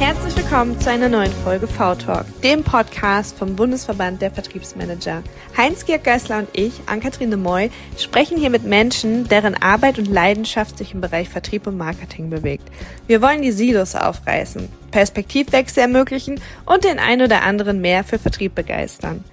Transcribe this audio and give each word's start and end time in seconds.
Herzlich 0.00 0.36
willkommen 0.36 0.80
zu 0.80 0.90
einer 0.90 1.08
neuen 1.08 1.32
Folge 1.32 1.66
V-Talk, 1.66 2.24
dem 2.42 2.62
Podcast 2.62 3.36
vom 3.36 3.56
Bundesverband 3.56 4.22
der 4.22 4.30
Vertriebsmanager. 4.30 5.24
Heinz-Georg 5.56 6.04
Geisler 6.04 6.38
und 6.38 6.48
ich, 6.52 6.72
Ann-Kathrin 6.86 7.30
de 7.30 7.38
Moy, 7.38 7.72
sprechen 7.98 8.38
hier 8.38 8.48
mit 8.48 8.62
Menschen, 8.62 9.26
deren 9.26 9.60
Arbeit 9.60 9.98
und 9.98 10.06
Leidenschaft 10.06 10.78
sich 10.78 10.94
im 10.94 11.00
Bereich 11.00 11.28
Vertrieb 11.28 11.66
und 11.66 11.76
Marketing 11.76 12.30
bewegt. 12.30 12.70
Wir 13.08 13.20
wollen 13.22 13.42
die 13.42 13.50
Silos 13.50 13.96
aufreißen, 13.96 14.68
Perspektivwechsel 14.92 15.82
ermöglichen 15.82 16.40
und 16.64 16.84
den 16.84 17.00
ein 17.00 17.20
oder 17.20 17.42
anderen 17.42 17.80
mehr 17.80 18.04
für 18.04 18.20
Vertrieb 18.20 18.54
begeistern. 18.54 19.24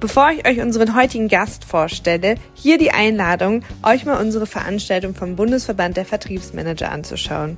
Bevor 0.00 0.32
ich 0.32 0.46
euch 0.46 0.60
unseren 0.60 0.94
heutigen 0.94 1.28
Gast 1.28 1.64
vorstelle, 1.64 2.34
hier 2.52 2.76
die 2.76 2.90
Einladung, 2.90 3.62
euch 3.82 4.04
mal 4.04 4.20
unsere 4.20 4.46
Veranstaltung 4.46 5.14
vom 5.14 5.34
Bundesverband 5.34 5.96
der 5.96 6.04
Vertriebsmanager 6.04 6.92
anzuschauen. 6.92 7.56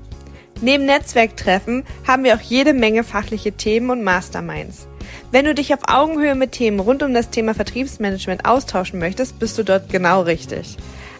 Neben 0.62 0.86
Netzwerktreffen 0.86 1.84
haben 2.06 2.22
wir 2.22 2.36
auch 2.36 2.40
jede 2.40 2.72
Menge 2.72 3.02
fachliche 3.02 3.50
Themen 3.50 3.90
und 3.90 4.04
Masterminds. 4.04 4.86
Wenn 5.32 5.44
du 5.44 5.54
dich 5.54 5.74
auf 5.74 5.80
Augenhöhe 5.88 6.36
mit 6.36 6.52
Themen 6.52 6.78
rund 6.78 7.02
um 7.02 7.12
das 7.12 7.30
Thema 7.30 7.52
Vertriebsmanagement 7.52 8.44
austauschen 8.44 9.00
möchtest, 9.00 9.40
bist 9.40 9.58
du 9.58 9.64
dort 9.64 9.90
genau 9.90 10.22
richtig. 10.22 10.76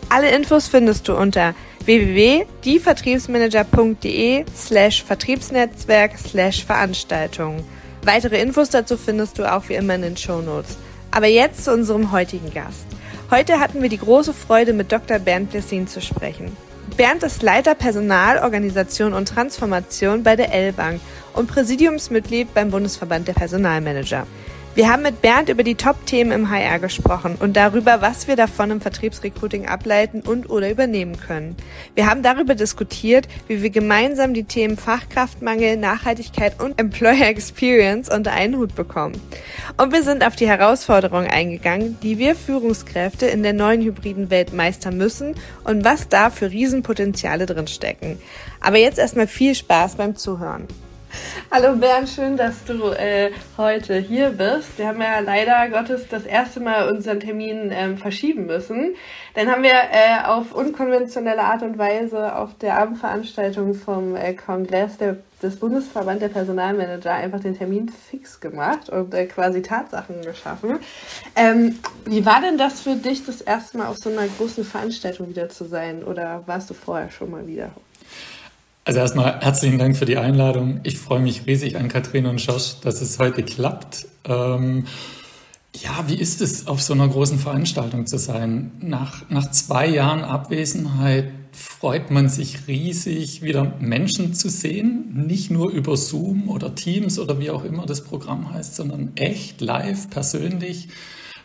Alle 0.09 0.31
Infos 0.31 0.69
findest 0.69 1.09
du 1.09 1.17
unter 1.17 1.57
www.dievertriebsmanager.de 1.85 4.45
slash 4.57 5.03
Vertriebsnetzwerk 5.03 6.17
slash 6.17 6.65
Veranstaltungen. 6.65 7.65
Weitere 8.05 8.41
Infos 8.41 8.71
dazu 8.71 8.97
findest 8.97 9.41
du 9.41 9.53
auch 9.53 9.69
wie 9.69 9.75
immer 9.75 9.97
in 9.97 10.03
den 10.03 10.17
Show 10.17 10.41
Notes. 10.41 10.77
Aber 11.11 11.27
jetzt 11.27 11.65
zu 11.65 11.73
unserem 11.73 12.13
heutigen 12.13 12.55
Gast. 12.55 12.87
Heute 13.31 13.59
hatten 13.59 13.83
wir 13.83 13.89
die 13.89 13.99
große 13.99 14.35
Freude, 14.35 14.73
mit 14.73 14.93
Dr. 14.93 15.19
Bernd 15.19 15.51
Blessin 15.51 15.89
zu 15.89 16.01
sprechen. 16.01 16.57
Bernd 16.95 17.23
ist 17.23 17.43
Leiter 17.43 17.75
Personal, 17.75 18.39
Organisation 18.39 19.15
und 19.15 19.29
Transformation 19.29 20.23
bei 20.23 20.37
der 20.37 20.53
L-Bank 20.53 21.01
und 21.33 21.49
Präsidiumsmitglied 21.49 22.53
beim 22.53 22.71
Bundesverband 22.71 23.29
der 23.29 23.33
Personalmanager. 23.33 24.27
Wir 24.75 24.91
haben 24.91 25.03
mit 25.03 25.21
Bernd 25.21 25.51
über 25.51 25.65
die 25.65 25.75
Top-Themen 25.75 26.33
im 26.33 26.51
HR 26.51 26.79
gesprochen 26.79 27.37
und 27.39 27.59
darüber, 27.59 28.01
was 28.01 28.27
wir 28.27 28.37
davon 28.37 28.71
im 28.71 28.81
Vertriebsrecruiting 28.81 29.67
ableiten 29.67 30.23
und 30.23 30.49
oder 30.49 30.71
übernehmen 30.71 31.21
können. 31.21 31.57
Wir 31.95 32.07
haben 32.09 32.23
darüber 32.23 32.55
diskutiert, 32.55 33.29
wie 33.49 33.61
wir 33.61 33.69
gemeinsam 33.69 34.33
die 34.33 34.45
Themen 34.45 34.79
Fachkraftmangel, 34.79 35.77
Nachhaltigkeit 35.77 36.59
und 36.59 36.81
Employer 36.81 37.27
Experience 37.27 38.09
unter 38.09 38.33
einen 38.33 38.57
Hut 38.57 38.75
bekommen. 38.75 39.21
Und 39.77 39.93
wir 39.93 40.03
sind 40.03 40.27
auf 40.27 40.37
die 40.37 40.49
Herausforderungen 40.49 41.31
eingegangen, 41.31 41.99
die 42.03 42.17
wir 42.17 42.35
Führungskräfte 42.35 43.27
in 43.27 43.43
der 43.43 43.53
neuen 43.53 43.83
hybriden 43.83 44.31
Welt 44.31 44.55
meistern 44.55 44.97
müssen 44.97 45.35
und 45.65 45.85
was 45.85 46.09
da 46.09 46.31
für 46.31 46.51
Riesenpotenziale 46.51 47.45
drinstecken. 47.45 48.19
Aber 48.63 48.79
jetzt 48.79 48.99
erstmal 48.99 49.27
viel 49.27 49.55
Spaß 49.55 49.97
beim 49.97 50.17
Zuhören. 50.17 50.67
Hallo 51.51 51.77
Bernd, 51.77 52.09
schön, 52.09 52.39
dass 52.39 52.65
du 52.65 52.93
äh, 52.93 53.31
heute 53.59 53.99
hier 53.99 54.31
bist. 54.31 54.79
Wir 54.79 54.89
haben 54.89 55.03
ja 55.03 55.19
leider 55.21 55.69
Gottes 55.69 56.09
das 56.09 56.25
erste 56.25 56.61
Mal 56.61 56.89
unseren 56.89 57.21
Termin 57.21 57.71
ähm, 57.71 57.99
verschieben 57.99 58.47
müssen. 58.47 58.95
Dann 59.35 59.51
haben 59.51 59.63
wir 59.63 59.75
äh, 59.75 60.25
auf 60.25 60.53
unkonventionelle 60.53 61.43
Art 61.43 61.63
und 61.63 61.77
Weise 61.77 62.35
auf 62.37 62.57
der 62.57 62.79
Abendveranstaltung 62.79 63.75
vom 63.75 64.17
äh, 64.17 64.33
Kongress 64.33 64.97
der, 64.97 65.19
des 65.43 65.57
Bundesverband 65.57 66.23
der 66.23 66.29
Personalmanager 66.29 67.13
einfach 67.13 67.41
den 67.41 67.57
Termin 67.59 67.91
fix 67.91 68.41
gemacht 68.41 68.89
und 68.89 69.13
äh, 69.13 69.27
quasi 69.27 69.61
Tatsachen 69.61 70.23
geschaffen. 70.23 70.79
Ähm, 71.37 71.79
wie 72.07 72.25
war 72.25 72.41
denn 72.41 72.57
das 72.57 72.81
für 72.81 72.95
dich, 72.95 73.27
das 73.27 73.43
erste 73.43 73.77
Mal 73.77 73.89
auf 73.89 73.99
so 73.99 74.09
einer 74.09 74.27
großen 74.27 74.65
Veranstaltung 74.65 75.29
wieder 75.29 75.51
zu 75.51 75.67
sein? 75.67 76.03
Oder 76.03 76.45
warst 76.47 76.71
du 76.71 76.75
vorher 76.75 77.11
schon 77.11 77.31
mal 77.31 77.47
wieder? 77.47 77.73
Also 78.85 78.99
erstmal 78.99 79.41
herzlichen 79.41 79.79
Dank 79.79 79.97
für 79.97 80.07
die 80.07 80.17
Einladung. 80.19 80.81
Ich 80.83 80.99
freue 80.99 81.21
mich 81.21 81.47
riesig 81.47 81.77
an 81.77 81.87
Katrin 81.87 82.27
und 82.27 82.45
Josh, 82.45 82.81
dass 82.81 83.01
es 83.01 83.21
heute 83.21 83.45
klappt. 83.45 84.07
Ähm, 84.25 84.87
ja, 85.77 86.05
wie 86.09 86.17
ist 86.17 86.41
es, 86.43 86.67
auf 86.67 86.83
so 86.83 86.93
einer 86.93 87.07
großen 87.07 87.39
Veranstaltung 87.39 88.07
zu 88.07 88.19
sein? 88.19 88.73
Nach, 88.81 89.31
nach 89.31 89.53
zwei 89.53 89.87
Jahren 89.87 90.25
Abwesenheit 90.25 91.33
freut 91.53 92.11
man 92.11 92.29
sich 92.29 92.67
riesig, 92.67 93.43
wieder 93.43 93.73
Menschen 93.79 94.35
zu 94.35 94.49
sehen. 94.49 95.27
Nicht 95.29 95.53
nur 95.53 95.71
über 95.71 95.97
Zoom 95.97 96.49
oder 96.49 96.75
Teams 96.75 97.21
oder 97.21 97.39
wie 97.39 97.51
auch 97.51 97.65
immer 97.65 97.87
das 97.87 98.03
Programm 98.03 98.53
heißt, 98.53 98.75
sondern 98.75 99.13
echt 99.15 99.61
live, 99.61 100.11
persönlich, 100.11 100.89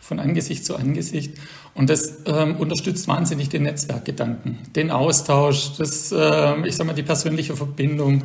von 0.08 0.18
Angesicht 0.18 0.64
zu 0.64 0.74
Angesicht. 0.74 1.34
Und 1.74 1.90
das 1.90 2.22
ähm, 2.24 2.56
unterstützt 2.56 3.06
wahnsinnig 3.06 3.50
den 3.50 3.64
Netzwerkgedanken, 3.64 4.58
den 4.74 4.90
Austausch, 4.90 5.76
das, 5.76 6.10
äh, 6.10 6.66
ich 6.66 6.74
sag 6.74 6.86
mal, 6.86 6.94
die 6.94 7.02
persönliche 7.02 7.54
Verbindung. 7.54 8.22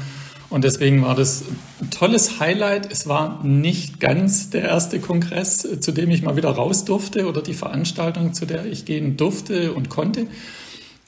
Und 0.49 0.63
deswegen 0.63 1.01
war 1.01 1.15
das 1.15 1.43
ein 1.81 1.89
tolles 1.89 2.39
Highlight. 2.39 2.91
Es 2.91 3.07
war 3.07 3.43
nicht 3.43 3.99
ganz 3.99 4.49
der 4.49 4.63
erste 4.63 4.99
Kongress, 4.99 5.67
zu 5.79 5.91
dem 5.91 6.09
ich 6.09 6.21
mal 6.21 6.37
wieder 6.37 6.51
raus 6.51 6.85
durfte 6.85 7.27
oder 7.27 7.41
die 7.41 7.53
Veranstaltung, 7.53 8.33
zu 8.33 8.45
der 8.45 8.65
ich 8.65 8.85
gehen 8.85 9.17
durfte 9.17 9.73
und 9.73 9.89
konnte. 9.89 10.27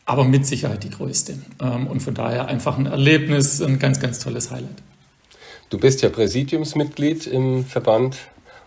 Aber 0.05 0.25
mit 0.25 0.45
Sicherheit 0.45 0.83
die 0.83 0.89
größte. 0.89 1.39
Ähm, 1.61 1.87
und 1.87 2.01
von 2.01 2.13
daher 2.13 2.47
einfach 2.47 2.77
ein 2.77 2.85
Erlebnis, 2.85 3.61
ein 3.61 3.79
ganz, 3.79 3.99
ganz 3.99 4.19
tolles 4.19 4.51
Highlight. 4.51 4.83
Du 5.69 5.79
bist 5.79 6.01
ja 6.01 6.09
Präsidiumsmitglied 6.09 7.25
im 7.27 7.65
Verband 7.65 8.17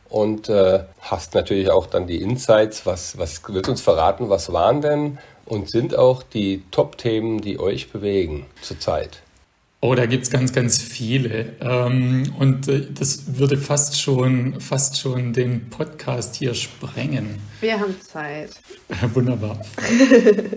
und 0.08 0.48
äh, 0.48 0.84
hast 1.00 1.34
natürlich 1.34 1.70
auch 1.70 1.86
dann 1.86 2.06
die 2.06 2.22
Insights. 2.22 2.86
Was, 2.86 3.18
was 3.18 3.42
wird 3.48 3.68
uns 3.68 3.80
verraten? 3.80 4.30
Was 4.30 4.52
waren 4.52 4.80
denn 4.80 5.18
und 5.44 5.70
sind 5.70 5.96
auch 5.96 6.22
die 6.22 6.62
Top-Themen, 6.70 7.40
die 7.40 7.58
euch 7.58 7.90
bewegen 7.90 8.46
zurzeit? 8.62 9.22
Oh, 9.80 9.94
da 9.94 10.06
gibt 10.06 10.24
es 10.24 10.30
ganz, 10.30 10.52
ganz 10.52 10.82
viele. 10.82 11.52
Ähm, 11.60 12.32
und 12.38 12.66
äh, 12.66 12.86
das 12.92 13.38
würde 13.38 13.56
fast 13.56 14.00
schon, 14.00 14.60
fast 14.60 14.98
schon 14.98 15.32
den 15.32 15.70
Podcast 15.70 16.34
hier 16.34 16.54
sprengen. 16.54 17.38
Wir 17.60 17.78
haben 17.78 17.94
Zeit. 18.00 18.50
Wunderbar. 19.14 19.60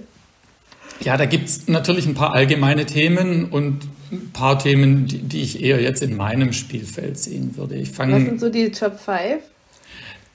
ja, 1.02 1.18
da 1.18 1.26
gibt 1.26 1.50
es 1.50 1.68
natürlich 1.68 2.08
ein 2.08 2.16
paar 2.16 2.34
allgemeine 2.34 2.88
Themen 2.88 3.46
und 3.46 3.88
ein 4.12 4.32
paar 4.34 4.60
Themen, 4.60 5.08
die, 5.08 5.20
die, 5.20 5.42
ich 5.42 5.62
eher 5.62 5.82
jetzt 5.82 6.02
in 6.02 6.16
meinem 6.16 6.54
Spielfeld 6.54 7.18
sehen 7.18 7.56
würde. 7.58 7.76
Ich 7.76 7.90
fang, 7.90 8.12
Was 8.12 8.24
sind 8.24 8.40
so 8.40 8.50
die 8.50 8.72
Top 8.72 9.00
5? 9.00 9.42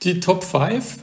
Die 0.03 0.19
Top 0.19 0.43
5? 0.43 0.97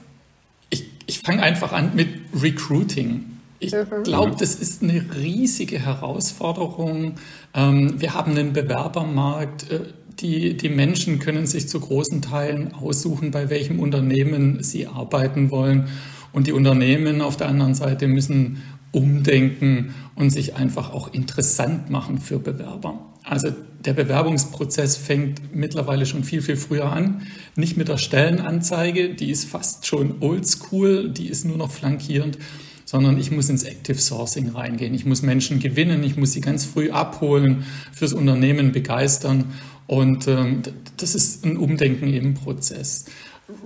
Ich, 0.71 0.84
ich 1.07 1.21
fange 1.21 1.43
einfach 1.43 1.73
an 1.73 1.93
mit 1.95 2.09
Recruiting. 2.34 3.25
Ich 3.61 3.73
mhm. 3.73 4.03
glaube, 4.03 4.37
das 4.39 4.55
ist 4.57 4.83
eine 4.83 5.05
riesige 5.17 5.79
Herausforderung. 5.79 7.15
Ähm, 7.55 8.01
wir 8.01 8.15
haben 8.15 8.33
einen 8.33 8.53
Bewerbermarkt. 8.53 9.71
Äh, 9.71 9.81
die, 10.21 10.57
die 10.57 10.69
Menschen 10.69 11.19
können 11.19 11.47
sich 11.47 11.69
zu 11.69 11.81
großen 11.81 12.23
Teilen 12.23 12.73
aussuchen, 12.73 13.31
bei 13.31 13.51
welchem 13.51 13.81
Unternehmen 13.81 14.63
sie 14.63 14.87
arbeiten 14.87 15.51
wollen. 15.51 15.89
Und 16.33 16.47
die 16.47 16.53
Unternehmen 16.53 17.21
auf 17.21 17.37
der 17.37 17.49
anderen 17.49 17.75
Seite 17.75 18.09
müssen 18.09 18.63
umdenken 18.94 19.94
und 20.15 20.31
sich 20.31 20.55
einfach 20.55 20.93
auch 20.93 21.12
interessant 21.12 21.91
machen 21.91 22.19
für 22.19 22.38
Bewerber. 22.38 23.12
Also 23.25 23.49
der 23.84 23.94
Bewerbungsprozess 23.94 24.97
fängt 24.97 25.55
mittlerweile 25.55 26.06
schon 26.06 26.25
viel, 26.25 26.43
viel 26.43 26.56
früher 26.56 26.93
an. 26.93 27.22
Nicht 27.56 27.77
mit 27.77 27.88
der 27.88 27.99
Stellenanzeige, 27.99 29.15
die 29.15 29.31
ist 29.31 29.47
fast 29.47 29.87
schon 29.87 30.16
oldschool, 30.21 31.10
die 31.10 31.28
ist 31.28 31.44
nur 31.44 31.56
noch 31.56 31.71
flankierend, 31.71 32.38
sondern 32.84 33.19
ich 33.19 33.31
muss 33.31 33.49
ins 33.49 33.65
Active 33.65 33.99
Sourcing 33.99 34.50
reingehen. 34.50 34.94
Ich 34.94 35.06
muss 35.06 35.22
Menschen 35.22 35.59
gewinnen, 35.59 36.03
ich 36.04 36.16
muss 36.16 36.33
sie 36.33 36.41
ganz 36.41 36.65
früh 36.65 36.91
abholen, 36.91 37.65
fürs 37.93 38.12
Unternehmen 38.12 38.72
begeistern 38.72 39.47
und 39.87 40.28
ähm, 40.28 40.62
das 40.97 41.15
ist 41.15 41.44
ein 41.44 41.56
Umdenken 41.56 42.12
im 42.12 42.34
Prozess. 42.34 43.06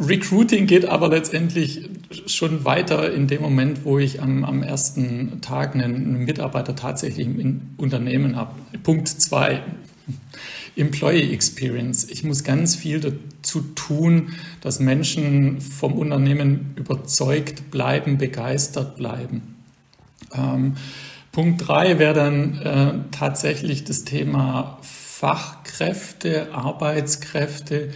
Recruiting 0.00 0.66
geht 0.66 0.86
aber 0.86 1.08
letztendlich 1.08 1.88
schon 2.26 2.64
weiter 2.64 3.12
in 3.12 3.28
dem 3.28 3.42
Moment, 3.42 3.84
wo 3.84 3.98
ich 3.98 4.20
am, 4.20 4.44
am 4.44 4.62
ersten 4.62 5.40
Tag 5.40 5.74
einen 5.74 6.24
Mitarbeiter 6.24 6.74
tatsächlich 6.74 7.26
im 7.26 7.60
Unternehmen 7.76 8.34
habe. 8.34 8.54
Punkt 8.82 9.08
zwei, 9.08 9.62
Employee 10.76 11.32
Experience. 11.32 12.08
Ich 12.10 12.24
muss 12.24 12.42
ganz 12.42 12.74
viel 12.74 13.00
dazu 13.00 13.60
tun, 13.74 14.34
dass 14.60 14.80
Menschen 14.80 15.60
vom 15.60 15.92
Unternehmen 15.94 16.72
überzeugt 16.76 17.70
bleiben, 17.70 18.18
begeistert 18.18 18.96
bleiben. 18.96 19.56
Ähm, 20.34 20.74
Punkt 21.30 21.68
drei 21.68 21.98
wäre 21.98 22.14
dann 22.14 22.58
äh, 22.62 22.94
tatsächlich 23.12 23.84
das 23.84 24.04
Thema 24.04 24.78
Fachkräfte, 24.82 26.52
Arbeitskräfte 26.52 27.90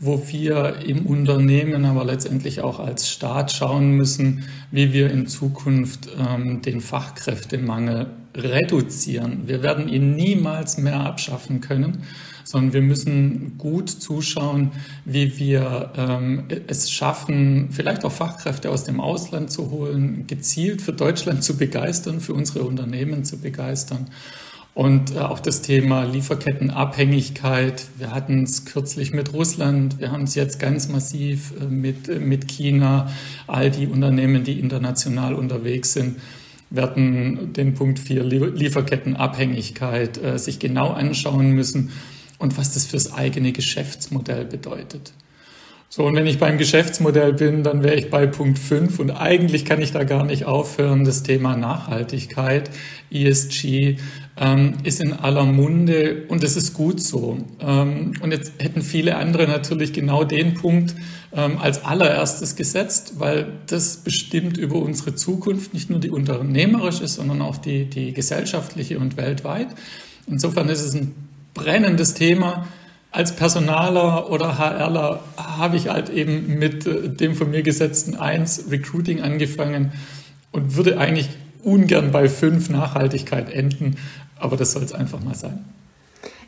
wo 0.00 0.22
wir 0.28 0.76
im 0.84 1.06
Unternehmen, 1.06 1.84
aber 1.84 2.04
letztendlich 2.04 2.60
auch 2.60 2.80
als 2.80 3.08
Staat 3.08 3.52
schauen 3.52 3.92
müssen, 3.92 4.44
wie 4.70 4.92
wir 4.92 5.10
in 5.10 5.26
Zukunft 5.26 6.08
ähm, 6.18 6.62
den 6.62 6.80
Fachkräftemangel 6.80 8.06
reduzieren. 8.36 9.42
Wir 9.46 9.62
werden 9.62 9.88
ihn 9.88 10.16
niemals 10.16 10.78
mehr 10.78 11.00
abschaffen 11.00 11.60
können, 11.60 12.02
sondern 12.44 12.72
wir 12.72 12.82
müssen 12.82 13.56
gut 13.56 13.88
zuschauen, 13.88 14.72
wie 15.04 15.38
wir 15.38 15.92
ähm, 15.96 16.44
es 16.66 16.90
schaffen, 16.90 17.68
vielleicht 17.70 18.04
auch 18.04 18.12
Fachkräfte 18.12 18.70
aus 18.70 18.84
dem 18.84 19.00
Ausland 19.00 19.50
zu 19.50 19.70
holen, 19.70 20.26
gezielt 20.26 20.82
für 20.82 20.92
Deutschland 20.92 21.42
zu 21.42 21.56
begeistern, 21.56 22.20
für 22.20 22.34
unsere 22.34 22.64
Unternehmen 22.64 23.24
zu 23.24 23.38
begeistern 23.38 24.06
Und 24.74 25.14
äh, 25.14 25.20
auch 25.20 25.38
das 25.38 25.62
Thema 25.62 26.02
Lieferkettenabhängigkeit. 26.02 27.86
Wir 27.96 28.10
hatten 28.10 28.42
es 28.42 28.64
kürzlich 28.64 29.12
mit 29.12 29.32
Russland. 29.32 30.00
Wir 30.00 30.10
haben 30.10 30.24
es 30.24 30.34
jetzt 30.34 30.58
ganz 30.58 30.88
massiv 30.88 31.52
äh, 31.60 31.66
mit, 31.66 32.08
äh, 32.08 32.18
mit 32.18 32.48
China. 32.48 33.08
All 33.46 33.70
die 33.70 33.86
Unternehmen, 33.86 34.42
die 34.42 34.58
international 34.58 35.34
unterwegs 35.34 35.92
sind, 35.92 36.16
werden 36.70 37.52
den 37.52 37.74
Punkt 37.74 38.00
4 38.00 38.24
Lieferkettenabhängigkeit 38.24 40.40
sich 40.40 40.58
genau 40.58 40.90
anschauen 40.90 41.52
müssen 41.52 41.92
und 42.38 42.58
was 42.58 42.74
das 42.74 42.84
fürs 42.84 43.12
eigene 43.12 43.52
Geschäftsmodell 43.52 44.44
bedeutet. 44.44 45.12
So, 45.96 46.06
und 46.06 46.16
wenn 46.16 46.26
ich 46.26 46.40
beim 46.40 46.58
Geschäftsmodell 46.58 47.34
bin, 47.34 47.62
dann 47.62 47.84
wäre 47.84 47.94
ich 47.94 48.10
bei 48.10 48.26
Punkt 48.26 48.58
5 48.58 48.98
und 48.98 49.12
eigentlich 49.12 49.64
kann 49.64 49.80
ich 49.80 49.92
da 49.92 50.02
gar 50.02 50.24
nicht 50.24 50.44
aufhören. 50.44 51.04
Das 51.04 51.22
Thema 51.22 51.56
Nachhaltigkeit, 51.56 52.68
ESG, 53.12 53.98
ähm, 54.36 54.74
ist 54.82 55.00
in 55.00 55.12
aller 55.12 55.44
Munde 55.44 56.24
und 56.28 56.42
es 56.42 56.56
ist 56.56 56.74
gut 56.74 57.00
so. 57.00 57.38
Ähm, 57.60 58.14
und 58.20 58.32
jetzt 58.32 58.54
hätten 58.58 58.82
viele 58.82 59.16
andere 59.16 59.46
natürlich 59.46 59.92
genau 59.92 60.24
den 60.24 60.54
Punkt 60.54 60.94
ähm, 61.32 61.58
als 61.58 61.84
allererstes 61.84 62.56
gesetzt, 62.56 63.14
weil 63.18 63.46
das 63.66 63.98
bestimmt 63.98 64.56
über 64.56 64.76
unsere 64.76 65.14
Zukunft, 65.14 65.72
nicht 65.74 65.90
nur 65.90 66.00
die 66.00 66.10
unternehmerische, 66.10 67.06
sondern 67.06 67.42
auch 67.42 67.56
die, 67.56 67.84
die 67.84 68.12
gesellschaftliche 68.12 68.98
und 68.98 69.16
weltweit. 69.16 69.68
Insofern 70.26 70.68
ist 70.68 70.82
es 70.82 70.94
ein 70.94 71.14
brennendes 71.54 72.14
Thema 72.14 72.66
als 73.14 73.36
Personaler 73.36 74.28
oder 74.28 74.58
HRler 74.58 75.20
habe 75.36 75.76
ich 75.76 75.88
halt 75.88 76.10
eben 76.10 76.58
mit 76.58 76.84
äh, 76.84 77.08
dem 77.08 77.36
von 77.36 77.48
mir 77.48 77.62
gesetzten 77.62 78.16
1 78.16 78.66
Recruiting 78.70 79.20
angefangen 79.20 79.92
und 80.50 80.74
würde 80.74 80.98
eigentlich 80.98 81.28
ungern 81.62 82.10
bei 82.10 82.28
5 82.28 82.70
Nachhaltigkeit 82.70 83.50
enden, 83.50 83.96
aber 84.44 84.56
das 84.56 84.72
soll 84.72 84.82
es 84.84 84.92
einfach 84.92 85.20
mal 85.20 85.34
sein. 85.34 85.64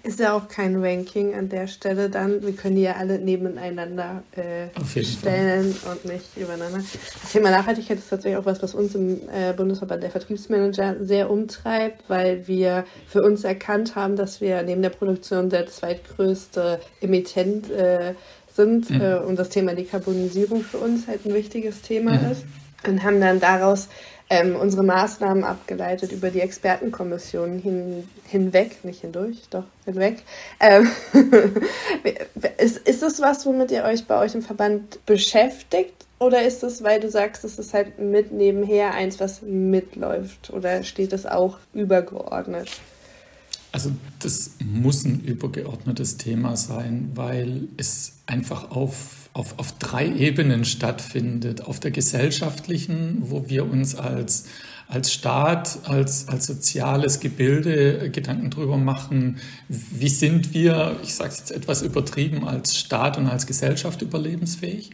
Ist 0.03 0.21
ja 0.21 0.35
auch 0.35 0.47
kein 0.47 0.77
Ranking 0.77 1.35
an 1.35 1.49
der 1.49 1.67
Stelle 1.67 2.09
dann. 2.09 2.41
Wir 2.41 2.53
können 2.53 2.77
die 2.77 2.83
ja 2.83 2.93
alle 2.93 3.19
nebeneinander 3.19 4.23
äh, 4.37 4.69
stellen 5.03 5.75
Fall. 5.75 5.93
und 5.93 6.05
nicht 6.05 6.37
übereinander. 6.37 6.79
Das 7.23 7.33
Thema 7.33 7.51
Nachhaltigkeit 7.51 7.99
ist 7.99 8.11
tatsächlich 8.11 8.39
auch 8.39 8.47
was, 8.47 8.63
was 8.63 8.75
uns 8.75 8.95
im 8.95 9.23
äh, 9.35 9.53
Bundesverband 9.57 10.05
der 10.05 10.11
Vertriebsmanager 10.11 11.05
sehr 11.05 11.29
umtreibt, 11.29 12.09
weil 12.09 12.47
wir 12.47 12.85
für 13.09 13.23
uns 13.23 13.43
erkannt 13.43 13.97
haben, 13.97 14.15
dass 14.15 14.41
wir 14.41 14.63
neben 14.63 14.81
der 14.81 14.91
Produktion 14.91 15.51
der 15.51 15.67
zweitgrößte 15.67 16.79
Emittent 17.01 17.69
äh, 17.73 18.15
sind 18.55 18.91
mhm. 18.91 19.01
Äh, 19.01 19.17
und 19.17 19.41
das 19.41 19.49
Thema 19.49 19.75
Dekarbonisierung 19.75 20.63
für 20.63 20.79
uns 20.79 21.09
halt 21.09 21.27
ein 21.27 21.35
wichtiges 21.35 21.83
Thema 21.83 22.13
mhm. 22.13 22.31
ist. 22.31 22.45
Und 22.87 23.03
haben 23.03 23.21
dann 23.21 23.41
daraus 23.41 23.89
ähm, 24.29 24.57
unsere 24.57 24.83
Maßnahmen 24.83 25.45
abgeleitet 25.45 26.13
über 26.13 26.31
die 26.31 26.41
Expertenkommission 26.41 27.59
hin, 27.59 28.09
hinweg, 28.25 28.85
nicht 28.85 29.03
hindurch, 29.03 29.43
doch 29.51 29.65
hinweg. 29.85 30.23
Ähm, 30.59 30.91
ist, 32.59 32.79
ist 32.79 33.03
das 33.03 33.21
was, 33.21 33.47
womit 33.47 33.71
ihr 33.71 33.85
euch 33.85 34.07
bei 34.07 34.19
euch 34.19 34.35
im 34.35 34.43
Verband 34.43 35.05
beschäftigt? 35.07 36.07
Oder 36.19 36.45
ist 36.45 36.63
es, 36.63 36.83
weil 36.83 36.99
du 36.99 37.11
sagst, 37.11 37.45
es 37.45 37.59
ist 37.59 37.75
halt 37.75 37.99
mit 37.99 38.33
nebenher 38.33 38.95
eins, 38.95 39.21
was 39.21 39.43
mitläuft? 39.43 40.51
Oder 40.51 40.83
steht 40.83 41.13
es 41.13 41.27
auch 41.27 41.59
übergeordnet? 41.75 42.71
Also 43.71 43.91
das 44.21 44.53
muss 44.65 45.05
ein 45.05 45.21
übergeordnetes 45.21 46.17
Thema 46.17 46.57
sein, 46.57 47.11
weil 47.15 47.69
es 47.77 48.15
einfach 48.25 48.71
auf, 48.71 49.26
auf, 49.37 49.59
auf 49.59 49.73
drei 49.79 50.09
Ebenen 50.09 50.65
stattfindet. 50.65 51.63
Auf 51.63 51.79
der 51.79 51.91
gesellschaftlichen, 51.91 53.19
wo 53.21 53.49
wir 53.49 53.71
uns 53.71 53.95
als, 53.95 54.47
als 54.89 55.13
Staat, 55.13 55.81
als, 55.85 56.29
als 56.29 56.47
soziales 56.47 57.21
Gebilde 57.21 58.11
Gedanken 58.11 58.49
darüber 58.49 58.79
machen, 58.79 59.37
wie 59.69 60.09
sind 60.09 60.55
wir, 60.55 60.97
ich 61.03 61.15
sage 61.15 61.31
es 61.31 61.39
jetzt 61.39 61.53
etwas 61.53 61.83
übertrieben, 61.83 62.49
als 62.49 62.79
Staat 62.79 63.19
und 63.19 63.27
als 63.27 63.47
Gesellschaft 63.47 64.01
überlebensfähig. 64.01 64.91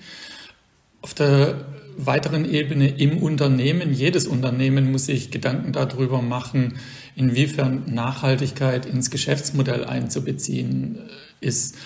Auf 1.03 1.15
der 1.15 1.65
weiteren 1.97 2.45
Ebene 2.45 2.89
im 2.89 3.19
Unternehmen, 3.19 3.93
jedes 3.93 4.27
Unternehmen 4.27 4.91
muss 4.91 5.07
sich 5.07 5.31
Gedanken 5.31 5.73
darüber 5.73 6.21
machen, 6.21 6.79
inwiefern 7.15 7.85
Nachhaltigkeit 7.87 8.87
ins 8.87 9.11
Geschäftsmodell 9.11 9.85
einzubeziehen 9.85 10.99
ist. 11.41 11.77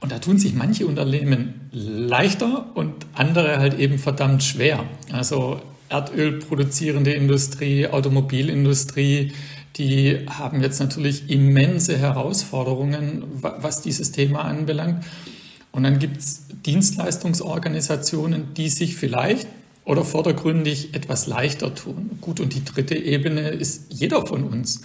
Und 0.00 0.12
da 0.12 0.18
tun 0.18 0.38
sich 0.38 0.54
manche 0.54 0.86
Unternehmen 0.86 1.68
leichter 1.72 2.66
und 2.74 2.92
andere 3.14 3.58
halt 3.58 3.78
eben 3.78 3.98
verdammt 3.98 4.42
schwer. 4.42 4.84
Also 5.10 5.60
Erdöl 5.88 6.38
produzierende 6.40 7.12
Industrie, 7.12 7.86
Automobilindustrie, 7.86 9.32
die 9.76 10.26
haben 10.28 10.62
jetzt 10.62 10.80
natürlich 10.80 11.30
immense 11.30 11.98
Herausforderungen, 11.98 13.24
was 13.40 13.82
dieses 13.82 14.12
Thema 14.12 14.44
anbelangt. 14.44 15.04
Und 15.72 15.82
dann 15.82 15.98
gibt 15.98 16.18
es 16.18 16.42
Dienstleistungsorganisationen, 16.64 18.54
die 18.54 18.68
sich 18.68 18.96
vielleicht 18.96 19.46
oder 19.84 20.04
vordergründig 20.04 20.94
etwas 20.94 21.26
leichter 21.26 21.74
tun. 21.74 22.18
Gut, 22.20 22.40
und 22.40 22.54
die 22.54 22.64
dritte 22.64 22.96
Ebene 22.96 23.50
ist 23.50 23.86
jeder 23.90 24.26
von 24.26 24.44
uns. 24.44 24.82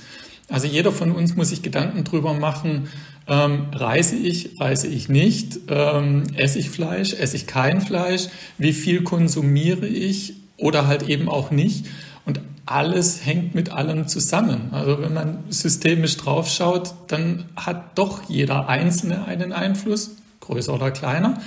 Also 0.51 0.67
jeder 0.67 0.91
von 0.91 1.11
uns 1.11 1.35
muss 1.35 1.49
sich 1.49 1.61
Gedanken 1.61 2.03
drüber 2.03 2.33
machen, 2.33 2.89
ähm, 3.27 3.67
reise 3.71 4.15
ich, 4.17 4.59
reise 4.59 4.87
ich 4.87 5.07
nicht, 5.07 5.59
ähm, 5.69 6.23
esse 6.35 6.59
ich 6.59 6.69
Fleisch, 6.69 7.13
esse 7.13 7.37
ich 7.37 7.47
kein 7.47 7.79
Fleisch, 7.79 8.27
wie 8.57 8.73
viel 8.73 9.03
konsumiere 9.03 9.87
ich 9.87 10.33
oder 10.57 10.87
halt 10.87 11.03
eben 11.03 11.29
auch 11.29 11.51
nicht. 11.51 11.85
Und 12.25 12.41
alles 12.65 13.25
hängt 13.25 13.55
mit 13.55 13.71
allem 13.71 14.07
zusammen. 14.07 14.69
Also 14.71 15.01
wenn 15.01 15.13
man 15.13 15.43
systemisch 15.49 16.17
draufschaut, 16.17 16.93
dann 17.07 17.45
hat 17.55 17.97
doch 17.97 18.23
jeder 18.27 18.67
Einzelne 18.67 19.25
einen 19.25 19.53
Einfluss, 19.53 20.11
größer 20.41 20.73
oder 20.73 20.91
kleiner. 20.91 21.39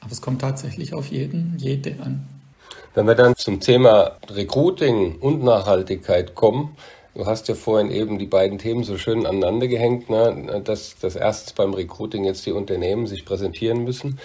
Aber 0.00 0.12
es 0.12 0.20
kommt 0.20 0.40
tatsächlich 0.40 0.94
auf 0.94 1.08
jeden, 1.08 1.56
jede 1.58 1.96
an. 2.02 2.26
Wenn 2.94 3.06
wir 3.06 3.14
dann 3.14 3.34
zum 3.36 3.60
Thema 3.60 4.12
Recruiting 4.28 5.16
und 5.16 5.42
Nachhaltigkeit 5.42 6.34
kommen, 6.34 6.76
du 7.14 7.26
hast 7.26 7.48
ja 7.48 7.54
vorhin 7.54 7.90
eben 7.90 8.18
die 8.18 8.26
beiden 8.26 8.58
Themen 8.58 8.84
so 8.84 8.98
schön 8.98 9.26
aneinander 9.26 9.68
gehängt, 9.68 10.10
ne? 10.10 10.62
dass 10.64 10.96
das 11.00 11.16
erstens 11.16 11.52
beim 11.52 11.74
Recruiting 11.74 12.24
jetzt 12.24 12.46
die 12.46 12.52
Unternehmen 12.52 13.06
sich 13.06 13.24
präsentieren 13.24 13.84
müssen, 13.84 14.18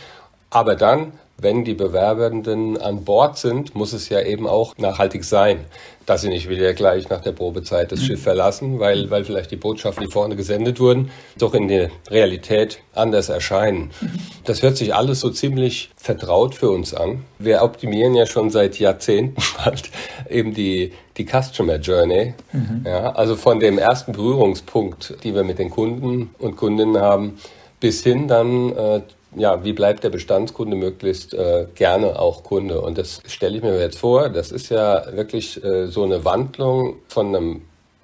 aber 0.50 0.76
dann 0.76 1.14
wenn 1.40 1.64
die 1.64 1.76
Bewerbenden 1.76 2.78
an 2.78 3.04
Bord 3.04 3.38
sind, 3.38 3.76
muss 3.76 3.94
es 3.94 4.10
ja 4.10 4.22
eben 4.22 4.48
auch 4.48 4.76
nachhaltig 4.78 5.24
sein, 5.24 5.66
dass 6.08 6.22
sie 6.22 6.30
nicht 6.30 6.50
wieder 6.50 6.74
gleich 6.74 7.10
nach 7.10 7.22
der 7.22 7.34
Probezeit 7.34 7.92
das 7.92 8.00
mhm. 8.00 8.06
Schiff 8.06 8.24
verlassen, 8.24 8.80
weil, 8.80 9.12
weil 9.12 9.24
vielleicht 9.24 9.52
die 9.52 9.58
Botschaften, 9.58 10.06
die 10.06 10.12
vorne 10.12 10.36
gesendet 10.36 10.80
wurden, 10.80 11.12
doch 11.38 11.54
in 11.54 11.68
der 11.68 11.92
Realität 12.10 12.80
anders 12.94 13.30
erscheinen. 13.30 13.92
Mhm. 14.02 14.12
Das 14.46 14.64
hört 14.64 14.78
sich 14.78 14.96
alles 14.96 15.20
so 15.20 15.30
ziemlich 15.30 15.92
vertraut 15.96 16.56
für 16.56 16.72
uns 16.72 16.94
an. 16.94 17.26
Wir 17.38 17.62
optimieren 17.62 18.16
ja 18.16 18.26
schon 18.26 18.50
seit 18.50 18.80
Jahrzehnten 18.80 19.42
bald 19.64 19.92
eben 20.30 20.54
die, 20.54 20.94
die 21.18 21.26
Customer 21.26 21.76
Journey. 21.76 22.34
Mhm. 22.54 22.84
Ja, 22.86 23.12
also 23.12 23.36
von 23.36 23.60
dem 23.60 23.78
ersten 23.78 24.14
Berührungspunkt, 24.14 25.18
die 25.24 25.36
wir 25.36 25.44
mit 25.44 25.60
den 25.60 25.70
Kunden 25.70 26.34
und 26.40 26.56
Kundinnen 26.56 27.00
haben, 27.00 27.38
bis 27.80 28.04
hin 28.04 28.28
dann 28.28 28.76
äh, 28.76 29.02
ja, 29.38 29.64
wie 29.64 29.74
bleibt 29.74 30.04
der 30.04 30.10
Bestandskunde 30.10 30.76
möglichst 30.76 31.34
äh, 31.34 31.68
gerne 31.76 32.20
auch 32.20 32.44
Kunde? 32.44 32.82
Und 32.82 32.98
das 32.98 33.22
stelle 33.28 33.58
ich 33.58 33.64
mir 33.64 33.80
jetzt 33.80 34.00
vor, 34.00 34.30
das 34.30 34.52
ist 34.52 34.70
ja 34.70 35.06
wirklich 35.16 35.64
äh, 35.64 35.88
so 35.88 36.04
eine 36.04 36.26
Wandlung 36.26 36.98
von 37.08 37.36
einem 37.36 37.62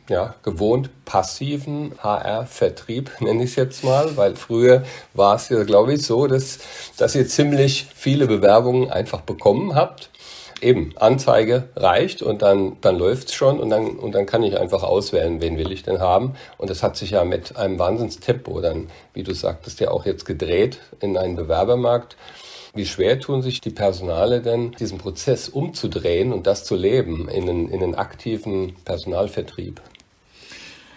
ja, 0.09 0.35
gewohnt 0.43 0.89
passiven 1.05 1.93
HR-Vertrieb, 1.99 3.11
nenne 3.19 3.43
ich 3.43 3.51
es 3.51 3.55
jetzt 3.55 3.83
mal, 3.83 4.15
weil 4.17 4.35
früher 4.35 4.83
war 5.13 5.35
es 5.35 5.49
ja, 5.49 5.63
glaube 5.63 5.93
ich, 5.93 6.03
so, 6.03 6.27
dass, 6.27 6.59
dass 6.97 7.15
ihr 7.15 7.27
ziemlich 7.27 7.87
viele 7.95 8.27
Bewerbungen 8.27 8.91
einfach 8.91 9.21
bekommen 9.21 9.75
habt 9.75 10.09
eben, 10.63 10.93
Anzeige 10.95 11.69
reicht 11.75 12.21
und 12.21 12.41
dann, 12.41 12.77
dann 12.81 12.97
läuft's 12.97 13.33
schon 13.33 13.59
und 13.59 13.69
dann, 13.69 13.97
und 13.97 14.13
dann 14.13 14.25
kann 14.25 14.43
ich 14.43 14.57
einfach 14.57 14.83
auswählen, 14.83 15.41
wen 15.41 15.57
will 15.57 15.71
ich 15.71 15.83
denn 15.83 15.99
haben. 15.99 16.33
Und 16.57 16.69
das 16.69 16.81
hat 16.81 16.97
sich 16.97 17.11
ja 17.11 17.25
mit 17.25 17.57
einem 17.57 17.77
Wahnsinnstempo 17.77 18.61
dann, 18.61 18.89
wie 19.13 19.23
du 19.23 19.33
sagtest, 19.33 19.79
ja 19.79 19.91
auch 19.91 20.05
jetzt 20.05 20.25
gedreht 20.25 20.79
in 20.99 21.17
einen 21.17 21.35
Bewerbermarkt. 21.35 22.17
Wie 22.75 22.85
schwer 22.87 23.19
tun 23.19 23.43
sich 23.43 23.61
die 23.61 23.69
Personale 23.69 24.41
denn, 24.41 24.71
diesen 24.71 24.97
Prozess 24.97 25.47
umzudrehen 25.47 26.33
und 26.33 26.47
das 26.47 26.63
zu 26.63 26.75
leben 26.75 27.29
in 27.29 27.47
einen, 27.47 27.69
in 27.69 27.83
einen 27.83 27.95
aktiven 27.95 28.75
Personalvertrieb? 28.83 29.79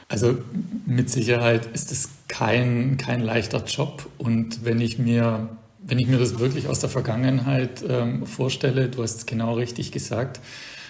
Also 0.08 0.38
mit 0.87 1.11
Sicherheit 1.11 1.66
ist 1.66 1.90
es 1.90 2.11
kein, 2.28 2.96
kein 2.96 3.20
leichter 3.20 3.64
Job. 3.64 4.06
Und 4.18 4.64
wenn 4.64 4.80
ich 4.80 4.99
mir 4.99 5.49
wenn 5.87 5.99
ich 5.99 6.07
mir 6.07 6.19
das 6.19 6.38
wirklich 6.38 6.69
aus 6.69 6.81
der 6.81 6.90
Vergangenheit 6.90 7.85
ähm, 7.88 8.26
vorstelle, 8.26 8.88
du 8.88 9.02
hast 9.02 9.16
es 9.16 9.26
genau 9.26 9.55
richtig 9.55 9.93
gesagt, 9.93 10.40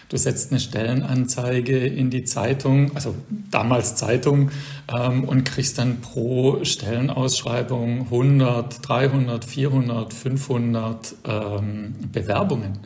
du 0.09 0.17
setzt 0.17 0.50
eine 0.50 0.61
Stellenanzeige 0.61 1.79
in 1.79 2.11
die 2.11 2.25
Zeitung, 2.25 2.95
also 2.95 3.15
damals 3.50 3.97
Zeitung, 3.97 4.50
ähm, 4.88 5.25
und 5.25 5.45
kriegst 5.45 5.79
dann 5.79 6.00
pro 6.00 6.65
Stellenausschreibung 6.65 8.03
100, 8.03 8.88
300, 8.88 9.45
400, 9.45 10.15
500 10.15 11.15
ähm, 11.26 11.95
Bewerbungen. 12.12 12.79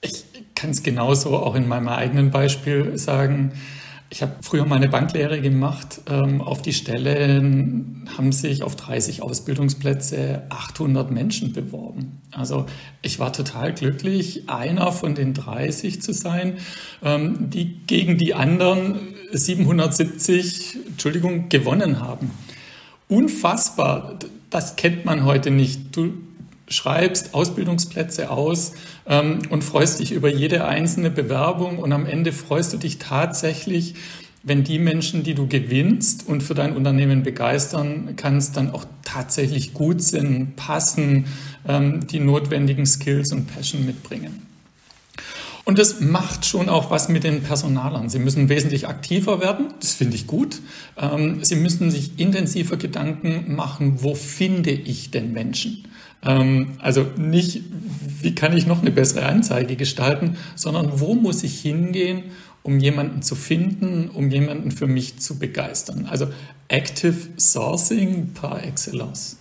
Ich 0.00 0.24
kann 0.54 0.70
es 0.70 0.82
genauso 0.82 1.36
auch 1.36 1.54
in 1.54 1.68
meinem 1.68 1.88
eigenen 1.88 2.30
Beispiel 2.30 2.96
sagen. 2.98 3.52
Ich 4.10 4.22
habe 4.22 4.36
früher 4.40 4.64
meine 4.64 4.88
Banklehre 4.88 5.40
gemacht. 5.40 6.00
Ähm, 6.08 6.40
auf 6.40 6.62
die 6.62 6.72
Stelle 6.72 7.36
haben 8.16 8.32
sich 8.32 8.62
auf 8.62 8.74
30 8.74 9.20
Ausbildungsplätze 9.20 10.44
800 10.48 11.10
Menschen 11.10 11.52
beworben. 11.52 12.22
Also 12.32 12.64
ich 13.02 13.18
war 13.18 13.34
total 13.34 13.74
glücklich, 13.74 14.48
einer 14.48 14.92
von 14.92 15.14
den 15.14 15.34
30 15.34 16.00
zu 16.00 16.14
sein, 16.14 16.54
ähm, 17.02 17.50
die 17.50 17.80
gegen 17.86 18.16
die 18.16 18.34
anderen 18.34 19.14
770, 19.32 20.76
Entschuldigung, 20.86 21.50
gewonnen 21.50 22.00
haben. 22.00 22.30
Unfassbar. 23.08 24.18
Das 24.48 24.76
kennt 24.76 25.04
man 25.04 25.26
heute 25.26 25.50
nicht. 25.50 25.94
Du 25.94 26.14
schreibst 26.66 27.34
Ausbildungsplätze 27.34 28.30
aus 28.30 28.72
ähm, 29.08 29.40
und 29.50 29.64
freust 29.64 30.00
dich 30.00 30.12
über 30.12 30.28
jede 30.28 30.64
einzelne 30.66 31.10
Bewerbung 31.10 31.78
und 31.78 31.92
am 31.92 32.06
Ende 32.06 32.32
freust 32.32 32.72
du 32.72 32.76
dich 32.76 32.98
tatsächlich, 32.98 33.94
wenn 34.42 34.64
die 34.64 34.78
Menschen, 34.78 35.24
die 35.24 35.34
du 35.34 35.48
gewinnst 35.48 36.28
und 36.28 36.42
für 36.42 36.54
dein 36.54 36.76
Unternehmen 36.76 37.22
begeistern 37.22 38.14
kannst, 38.16 38.56
dann 38.56 38.70
auch 38.70 38.84
tatsächlich 39.02 39.74
gut 39.74 40.02
sind, 40.02 40.56
passen, 40.56 41.26
ähm, 41.66 42.06
die 42.06 42.20
notwendigen 42.20 42.86
Skills 42.86 43.32
und 43.32 43.46
Passion 43.46 43.84
mitbringen. 43.84 44.46
Und 45.64 45.78
das 45.78 46.00
macht 46.00 46.46
schon 46.46 46.70
auch 46.70 46.90
was 46.90 47.10
mit 47.10 47.24
den 47.24 47.42
Personalern. 47.42 48.08
Sie 48.08 48.18
müssen 48.18 48.48
wesentlich 48.48 48.88
aktiver 48.88 49.42
werden, 49.42 49.66
das 49.80 49.92
finde 49.92 50.16
ich 50.16 50.26
gut. 50.26 50.60
Ähm, 50.96 51.44
sie 51.44 51.56
müssen 51.56 51.90
sich 51.90 52.18
intensiver 52.18 52.78
Gedanken 52.78 53.54
machen, 53.54 54.02
wo 54.02 54.14
finde 54.14 54.70
ich 54.70 55.10
denn 55.10 55.32
Menschen? 55.32 55.84
Ähm, 56.22 56.72
also 56.78 57.06
nicht, 57.16 57.62
wie 58.22 58.34
kann 58.34 58.56
ich 58.56 58.66
noch 58.66 58.80
eine 58.80 58.90
bessere 58.90 59.26
Anzeige 59.26 59.76
gestalten, 59.76 60.36
sondern 60.54 61.00
wo 61.00 61.14
muss 61.14 61.42
ich 61.42 61.60
hingehen, 61.60 62.24
um 62.62 62.78
jemanden 62.78 63.22
zu 63.22 63.34
finden, 63.34 64.10
um 64.10 64.30
jemanden 64.30 64.70
für 64.70 64.86
mich 64.86 65.18
zu 65.18 65.38
begeistern. 65.38 66.06
Also 66.06 66.28
Active 66.68 67.16
Sourcing 67.38 68.34
par 68.34 68.64
excellence. 68.64 69.38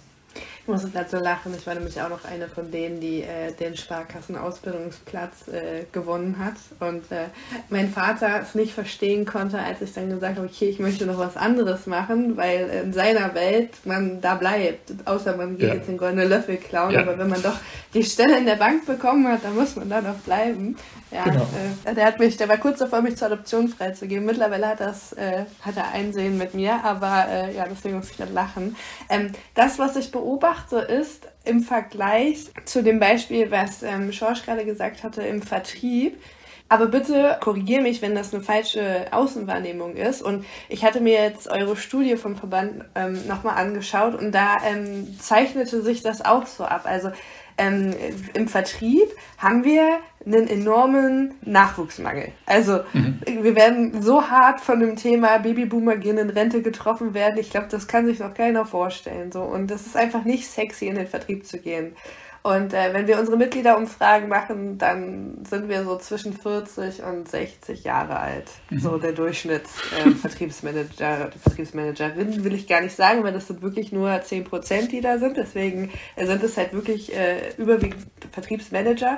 Ich 0.68 0.74
muss 0.74 0.92
gerade 0.92 1.10
so 1.10 1.18
lachen. 1.18 1.54
Ich 1.58 1.66
war 1.66 1.76
nämlich 1.76 2.02
auch 2.02 2.10
noch 2.10 2.26
eine 2.26 2.50
von 2.50 2.70
denen, 2.70 3.00
die 3.00 3.22
äh, 3.22 3.54
den 3.54 3.78
Sparkassen-Ausbildungsplatz 3.78 5.48
äh, 5.48 5.86
gewonnen 5.94 6.40
hat. 6.40 6.56
Und 6.82 7.10
äh, 7.10 7.28
mein 7.70 7.90
Vater 7.90 8.42
es 8.42 8.54
nicht 8.54 8.74
verstehen 8.74 9.26
konnte, 9.26 9.60
als 9.60 9.82
ich 9.82 9.94
dann 9.94 10.10
gesagt 10.10 10.36
habe, 10.36 10.46
okay, 10.46 10.68
ich 10.68 10.80
möchte 10.80 11.06
noch 11.06 11.20
was 11.20 11.38
anderes 11.38 11.88
machen, 11.88 12.36
weil 12.36 12.68
in 12.84 12.92
seiner 12.92 13.34
Welt 13.34 13.76
man 13.86 14.20
da 14.20 14.36
bleibt. 14.36 14.92
Außer 15.06 15.38
man 15.38 15.58
geht 15.58 15.70
ja. 15.70 15.76
jetzt 15.76 15.88
den 15.88 15.98
goldenen 15.98 16.28
Löffel 16.28 16.58
klauen. 16.58 16.92
Ja. 16.92 17.00
Aber 17.00 17.18
wenn 17.18 17.30
man 17.30 17.42
doch 17.42 17.56
die 17.94 18.04
Stelle 18.04 18.38
in 18.38 18.46
der 18.46 18.58
Bank 18.58 18.86
bekommen 18.86 19.26
hat, 19.26 19.46
dann 19.46 19.56
muss 19.56 19.78
man 19.78 19.90
da 19.90 20.02
noch 20.02 20.18
bleiben. 20.18 20.76
Ja, 21.12 21.24
genau. 21.24 21.48
äh, 21.86 21.94
der 21.96 22.06
hat 22.06 22.20
mich, 22.20 22.36
der 22.38 22.50
war 22.50 22.58
kurz 22.58 22.80
davor, 22.80 23.02
mich 23.02 23.16
zur 23.16 23.28
Adoption 23.28 23.70
freizugeben. 23.70 24.26
Mittlerweile 24.26 24.68
hat 24.68 24.80
das, 24.80 25.14
äh, 25.14 25.46
hat 25.62 25.78
er 25.78 25.92
Einsehen 25.92 26.38
mit 26.38 26.54
mir, 26.54 26.84
aber 26.84 27.28
äh, 27.30 27.56
ja, 27.56 27.66
deswegen 27.70 27.98
muss 27.98 28.12
ich 28.12 28.18
dann 28.18 28.34
lachen. 28.34 28.76
Ähm, 29.10 29.32
das, 29.56 29.80
was 29.80 29.96
ich 29.96 30.12
beobachte, 30.12 30.78
ist 30.78 31.28
im 31.46 31.62
Vergleich 31.62 32.52
zu 32.66 32.84
dem 32.84 33.00
Beispiel, 33.00 33.50
was 33.52 33.84
ähm, 33.84 34.12
Schorsch 34.12 34.44
gerade 34.44 34.66
gesagt 34.66 35.04
hatte, 35.04 35.22
im 35.24 35.42
Vertrieb, 35.42 36.22
aber 36.70 36.88
bitte 36.88 37.38
korrigiere 37.40 37.82
mich, 37.82 38.02
wenn 38.02 38.14
das 38.14 38.34
eine 38.34 38.44
falsche 38.44 39.08
Außenwahrnehmung 39.12 39.96
ist. 39.96 40.22
Und 40.22 40.46
ich 40.68 40.84
hatte 40.84 41.00
mir 41.00 41.22
jetzt 41.24 41.48
eure 41.48 41.78
Studie 41.78 42.18
vom 42.18 42.36
Verband 42.36 42.84
ähm, 42.96 43.26
nochmal 43.28 43.56
angeschaut 43.56 44.16
und 44.16 44.34
da 44.34 44.58
ähm, 44.66 45.18
zeichnete 45.20 45.82
sich 45.82 46.04
das 46.04 46.26
auch 46.26 46.46
so 46.46 46.66
ab. 46.66 46.82
Also 46.84 47.12
ähm, 47.58 47.96
im 48.34 48.48
Vertrieb 48.48 49.08
haben 49.38 49.64
wir 49.64 50.00
einen 50.28 50.48
enormen 50.48 51.36
Nachwuchsmangel. 51.42 52.32
Also 52.46 52.82
mhm. 52.94 53.20
wir 53.26 53.56
werden 53.56 54.02
so 54.02 54.30
hart 54.30 54.62
von 54.62 54.80
dem 54.80 54.96
Thema 54.96 55.40
Babyboomer 55.40 55.96
gehen 55.96 56.18
in 56.18 56.30
Rente 56.30 56.62
getroffen 56.62 57.14
werden. 57.14 57.40
Ich 57.40 57.50
glaube, 57.50 57.68
das 57.70 57.88
kann 57.88 58.06
sich 58.06 58.20
noch 58.20 58.34
keiner 58.34 58.66
vorstellen. 58.66 59.32
So 59.32 59.42
und 59.42 59.72
das 59.72 59.86
ist 59.86 59.96
einfach 59.96 60.26
nicht 60.26 60.48
sexy, 60.48 60.88
in 60.88 60.96
den 60.96 61.08
Vertrieb 61.08 61.46
zu 61.46 61.60
gehen. 61.60 61.96
Und 62.44 62.74
äh, 62.74 62.94
wenn 62.94 63.08
wir 63.08 63.20
unsere 63.20 63.36
Mitgliederumfragen 63.36 64.30
machen, 64.30 64.78
dann 64.78 65.44
sind 65.44 65.68
wir 65.68 65.84
so 65.84 65.98
zwischen 65.98 66.32
40 66.32 67.04
und 67.04 67.28
60 67.28 67.84
Jahre 67.84 68.20
alt. 68.20 68.50
Mhm. 68.70 68.80
So 68.80 68.98
der 68.98 69.12
Durchschnittsvertriebsmanager, 69.12 71.28
äh, 71.28 71.32
Vertriebsmanagerin 71.32 72.46
will 72.46 72.54
ich 72.54 72.68
gar 72.68 72.80
nicht 72.80 72.96
sagen, 72.96 73.26
weil 73.26 73.34
das 73.34 73.48
sind 73.48 73.62
wirklich 73.62 73.92
nur 73.92 74.22
10 74.22 74.46
Prozent, 74.46 74.94
die 74.94 75.02
da 75.02 75.18
sind. 75.18 75.36
Deswegen 75.36 75.92
sind 76.16 76.42
es 76.42 76.56
halt 76.56 76.72
wirklich 76.72 77.14
äh, 77.14 77.52
überwiegend 77.58 78.08
Vertriebsmanager. 78.32 79.18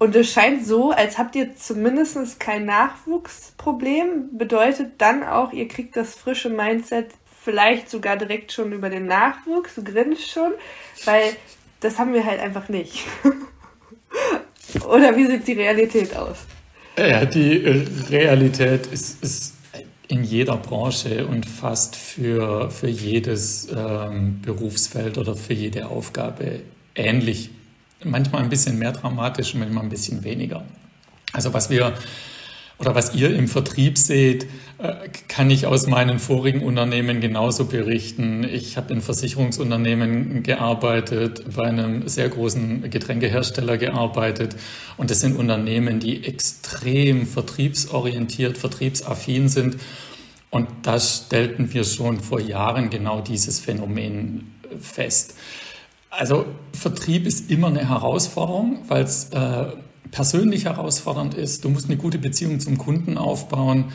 Und 0.00 0.16
es 0.16 0.32
scheint 0.32 0.64
so, 0.64 0.92
als 0.92 1.18
habt 1.18 1.36
ihr 1.36 1.56
zumindest 1.56 2.40
kein 2.40 2.64
Nachwuchsproblem. 2.64 4.38
Bedeutet 4.38 4.92
dann 4.96 5.22
auch, 5.22 5.52
ihr 5.52 5.68
kriegt 5.68 5.94
das 5.94 6.14
frische 6.14 6.48
Mindset 6.48 7.08
vielleicht 7.44 7.90
sogar 7.90 8.16
direkt 8.16 8.50
schon 8.50 8.72
über 8.72 8.88
den 8.88 9.04
Nachwuchs. 9.04 9.72
Grinst 9.84 10.30
schon, 10.30 10.52
weil 11.04 11.36
das 11.80 11.98
haben 11.98 12.14
wir 12.14 12.24
halt 12.24 12.40
einfach 12.40 12.70
nicht. 12.70 13.04
Oder 14.88 15.14
wie 15.18 15.26
sieht 15.26 15.46
die 15.46 15.52
Realität 15.52 16.16
aus? 16.16 16.38
Ja, 16.98 17.26
die 17.26 17.58
Realität 18.08 18.86
ist, 18.86 19.22
ist 19.22 19.54
in 20.08 20.24
jeder 20.24 20.56
Branche 20.56 21.26
und 21.26 21.44
fast 21.44 21.94
für, 21.94 22.70
für 22.70 22.88
jedes 22.88 23.68
ähm, 23.70 24.40
Berufsfeld 24.40 25.18
oder 25.18 25.36
für 25.36 25.52
jede 25.52 25.88
Aufgabe 25.88 26.60
ähnlich. 26.94 27.50
Manchmal 28.04 28.42
ein 28.42 28.48
bisschen 28.48 28.78
mehr 28.78 28.92
dramatisch, 28.92 29.54
manchmal 29.54 29.84
ein 29.84 29.90
bisschen 29.90 30.24
weniger. 30.24 30.64
Also 31.32 31.52
was 31.52 31.70
wir 31.70 31.94
oder 32.80 32.94
was 32.94 33.14
ihr 33.14 33.34
im 33.36 33.46
Vertrieb 33.46 33.98
seht, 33.98 34.44
äh, 34.78 35.08
kann 35.28 35.50
ich 35.50 35.66
aus 35.66 35.86
meinen 35.86 36.18
vorigen 36.18 36.62
Unternehmen 36.62 37.20
genauso 37.20 37.66
berichten. 37.66 38.42
Ich 38.42 38.78
habe 38.78 38.94
in 38.94 39.02
Versicherungsunternehmen 39.02 40.42
gearbeitet, 40.42 41.44
bei 41.54 41.64
einem 41.64 42.08
sehr 42.08 42.30
großen 42.30 42.88
Getränkehersteller 42.90 43.76
gearbeitet 43.76 44.56
und 44.96 45.10
das 45.10 45.20
sind 45.20 45.36
Unternehmen, 45.36 46.00
die 46.00 46.24
extrem 46.24 47.26
vertriebsorientiert, 47.26 48.56
vertriebsaffin 48.56 49.48
sind. 49.50 49.76
Und 50.48 50.68
da 50.82 50.98
stellten 50.98 51.72
wir 51.74 51.84
schon 51.84 52.20
vor 52.20 52.40
Jahren 52.40 52.88
genau 52.88 53.20
dieses 53.20 53.60
Phänomen 53.60 54.54
fest. 54.80 55.34
Also 56.10 56.44
Vertrieb 56.72 57.26
ist 57.26 57.50
immer 57.50 57.68
eine 57.68 57.88
Herausforderung, 57.88 58.80
weil 58.88 59.04
es 59.04 59.30
äh, 59.30 59.66
persönlich 60.10 60.64
herausfordernd 60.64 61.34
ist. 61.34 61.64
Du 61.64 61.70
musst 61.70 61.86
eine 61.86 61.96
gute 61.96 62.18
Beziehung 62.18 62.58
zum 62.60 62.78
Kunden 62.78 63.16
aufbauen. 63.16 63.92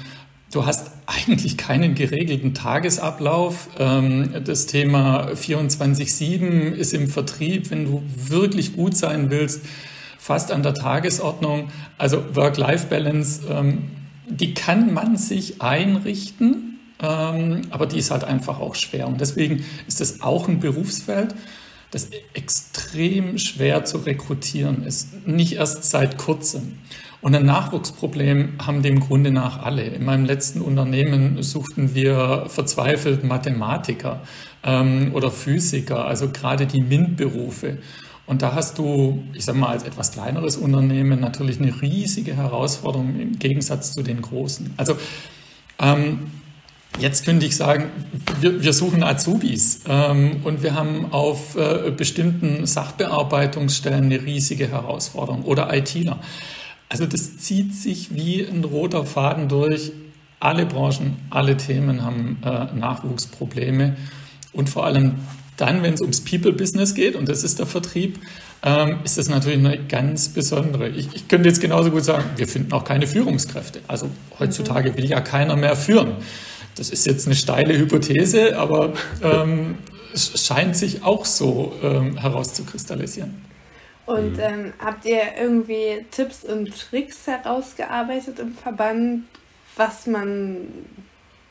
Du 0.51 0.65
hast 0.65 0.91
eigentlich 1.05 1.57
keinen 1.57 1.95
geregelten 1.95 2.53
Tagesablauf. 2.53 3.69
Ähm, 3.77 4.43
das 4.45 4.65
Thema 4.67 5.27
24-7 5.31 6.71
ist 6.71 6.93
im 6.93 7.09
Vertrieb, 7.09 7.69
wenn 7.71 7.85
du 7.85 8.03
wirklich 8.15 8.75
gut 8.75 8.95
sein 8.95 9.29
willst, 9.29 9.65
fast 10.17 10.53
an 10.53 10.63
der 10.63 10.73
Tagesordnung. 10.73 11.67
Also 11.97 12.23
Work-Life-Balance, 12.33 13.41
ähm, 13.49 13.91
die 14.29 14.53
kann 14.53 14.93
man 14.93 15.17
sich 15.17 15.61
einrichten, 15.61 16.79
ähm, 17.03 17.61
aber 17.71 17.85
die 17.85 17.99
ist 17.99 18.11
halt 18.11 18.23
einfach 18.23 18.61
auch 18.61 18.75
schwer. 18.75 19.07
Und 19.07 19.19
deswegen 19.19 19.65
ist 19.87 19.99
das 19.99 20.21
auch 20.21 20.47
ein 20.47 20.61
Berufsfeld, 20.61 21.35
das 21.95 22.09
extrem 22.33 23.37
schwer 23.37 23.85
zu 23.85 23.99
rekrutieren 23.99 24.83
ist, 24.83 25.25
nicht 25.25 25.53
erst 25.53 25.85
seit 25.85 26.17
kurzem. 26.17 26.79
Und 27.21 27.33
ein 27.33 27.45
Nachwuchsproblem 27.45 28.57
haben 28.65 28.83
dem 28.83 28.99
Grunde 28.99 29.31
nach 29.31 29.63
alle. 29.63 29.83
In 29.83 30.03
meinem 30.03 30.25
letzten 30.25 30.61
Unternehmen 30.61 31.41
suchten 31.41 31.95
wir 31.95 32.47
verzweifelt 32.49 33.23
Mathematiker 33.23 34.23
ähm, 34.63 35.11
oder 35.13 35.31
Physiker, 35.31 36.05
also 36.05 36.29
gerade 36.29 36.65
die 36.65 36.81
MINT-Berufe. 36.81 37.77
Und 38.25 38.41
da 38.41 38.53
hast 38.53 38.77
du, 38.77 39.23
ich 39.33 39.45
sage 39.45 39.57
mal, 39.57 39.69
als 39.69 39.83
etwas 39.83 40.11
kleineres 40.11 40.57
Unternehmen 40.57 41.21
natürlich 41.21 41.61
eine 41.61 41.81
riesige 41.81 42.35
Herausforderung 42.35 43.17
im 43.17 43.39
Gegensatz 43.39 43.93
zu 43.93 44.03
den 44.03 44.21
großen. 44.21 44.73
Also 44.75 44.97
ähm, 45.79 46.31
Jetzt 46.99 47.25
könnte 47.25 47.45
ich 47.45 47.55
sagen, 47.55 47.91
wir, 48.39 48.63
wir 48.63 48.73
suchen 48.73 49.03
Azubis 49.03 49.81
ähm, 49.87 50.41
und 50.43 50.63
wir 50.63 50.75
haben 50.75 51.11
auf 51.11 51.55
äh, 51.55 51.91
bestimmten 51.91 52.65
Sachbearbeitungsstellen 52.65 54.05
eine 54.05 54.23
riesige 54.23 54.69
Herausforderung 54.69 55.43
oder 55.43 55.73
ITler. 55.75 56.19
Also 56.87 57.05
das 57.05 57.37
zieht 57.37 57.73
sich 57.75 58.15
wie 58.15 58.45
ein 58.45 58.63
roter 58.63 59.05
Faden 59.05 59.49
durch. 59.49 59.91
Alle 60.39 60.65
Branchen, 60.65 61.17
alle 61.29 61.57
Themen 61.57 62.03
haben 62.03 62.37
äh, 62.43 62.73
Nachwuchsprobleme 62.73 63.97
und 64.53 64.69
vor 64.69 64.85
allem 64.85 65.15
dann, 65.57 65.83
wenn 65.83 65.93
es 65.93 66.01
ums 66.01 66.21
People-Business 66.21 66.93
geht, 66.93 67.15
und 67.15 67.29
das 67.29 67.43
ist 67.43 67.59
der 67.59 67.65
Vertrieb, 67.65 68.19
ähm, 68.63 68.97
ist 69.03 69.17
das 69.17 69.29
natürlich 69.29 69.59
eine 69.59 69.77
ganz 69.85 70.29
besondere. 70.29 70.89
Ich, 70.89 71.09
ich, 71.13 71.27
könnte 71.27 71.47
jetzt 71.47 71.61
genauso 71.61 71.91
gut 71.91 72.03
sagen, 72.03 72.25
wir 72.35 72.47
finden 72.47 72.73
auch 72.73 72.83
keine 72.83 73.07
Führungskräfte. 73.07 73.79
Also 73.87 74.09
heutzutage 74.39 74.97
will 74.97 75.05
ja 75.05 75.21
keiner 75.21 75.55
mehr 75.55 75.75
führen. 75.75 76.15
Das 76.75 76.89
ist 76.89 77.05
jetzt 77.05 77.25
eine 77.25 77.35
steile 77.35 77.77
Hypothese, 77.77 78.57
aber 78.57 78.93
ähm, 79.23 79.77
es 80.13 80.45
scheint 80.45 80.75
sich 80.75 81.03
auch 81.03 81.25
so 81.25 81.73
ähm, 81.81 82.17
herauszukristallisieren. 82.17 83.43
Und 84.05 84.33
mhm. 84.33 84.39
ähm, 84.39 84.73
habt 84.83 85.05
ihr 85.05 85.21
irgendwie 85.39 86.05
Tipps 86.11 86.43
und 86.43 86.69
Tricks 86.77 87.25
herausgearbeitet 87.25 88.39
im 88.39 88.53
Verband 88.53 89.23
was 89.75 90.07
man 90.07 90.57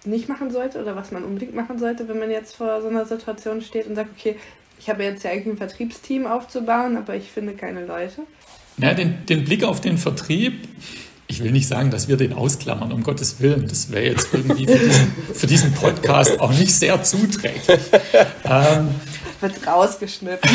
nicht 0.05 0.29
machen 0.29 0.51
sollte 0.51 0.81
oder 0.81 0.97
was 0.97 1.11
man 1.13 1.25
unbedingt 1.25 1.55
machen 1.55 1.79
sollte, 1.79 2.09
wenn 2.09 2.19
man 2.19 2.31
jetzt 2.31 2.57
vor 2.57 2.83
so 2.83 2.89
einer 2.89 3.07
Situation 3.07 3.63
steht 3.63 3.87
und 3.87 3.95
sagt, 3.95 4.11
okay, 4.19 4.37
ich 4.79 4.89
habe 4.89 5.05
jetzt 5.05 5.25
ja 5.25 5.31
eigentlich 5.31 5.55
ein 5.55 5.57
Vertriebsteam 5.57 6.27
aufzubauen, 6.27 6.97
aber 6.97 7.15
ich 7.15 7.31
finde 7.31 7.55
keine 7.55 7.87
Leute? 7.87 8.23
Ja, 8.77 8.93
den, 8.93 9.25
den 9.27 9.45
Blick 9.45 9.65
auf 9.65 9.81
den 9.81 9.97
Vertrieb, 9.99 10.69
ich 11.35 11.43
will 11.43 11.51
nicht 11.51 11.67
sagen, 11.67 11.91
dass 11.91 12.07
wir 12.07 12.17
den 12.17 12.33
ausklammern, 12.33 12.93
um 12.93 13.03
Gottes 13.03 13.41
Willen. 13.41 13.67
Das 13.67 13.91
wäre 13.91 14.05
jetzt 14.05 14.29
irgendwie 14.33 14.67
für 14.67 14.79
diesen, 14.79 15.13
für 15.35 15.47
diesen, 15.49 15.73
Podcast 15.73 16.39
auch 16.39 16.53
nicht 16.53 16.73
sehr 16.73 17.03
zuträglich. 17.03 17.81
Ähm, 18.45 18.91
Wird 19.41 19.67
rausgeschnitten. 19.67 20.49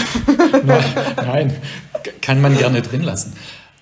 Nein, 0.63 1.53
kann 2.21 2.39
man 2.39 2.57
gerne 2.57 2.81
drin 2.81 3.01
lassen. 3.01 3.33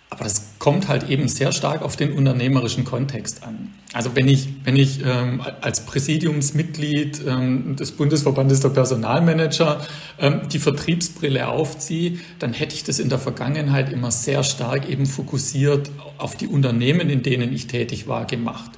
Aber 0.09 0.23
das 0.23 0.41
kommt 0.57 0.87
halt 0.87 1.07
eben 1.09 1.27
sehr 1.27 1.51
stark 1.51 1.83
auf 1.83 1.97
den 1.97 2.13
unternehmerischen 2.13 2.83
Kontext 2.83 3.43
an. 3.43 3.73
Also 3.97 4.15
wenn 4.15 4.27
ich, 4.27 4.47
wenn 4.63 4.75
ich 4.75 5.03
ähm, 5.03 5.41
als 5.61 5.83
Präsidiumsmitglied 5.87 7.19
ähm, 7.27 7.75
des 7.77 7.93
Bundesverbandes 7.93 8.59
der 8.59 8.69
Personalmanager 8.69 9.81
ähm, 10.19 10.41
die 10.53 10.59
Vertriebsbrille 10.59 11.47
aufziehe, 11.47 12.19
dann 12.37 12.53
hätte 12.53 12.75
ich 12.75 12.83
das 12.83 12.99
in 12.99 13.09
der 13.09 13.17
Vergangenheit 13.17 13.91
immer 13.91 14.11
sehr 14.11 14.43
stark 14.43 14.87
eben 14.87 15.07
fokussiert 15.07 15.89
auf 16.19 16.37
die 16.37 16.45
Unternehmen, 16.45 17.09
in 17.09 17.23
denen 17.23 17.51
ich 17.51 17.65
tätig 17.65 18.07
war, 18.07 18.27
gemacht. 18.27 18.69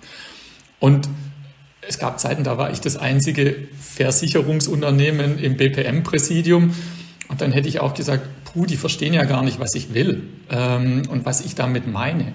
Und 0.79 1.09
es 1.85 1.99
gab 1.99 2.21
Zeiten, 2.21 2.45
da 2.45 2.57
war 2.57 2.71
ich 2.71 2.79
das 2.79 2.95
einzige 2.95 3.67
Versicherungsunternehmen 3.77 5.37
im 5.37 5.57
BPM-Präsidium. 5.57 6.73
Und 7.27 7.41
dann 7.41 7.51
hätte 7.51 7.67
ich 7.67 7.81
auch 7.81 7.93
gesagt, 7.93 8.25
puh, 8.45 8.65
die 8.65 8.77
verstehen 8.77 9.13
ja 9.13 9.25
gar 9.25 9.43
nicht, 9.43 9.59
was 9.59 9.75
ich 9.75 9.93
will 9.93 10.23
ähm, 10.49 11.01
und 11.09 11.25
was 11.25 11.41
ich 11.41 11.55
damit 11.55 11.87
meine. 11.87 12.31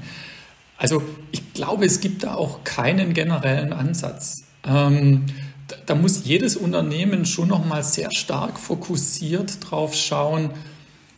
Also 0.85 1.03
ich 1.33 1.55
glaube, 1.55 1.87
es 1.87 2.01
gibt 2.01 2.25
da 2.25 2.35
auch 2.35 2.63
keinen 2.63 3.15
generellen 3.15 3.73
Ansatz. 3.73 4.45
Ähm, 4.67 5.25
da, 5.67 5.77
da, 5.87 5.95
muss 5.95 6.27
jedes 6.27 6.59
Unternehmen 6.59 7.25
schon 7.25 7.49
nochmal 7.49 7.83
sehr 7.83 8.11
stark 8.13 8.61
fokussiert 8.61 9.57
drauf 9.63 9.95
schauen, 9.95 10.51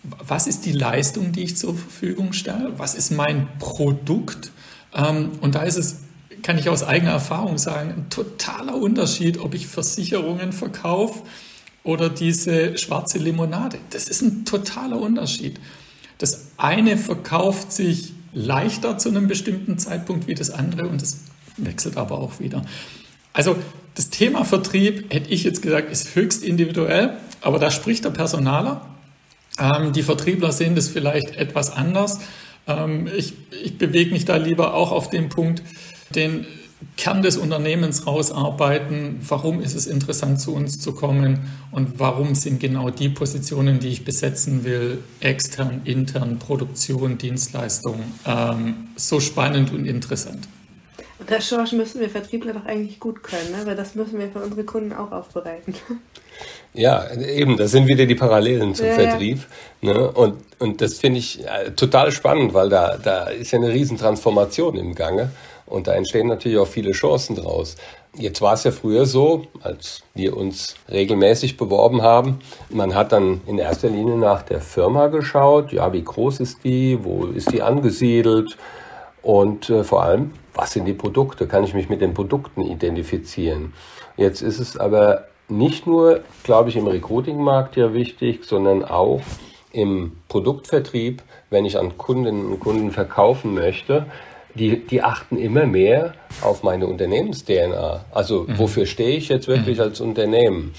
was 0.05 0.47
ist 0.47 0.67
die 0.67 0.73
Leistung, 0.73 1.33
die 1.33 1.43
ich 1.43 1.57
zur 1.57 1.75
Verfügung 1.75 2.33
stelle, 2.33 2.75
was 2.77 2.95
ist 2.95 3.11
mein 3.11 3.49
Produkt. 3.59 4.53
Ähm, 4.95 5.33
und 5.41 5.57
da 5.57 5.65
ist 5.65 5.79
es, 5.79 5.97
kann 6.43 6.59
ich 6.59 6.69
aus 6.69 6.85
eigener 6.85 7.11
Erfahrung 7.11 7.59
sagen, 7.59 7.91
ein 7.91 8.09
totaler 8.09 8.77
Unterschied, 8.77 9.41
ob 9.41 9.53
ich 9.53 9.67
Versicherungen 9.67 10.53
verkaufe 10.53 11.25
oder 11.83 12.09
diese 12.09 12.79
schwarze 12.79 13.19
Limonade. 13.19 13.79
Das 13.91 14.07
ist 14.07 14.23
ein 14.23 14.45
totaler 14.45 15.01
Unterschied. 15.01 15.59
Das 16.19 16.53
eine 16.57 16.97
verkauft 16.97 17.73
sich 17.73 18.13
leichter 18.37 18.99
zu 18.99 19.09
einem 19.09 19.29
bestimmten 19.29 19.79
Zeitpunkt 19.79 20.29
wie 20.29 20.35
das 20.35 20.51
andere 20.51 20.87
und 20.89 21.01
das 21.01 21.21
wechselt 21.57 21.97
aber 21.97 22.19
auch 22.19 22.39
wieder. 22.39 22.63
Also 23.33 23.57
das 23.95 24.11
Thema 24.11 24.45
Vertrieb, 24.45 25.13
hätte 25.13 25.31
ich 25.31 25.43
jetzt 25.43 25.63
gesagt, 25.63 25.91
ist 25.91 26.15
höchst 26.15 26.45
individuell, 26.45 27.17
aber 27.41 27.59
da 27.59 27.71
spricht 27.71 28.05
der 28.05 28.11
Personaler. 28.11 28.87
Ähm, 29.59 29.95
die 29.95 30.03
Vertriebler 30.03 30.53
sehen 30.53 30.75
das 30.75 30.89
vielleicht 30.89 31.35
etwas 31.37 31.71
anders. 31.71 32.21
Ähm, 32.67 33.09
ich, 33.17 33.33
ich 33.65 33.79
bewege 33.79 34.13
mich 34.13 34.27
da 34.27 34.37
lieber 34.37 34.75
auch 34.75 34.93
auf 34.93 35.09
den 35.09 35.31
Punkt, 35.31 35.63
den 36.15 36.47
Kern 36.97 37.23
des 37.23 37.37
Unternehmens 37.37 38.07
rausarbeiten, 38.07 39.21
warum 39.29 39.61
ist 39.61 39.75
es 39.75 39.87
interessant 39.87 40.41
zu 40.41 40.55
uns 40.55 40.81
zu 40.81 40.93
kommen 40.93 41.51
und 41.71 41.99
warum 41.99 42.35
sind 42.35 42.59
genau 42.61 42.91
die 42.91 43.09
Positionen, 43.09 43.81
die 43.81 43.89
ich 43.89 44.05
besetzen 44.05 44.65
will, 44.65 45.03
extern, 45.21 45.83
intern, 45.85 46.39
Produktion, 46.39 47.19
Dienstleistung, 47.19 48.03
ähm, 48.27 48.89
so 48.97 49.21
spannend 49.21 49.73
und 49.73 49.85
interessant. 49.85 50.49
Und 51.19 51.31
das 51.31 51.49
Schorsch 51.49 51.73
müssen 51.73 52.01
wir 52.01 52.11
Vertriebler 52.11 52.55
doch 52.55 52.67
eigentlich 52.67 53.01
gut 53.01 53.23
können, 53.23 53.51
ne? 53.51 53.67
weil 53.67 53.77
das 53.77 53.95
müssen 53.95 54.19
wir 54.19 54.29
für 54.29 54.41
unsere 54.41 54.65
Kunden 54.65 54.93
auch 54.93 55.13
aufbereiten. 55.13 55.75
Ja, 56.75 57.11
eben, 57.11 57.57
da 57.57 57.69
sind 57.69 57.87
wieder 57.87 58.05
die 58.05 58.15
Parallelen 58.15 58.75
zum 58.75 58.87
ja, 58.87 58.93
Vertrieb. 58.93 59.39
Ja. 59.81 59.95
Ne? 59.95 60.11
Und, 60.13 60.35
und 60.59 60.83
das 60.83 60.99
finde 60.99 61.21
ich 61.21 61.43
äh, 61.43 61.71
total 61.71 62.13
spannend, 62.13 62.53
weil 62.53 62.69
da, 62.69 62.99
da 62.99 63.29
ist 63.29 63.53
ja 63.53 63.59
eine 63.59 63.71
Riesentransformation 63.71 64.77
im 64.77 64.95
Gange. 64.95 65.31
Und 65.67 65.89
da 65.89 65.95
entstehen 65.95 66.29
natürlich 66.29 66.59
auch 66.59 66.67
viele 66.67 66.93
Chancen 66.93 67.37
draus. 67.37 67.77
Jetzt 68.15 68.41
war 68.41 68.55
es 68.55 68.65
ja 68.65 68.71
früher 68.71 69.05
so, 69.05 69.43
als 69.63 70.03
wir 70.15 70.37
uns 70.37 70.77
regelmäßig 70.89 71.57
beworben 71.57 72.03
haben, 72.03 72.39
man 72.71 72.95
hat 72.95 73.13
dann 73.13 73.43
in 73.47 73.59
erster 73.59 73.91
Linie 73.91 74.17
nach 74.17 74.43
der 74.43 74.61
Firma 74.61 75.09
geschaut, 75.09 75.73
ja, 75.73 75.93
wie 75.93 76.03
groß 76.03 76.41
ist 76.41 76.65
die, 76.65 76.99
wo 77.03 77.27
ist 77.27 77.53
die 77.53 77.61
angesiedelt 77.63 78.57
und 79.23 79.69
äh, 79.69 79.85
vor 79.85 80.05
allem, 80.05 80.33
was 80.55 80.73
sind 80.73 80.87
die 80.87 80.95
Produkte, 80.95 81.47
kann 81.47 81.65
ich 81.65 81.75
mich 81.75 81.89
mit 81.89 82.01
den 82.01 82.15
Produkten 82.15 82.63
identifizieren. 82.63 83.75
Jetzt 84.17 84.41
ist 84.41 84.61
es 84.61 84.79
aber 84.79 85.27
nicht 85.49 85.87
nur, 85.87 86.21
glaube 86.43 86.71
ich, 86.71 86.77
im 86.77 86.87
Recruiting-Markt 86.87 87.77
ja 87.77 87.93
wichtig, 87.93 88.45
sondern 88.45 88.85
auch 88.85 89.21
im 89.73 90.13
Produktvertrieb, 90.29 91.23
wenn 91.51 91.65
ich 91.67 91.79
an 91.79 91.99
Kundinnen 91.99 92.47
und 92.47 92.61
Kunden 92.61 92.93
verkaufen 92.93 93.53
möchte, 93.55 94.07
die, 94.57 94.87
die 94.87 95.03
achten 95.03 95.37
immer 95.37 95.67
mehr 95.67 96.15
auf 96.43 96.63
meine 96.63 96.87
Unternehmens-DNA. 96.87 98.05
Also 98.13 98.47
mhm. 98.49 98.59
wofür 98.59 98.87
stehe 98.87 99.17
ich 99.17 99.29
jetzt 99.29 99.49
wirklich 99.49 99.79
mhm. 99.79 99.85
als 99.85 100.01
Unternehmen? 100.01 100.75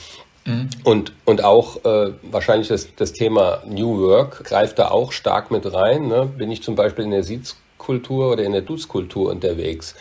Mhm. 0.45 0.69
Und, 0.83 1.13
und 1.25 1.43
auch 1.43 1.83
äh, 1.85 2.13
wahrscheinlich 2.23 2.69
das, 2.69 2.95
das 2.95 3.13
Thema 3.13 3.61
New 3.65 3.99
Work 3.99 4.43
greift 4.43 4.79
da 4.79 4.89
auch 4.89 5.11
stark 5.11 5.51
mit 5.51 5.71
rein. 5.71 6.07
Ne? 6.07 6.25
Bin 6.25 6.51
ich 6.51 6.63
zum 6.63 6.75
Beispiel 6.75 7.05
in 7.05 7.11
der 7.11 7.23
Sitzkultur 7.23 8.31
oder 8.31 8.43
in 8.43 8.53
der 8.53 8.61
Dutzkultur 8.61 9.29
unterwegs? 9.29 9.95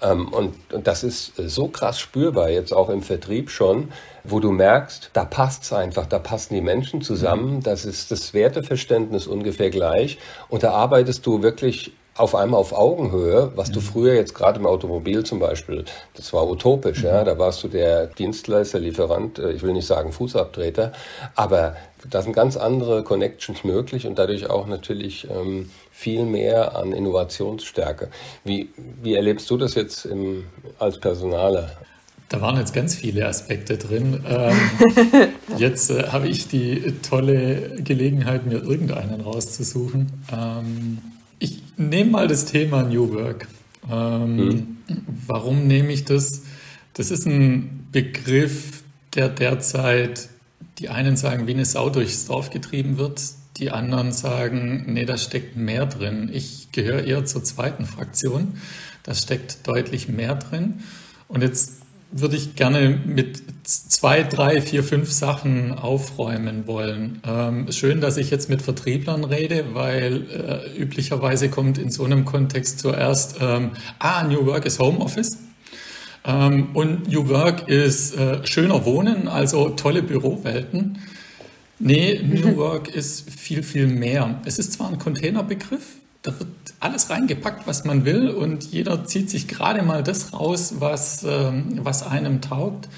Ähm, 0.00 0.28
und, 0.28 0.54
und 0.72 0.86
das 0.86 1.02
ist 1.02 1.34
so 1.36 1.68
krass 1.68 1.98
spürbar, 1.98 2.50
jetzt 2.50 2.72
auch 2.72 2.88
im 2.88 3.02
Vertrieb 3.02 3.50
schon, 3.50 3.88
wo 4.24 4.40
du 4.40 4.52
merkst, 4.52 5.10
da 5.12 5.24
passt's 5.24 5.72
einfach, 5.72 6.06
da 6.06 6.18
passen 6.18 6.54
die 6.54 6.60
Menschen 6.60 7.02
zusammen, 7.02 7.56
mhm. 7.56 7.62
das 7.62 7.84
ist 7.84 8.10
das 8.10 8.34
Werteverständnis 8.34 9.26
ungefähr 9.26 9.70
gleich 9.70 10.18
und 10.48 10.62
da 10.62 10.72
arbeitest 10.72 11.26
du 11.26 11.42
wirklich 11.42 11.92
auf 12.18 12.34
einmal 12.34 12.60
auf 12.60 12.72
Augenhöhe, 12.72 13.52
was 13.54 13.70
du 13.70 13.80
mhm. 13.80 13.84
früher 13.84 14.14
jetzt 14.14 14.34
gerade 14.34 14.58
im 14.58 14.66
Automobil 14.66 15.24
zum 15.24 15.38
Beispiel, 15.38 15.84
das 16.14 16.32
war 16.32 16.48
utopisch, 16.48 17.02
ja, 17.02 17.22
mhm. 17.22 17.26
da 17.26 17.38
warst 17.38 17.62
du 17.62 17.68
der 17.68 18.06
Dienstleister, 18.06 18.80
Lieferant, 18.80 19.38
äh, 19.38 19.52
ich 19.52 19.62
will 19.62 19.72
nicht 19.72 19.86
sagen 19.86 20.12
Fußabtreter, 20.12 20.92
aber 21.34 21.76
da 22.10 22.22
sind 22.22 22.32
ganz 22.32 22.56
andere 22.56 23.02
Connections 23.04 23.64
möglich 23.64 24.06
und 24.06 24.18
dadurch 24.18 24.50
auch 24.50 24.66
natürlich 24.66 25.28
ähm, 25.30 25.70
viel 25.90 26.24
mehr 26.24 26.76
an 26.76 26.92
Innovationsstärke. 26.92 28.08
Wie, 28.44 28.68
wie 29.02 29.14
erlebst 29.14 29.48
du 29.50 29.56
das 29.56 29.74
jetzt 29.74 30.04
im, 30.04 30.46
als 30.78 30.98
Personaler? 30.98 31.70
Da 32.28 32.40
waren 32.40 32.58
jetzt 32.58 32.74
ganz 32.74 32.94
viele 32.94 33.26
Aspekte 33.26 33.78
drin. 33.78 34.22
Ähm, 34.28 34.56
jetzt 35.56 35.90
äh, 35.90 36.08
habe 36.08 36.28
ich 36.28 36.46
die 36.46 36.94
tolle 37.08 37.80
Gelegenheit, 37.82 38.44
mir 38.44 38.62
irgendeinen 38.62 39.22
rauszusuchen. 39.22 40.12
Ähm, 40.30 40.98
ich 41.38 41.62
nehme 41.76 42.10
mal 42.10 42.28
das 42.28 42.44
Thema 42.46 42.82
New 42.82 43.12
Work. 43.14 43.48
Ähm, 43.90 44.36
mhm. 44.36 44.76
Warum 45.26 45.66
nehme 45.66 45.92
ich 45.92 46.04
das? 46.04 46.42
Das 46.94 47.10
ist 47.10 47.26
ein 47.26 47.86
Begriff, 47.92 48.82
der 49.14 49.28
derzeit, 49.28 50.28
die 50.78 50.88
einen 50.88 51.16
sagen, 51.16 51.46
wie 51.46 51.54
eine 51.54 51.64
Sau 51.64 51.90
durchs 51.90 52.26
Dorf 52.26 52.50
getrieben 52.50 52.98
wird, 52.98 53.20
die 53.56 53.70
anderen 53.70 54.12
sagen, 54.12 54.84
nee, 54.92 55.04
da 55.04 55.18
steckt 55.18 55.56
mehr 55.56 55.86
drin. 55.86 56.30
Ich 56.32 56.70
gehöre 56.72 57.04
eher 57.04 57.24
zur 57.24 57.42
zweiten 57.42 57.86
Fraktion. 57.86 58.58
Da 59.02 59.14
steckt 59.14 59.66
deutlich 59.66 60.08
mehr 60.08 60.34
drin. 60.36 60.80
Und 61.26 61.42
jetzt 61.42 61.77
würde 62.10 62.36
ich 62.36 62.56
gerne 62.56 63.00
mit 63.04 63.42
zwei, 63.64 64.22
drei, 64.22 64.62
vier, 64.62 64.82
fünf 64.82 65.12
Sachen 65.12 65.72
aufräumen 65.72 66.66
wollen. 66.66 67.20
Ähm, 67.26 67.70
schön, 67.70 68.00
dass 68.00 68.16
ich 68.16 68.30
jetzt 68.30 68.48
mit 68.48 68.62
Vertrieblern 68.62 69.24
rede, 69.24 69.74
weil 69.74 70.26
äh, 70.30 70.80
üblicherweise 70.80 71.50
kommt 71.50 71.76
in 71.76 71.90
so 71.90 72.04
einem 72.04 72.24
Kontext 72.24 72.78
zuerst, 72.80 73.36
ähm, 73.40 73.72
ah, 73.98 74.22
New 74.24 74.46
Work 74.46 74.64
ist 74.64 74.78
Homeoffice. 74.78 75.38
Ähm, 76.24 76.68
und 76.74 77.08
New 77.08 77.28
Work 77.28 77.68
ist 77.68 78.16
äh, 78.16 78.46
schöner 78.46 78.84
Wohnen, 78.86 79.28
also 79.28 79.70
tolle 79.70 80.02
Bürowelten. 80.02 80.98
Nee, 81.78 82.20
New 82.22 82.56
Work 82.56 82.88
ist 82.88 83.30
viel, 83.30 83.62
viel 83.62 83.86
mehr. 83.86 84.40
Es 84.46 84.58
ist 84.58 84.72
zwar 84.72 84.88
ein 84.88 84.98
Containerbegriff, 84.98 85.96
da 86.28 86.38
wird 86.38 86.48
alles 86.80 87.08
reingepackt, 87.08 87.66
was 87.66 87.84
man 87.84 88.04
will 88.04 88.28
und 88.28 88.64
jeder 88.64 89.04
zieht 89.04 89.30
sich 89.30 89.48
gerade 89.48 89.82
mal 89.82 90.02
das 90.02 90.32
raus, 90.32 90.74
was, 90.78 91.24
ähm, 91.24 91.80
was 91.82 92.06
einem 92.06 92.40
taugt. 92.40 92.88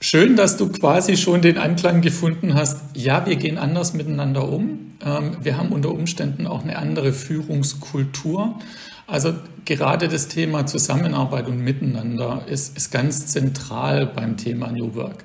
Schön, 0.00 0.36
dass 0.36 0.56
du 0.56 0.68
quasi 0.68 1.16
schon 1.16 1.42
den 1.42 1.58
Anklang 1.58 2.02
gefunden 2.02 2.54
hast. 2.54 2.78
Ja, 2.94 3.24
wir 3.24 3.36
gehen 3.36 3.56
anders 3.56 3.94
miteinander 3.94 4.48
um. 4.48 4.92
Ähm, 5.04 5.36
wir 5.40 5.56
haben 5.56 5.70
unter 5.70 5.90
Umständen 5.90 6.46
auch 6.46 6.62
eine 6.62 6.76
andere 6.76 7.12
Führungskultur. 7.12 8.58
Also 9.06 9.34
gerade 9.64 10.08
das 10.08 10.28
Thema 10.28 10.66
Zusammenarbeit 10.66 11.46
und 11.46 11.58
Miteinander 11.58 12.44
ist, 12.48 12.76
ist 12.76 12.90
ganz 12.90 13.28
zentral 13.28 14.06
beim 14.06 14.36
Thema 14.36 14.70
New 14.70 14.94
Work. 14.94 15.24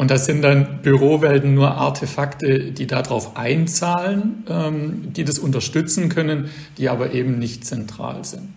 Und 0.00 0.10
das 0.10 0.24
sind 0.24 0.40
dann 0.40 0.80
Bürowelten 0.80 1.52
nur 1.52 1.72
Artefakte, 1.72 2.72
die 2.72 2.86
darauf 2.86 3.36
einzahlen, 3.36 4.44
ähm, 4.48 5.12
die 5.12 5.24
das 5.24 5.38
unterstützen 5.38 6.08
können, 6.08 6.48
die 6.78 6.88
aber 6.88 7.12
eben 7.12 7.38
nicht 7.38 7.66
zentral 7.66 8.24
sind. 8.24 8.48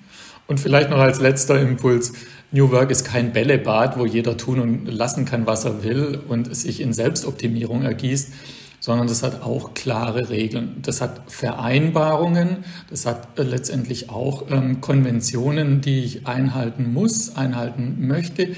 Und 0.47 0.61
vielleicht 0.61 0.89
noch 0.89 0.99
als 0.99 1.19
letzter 1.19 1.59
Impuls. 1.59 2.13
New 2.53 2.71
Work 2.71 2.91
ist 2.91 3.03
kein 3.03 3.33
Bällebad, 3.33 3.99
wo 3.99 4.05
jeder 4.05 4.37
tun 4.37 4.61
und 4.61 4.85
lassen 4.85 5.25
kann, 5.25 5.45
was 5.45 5.65
er 5.65 5.83
will 5.83 6.21
und 6.29 6.55
sich 6.55 6.79
in 6.79 6.93
Selbstoptimierung 6.93 7.81
ergießt, 7.81 8.31
sondern 8.79 9.07
das 9.07 9.21
hat 9.21 9.43
auch 9.43 9.73
klare 9.73 10.29
Regeln. 10.29 10.77
Das 10.81 11.01
hat 11.01 11.29
Vereinbarungen, 11.29 12.63
das 12.89 13.05
hat 13.05 13.27
letztendlich 13.37 14.09
auch 14.09 14.49
ähm, 14.49 14.79
Konventionen, 14.79 15.81
die 15.81 16.05
ich 16.05 16.25
einhalten 16.25 16.93
muss, 16.93 17.35
einhalten 17.35 18.07
möchte, 18.07 18.55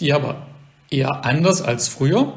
die 0.00 0.12
aber 0.12 0.44
eher 0.90 1.24
anders 1.24 1.62
als 1.62 1.88
früher 1.88 2.34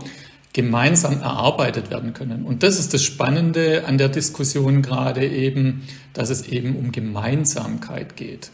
gemeinsam 0.53 1.21
erarbeitet 1.21 1.91
werden 1.91 2.13
können. 2.13 2.43
Und 2.45 2.63
das 2.63 2.79
ist 2.79 2.93
das 2.93 3.03
Spannende 3.03 3.83
an 3.85 3.97
der 3.97 4.09
Diskussion 4.09 4.81
gerade 4.81 5.25
eben, 5.25 5.87
dass 6.13 6.29
es 6.29 6.47
eben 6.47 6.75
um 6.75 6.91
Gemeinsamkeit 6.91 8.15
geht. 8.15 8.49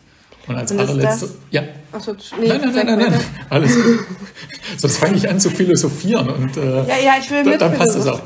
Und 0.48 0.56
als 0.56 0.72
allerletztes. 0.72 1.36
Ja. 1.50 1.64
Achso, 1.92 2.16
nee, 2.40 2.48
nein, 2.48 2.62
nein, 2.62 2.74
nein, 2.74 2.86
nein, 2.86 3.12
nein. 3.12 3.26
Alles 3.50 3.76
gut. 3.76 4.00
Sonst 4.78 4.98
fange 4.98 5.18
ich 5.18 5.28
an 5.28 5.40
zu 5.40 5.50
philosophieren 5.50 6.30
und 6.30 6.58
äh, 6.58 6.88
ja, 6.88 6.98
ja, 7.04 7.14
ich 7.20 7.32
will 7.32 7.44
da, 7.44 7.58
dann 7.58 7.78
passt 7.78 7.96
es 7.96 8.06
auch. 8.06 8.22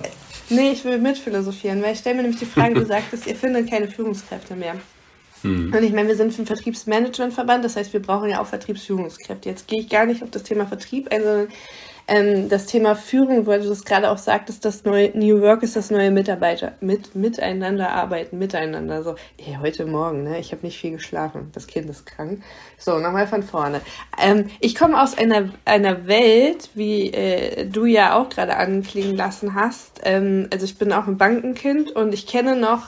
Nee, 0.49 0.71
ich 0.71 0.84
will 0.84 0.97
mitphilosophieren, 0.97 1.82
weil 1.82 1.93
ich 1.93 1.99
stelle 1.99 2.15
mir 2.15 2.23
nämlich 2.23 2.39
die 2.39 2.47
Frage, 2.47 2.73
du 2.73 2.86
sagtest, 2.86 3.27
ihr 3.27 3.36
findet 3.36 3.69
keine 3.69 3.88
Führungskräfte 3.88 4.55
mehr. 4.55 4.75
Hm. 5.41 5.73
Und 5.73 5.84
ich 5.84 5.91
meine, 5.91 6.08
wir 6.08 6.15
sind 6.15 6.38
ein 6.38 6.45
Vertriebsmanagementverband, 6.45 7.63
das 7.63 7.75
heißt, 7.75 7.93
wir 7.93 8.02
brauchen 8.02 8.30
ja 8.30 8.41
auch 8.41 8.47
Vertriebsführungskräfte. 8.47 9.49
Jetzt 9.49 9.67
gehe 9.67 9.82
ich 9.82 9.89
gar 9.89 10.06
nicht 10.06 10.23
auf 10.23 10.32
das 10.32 10.43
Thema 10.43 10.65
Vertrieb 10.65 11.12
ein, 11.12 11.23
sondern 11.23 11.47
ähm, 12.10 12.49
das 12.49 12.65
Thema 12.65 12.95
Führung, 12.95 13.45
weil 13.45 13.62
du 13.62 13.69
das 13.69 13.86
gerade 13.86 14.10
auch 14.10 14.17
sagtest, 14.17 14.65
das 14.65 14.84
neue 14.84 15.15
New 15.17 15.41
Work 15.41 15.62
ist 15.62 15.75
das 15.75 15.91
neue 15.91 16.10
Mitarbeiter 16.10 16.73
mit 16.82 17.15
miteinander 17.15 17.91
arbeiten, 17.91 18.39
miteinander. 18.39 19.04
So, 19.04 19.15
hey, 19.39 19.58
heute 19.62 19.86
Morgen, 19.86 20.23
ne? 20.23 20.39
Ich 20.39 20.52
habe 20.52 20.65
nicht 20.65 20.80
viel 20.80 20.91
geschlafen. 20.91 21.52
Das 21.54 21.67
Kind 21.67 21.88
ist 21.89 22.08
krank. 22.08 22.41
So, 22.78 22.97
nochmal 22.97 23.28
von 23.28 23.43
vorne. 23.43 23.82
Ähm, 24.19 24.49
ich 24.60 24.73
komme 24.73 25.02
aus 25.02 25.17
einer 25.17 25.49
einer 25.65 26.08
Welt, 26.08 26.69
wie 26.73 27.12
äh, 27.13 27.67
du 27.67 27.86
ja 27.86 28.17
auch 28.19 28.30
gerade 28.30 28.58
anklingen 28.58 29.15
lassen 29.15 29.54
hast. 29.54 30.02
Ähm, 30.04 30.47
also 30.52 30.65
ich 30.65 30.80
bin 30.80 30.91
auch 30.91 31.06
ein 31.06 31.17
Bankenkind 31.17 31.91
und 31.91 32.13
ich 32.13 32.25
kenne 32.25 32.56
noch 32.56 32.88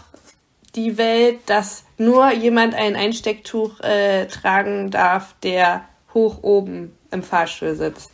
die 0.76 0.98
Welt, 0.98 1.40
dass 1.46 1.84
nur 2.06 2.32
jemand 2.32 2.76
ein 2.76 2.96
Einstecktuch 2.96 3.80
äh, 3.82 4.26
tragen 4.26 4.92
darf, 4.92 5.36
der 5.44 5.86
hoch 6.14 6.40
oben 6.42 6.96
im 7.12 7.24
Fahrstuhl 7.24 7.76
sitzt. 7.76 8.12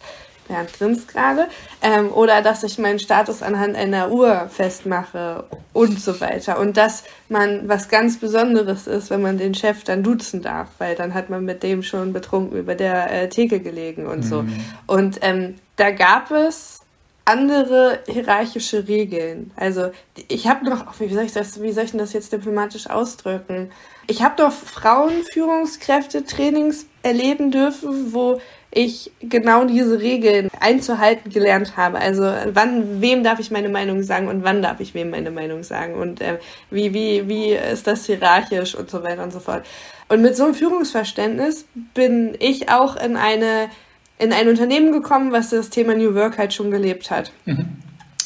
Bernd 0.48 0.74
grinst 0.74 1.10
gerade, 1.10 1.48
ähm, 1.82 2.12
oder 2.12 2.42
dass 2.42 2.64
ich 2.64 2.78
meinen 2.78 3.00
Status 3.00 3.42
anhand 3.42 3.76
einer 3.76 4.12
Uhr 4.12 4.48
festmache 4.50 5.46
und 5.74 6.00
so 6.00 6.20
weiter. 6.22 6.60
Und 6.60 6.78
dass 6.78 7.04
man 7.30 7.68
was 7.68 7.90
ganz 7.90 8.18
Besonderes 8.18 8.88
ist, 8.88 9.10
wenn 9.10 9.22
man 9.22 9.38
den 9.38 9.54
Chef 9.54 9.84
dann 9.84 10.04
duzen 10.04 10.42
darf, 10.42 10.70
weil 10.78 10.96
dann 10.96 11.14
hat 11.14 11.30
man 11.30 11.44
mit 11.44 11.64
dem 11.64 11.84
schon 11.84 12.14
betrunken 12.14 12.58
über 12.58 12.76
der 12.76 13.12
äh, 13.12 13.30
Theke 13.30 13.60
gelegen 13.60 14.08
und 14.08 14.20
mhm. 14.20 14.24
so. 14.24 14.46
Und 14.86 15.20
ähm, 15.22 15.56
da 15.76 15.92
gab 15.92 16.32
es 16.32 16.80
andere 17.28 18.00
hierarchische 18.08 18.88
Regeln. 18.88 19.52
Also 19.56 19.92
ich 20.30 20.48
habe 20.48 20.68
noch, 20.70 21.00
wie 21.00 21.14
soll 21.14 21.26
ich 21.26 21.34
das, 21.34 21.62
wie 21.62 21.74
soll 21.74 21.84
ich 21.84 21.92
das 21.92 22.14
jetzt 22.14 22.32
diplomatisch 22.32 22.90
ausdrücken? 22.90 23.70
Ich 24.08 24.24
habe 24.24 24.36
doch 24.38 24.54
Frauenführungskräfte-Trainings 24.54 26.86
erleben 27.04 27.52
dürfen, 27.52 28.14
wo 28.14 28.40
ich 28.72 29.12
genau 29.20 29.66
diese 29.66 30.00
Regeln 30.00 30.50
einzuhalten 30.60 31.30
gelernt 31.30 31.76
habe. 31.76 32.00
Also 32.00 32.32
wann, 32.54 33.02
wem 33.02 33.24
darf 33.24 33.40
ich 33.40 33.52
meine 33.52 33.68
Meinung 33.70 34.04
sagen 34.04 34.30
und 34.30 34.44
wann 34.44 34.62
darf 34.62 34.80
ich 34.80 34.94
wem 34.94 35.10
meine 35.10 35.32
Meinung 35.32 35.64
sagen 35.64 35.96
und 35.96 36.22
äh, 36.22 36.38
wie, 36.70 36.94
wie, 36.94 37.28
wie 37.28 37.54
ist 37.54 37.88
das 37.88 38.06
hierarchisch 38.06 38.76
und 38.76 38.90
so 38.90 39.04
weiter 39.04 39.24
und 39.24 39.34
so 39.34 39.40
fort. 39.40 39.66
Und 40.10 40.22
mit 40.22 40.38
so 40.38 40.46
einem 40.46 40.54
Führungsverständnis 40.54 41.66
bin 41.94 42.38
ich 42.40 42.70
auch 42.70 42.96
in 42.96 43.18
eine, 43.18 43.70
in 44.20 44.34
ein 44.34 44.48
Unternehmen 44.48 44.92
gekommen, 44.92 45.32
was 45.32 45.50
das 45.50 45.70
Thema 45.70 45.94
New 45.96 46.16
Work 46.16 46.38
halt 46.38 46.54
schon 46.54 46.72
gelebt 46.72 47.12
hat. 47.12 47.32
Mhm. 47.46 47.78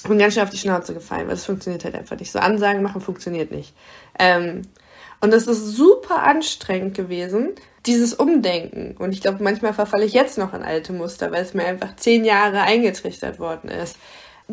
Und 0.07 0.17
ganz 0.17 0.33
schön 0.33 0.43
auf 0.43 0.49
die 0.49 0.57
Schnauze 0.57 0.93
gefallen, 0.93 1.27
weil 1.27 1.35
das 1.35 1.45
funktioniert 1.45 1.83
halt 1.83 1.95
einfach 1.95 2.17
nicht. 2.17 2.31
So 2.31 2.39
Ansagen 2.39 2.81
machen 2.81 3.01
funktioniert 3.01 3.51
nicht. 3.51 3.73
Ähm, 4.17 4.63
und 5.19 5.31
das 5.31 5.45
ist 5.45 5.75
super 5.75 6.23
anstrengend 6.23 6.95
gewesen, 6.95 7.49
dieses 7.85 8.13
Umdenken. 8.13 8.95
Und 8.97 9.13
ich 9.13 9.21
glaube, 9.21 9.43
manchmal 9.43 9.73
verfalle 9.73 10.05
ich 10.05 10.13
jetzt 10.13 10.37
noch 10.37 10.53
in 10.53 10.63
alte 10.63 10.93
Muster, 10.93 11.31
weil 11.31 11.43
es 11.43 11.53
mir 11.53 11.65
einfach 11.65 11.95
zehn 11.95 12.25
Jahre 12.25 12.61
eingetrichtert 12.61 13.39
worden 13.39 13.69
ist. 13.69 13.97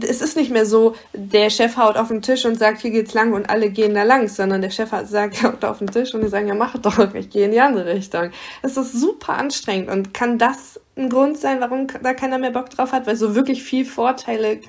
Es 0.01 0.21
ist 0.21 0.37
nicht 0.37 0.53
mehr 0.53 0.67
so, 0.67 0.95
der 1.15 1.51
Chef 1.51 1.77
haut 1.77 1.97
auf 1.97 2.09
den 2.09 2.23
Tisch 2.23 2.45
und 2.45 2.57
sagt, 2.57 2.83
hier 2.83 2.91
geht's 2.91 3.15
lang 3.15 3.33
und 3.33 3.51
alle 3.51 3.71
gehen 3.71 3.95
da 3.95 4.05
lang, 4.05 4.29
sondern 4.29 4.61
der 4.61 4.71
Chef 4.71 4.91
sagt, 5.05 5.43
haut 5.43 5.65
auf 5.65 5.79
den 5.79 5.89
Tisch 5.89 6.15
und 6.15 6.21
die 6.21 6.29
sagen, 6.29 6.47
ja, 6.47 6.55
mach 6.55 6.77
doch, 6.79 7.15
ich 7.15 7.31
gehe 7.31 7.47
in 7.47 7.53
die 7.53 7.61
andere 7.61 7.87
Richtung. 7.87 8.31
Es 8.63 8.77
ist 8.77 8.93
super 8.93 9.35
anstrengend 9.35 9.91
und 9.91 10.13
kann 10.13 10.39
das 10.39 10.79
ein 10.99 11.09
Grund 11.09 11.39
sein, 11.39 11.61
warum 11.61 11.87
da 12.03 12.15
keiner 12.15 12.39
mehr 12.39 12.51
Bock 12.51 12.71
drauf 12.71 12.93
hat, 12.93 13.07
weil 13.07 13.17
so 13.17 13.35
wirklich 13.35 13.63
viel 13.63 13.85
Vorteile 13.85 14.53
äh, 14.53 14.61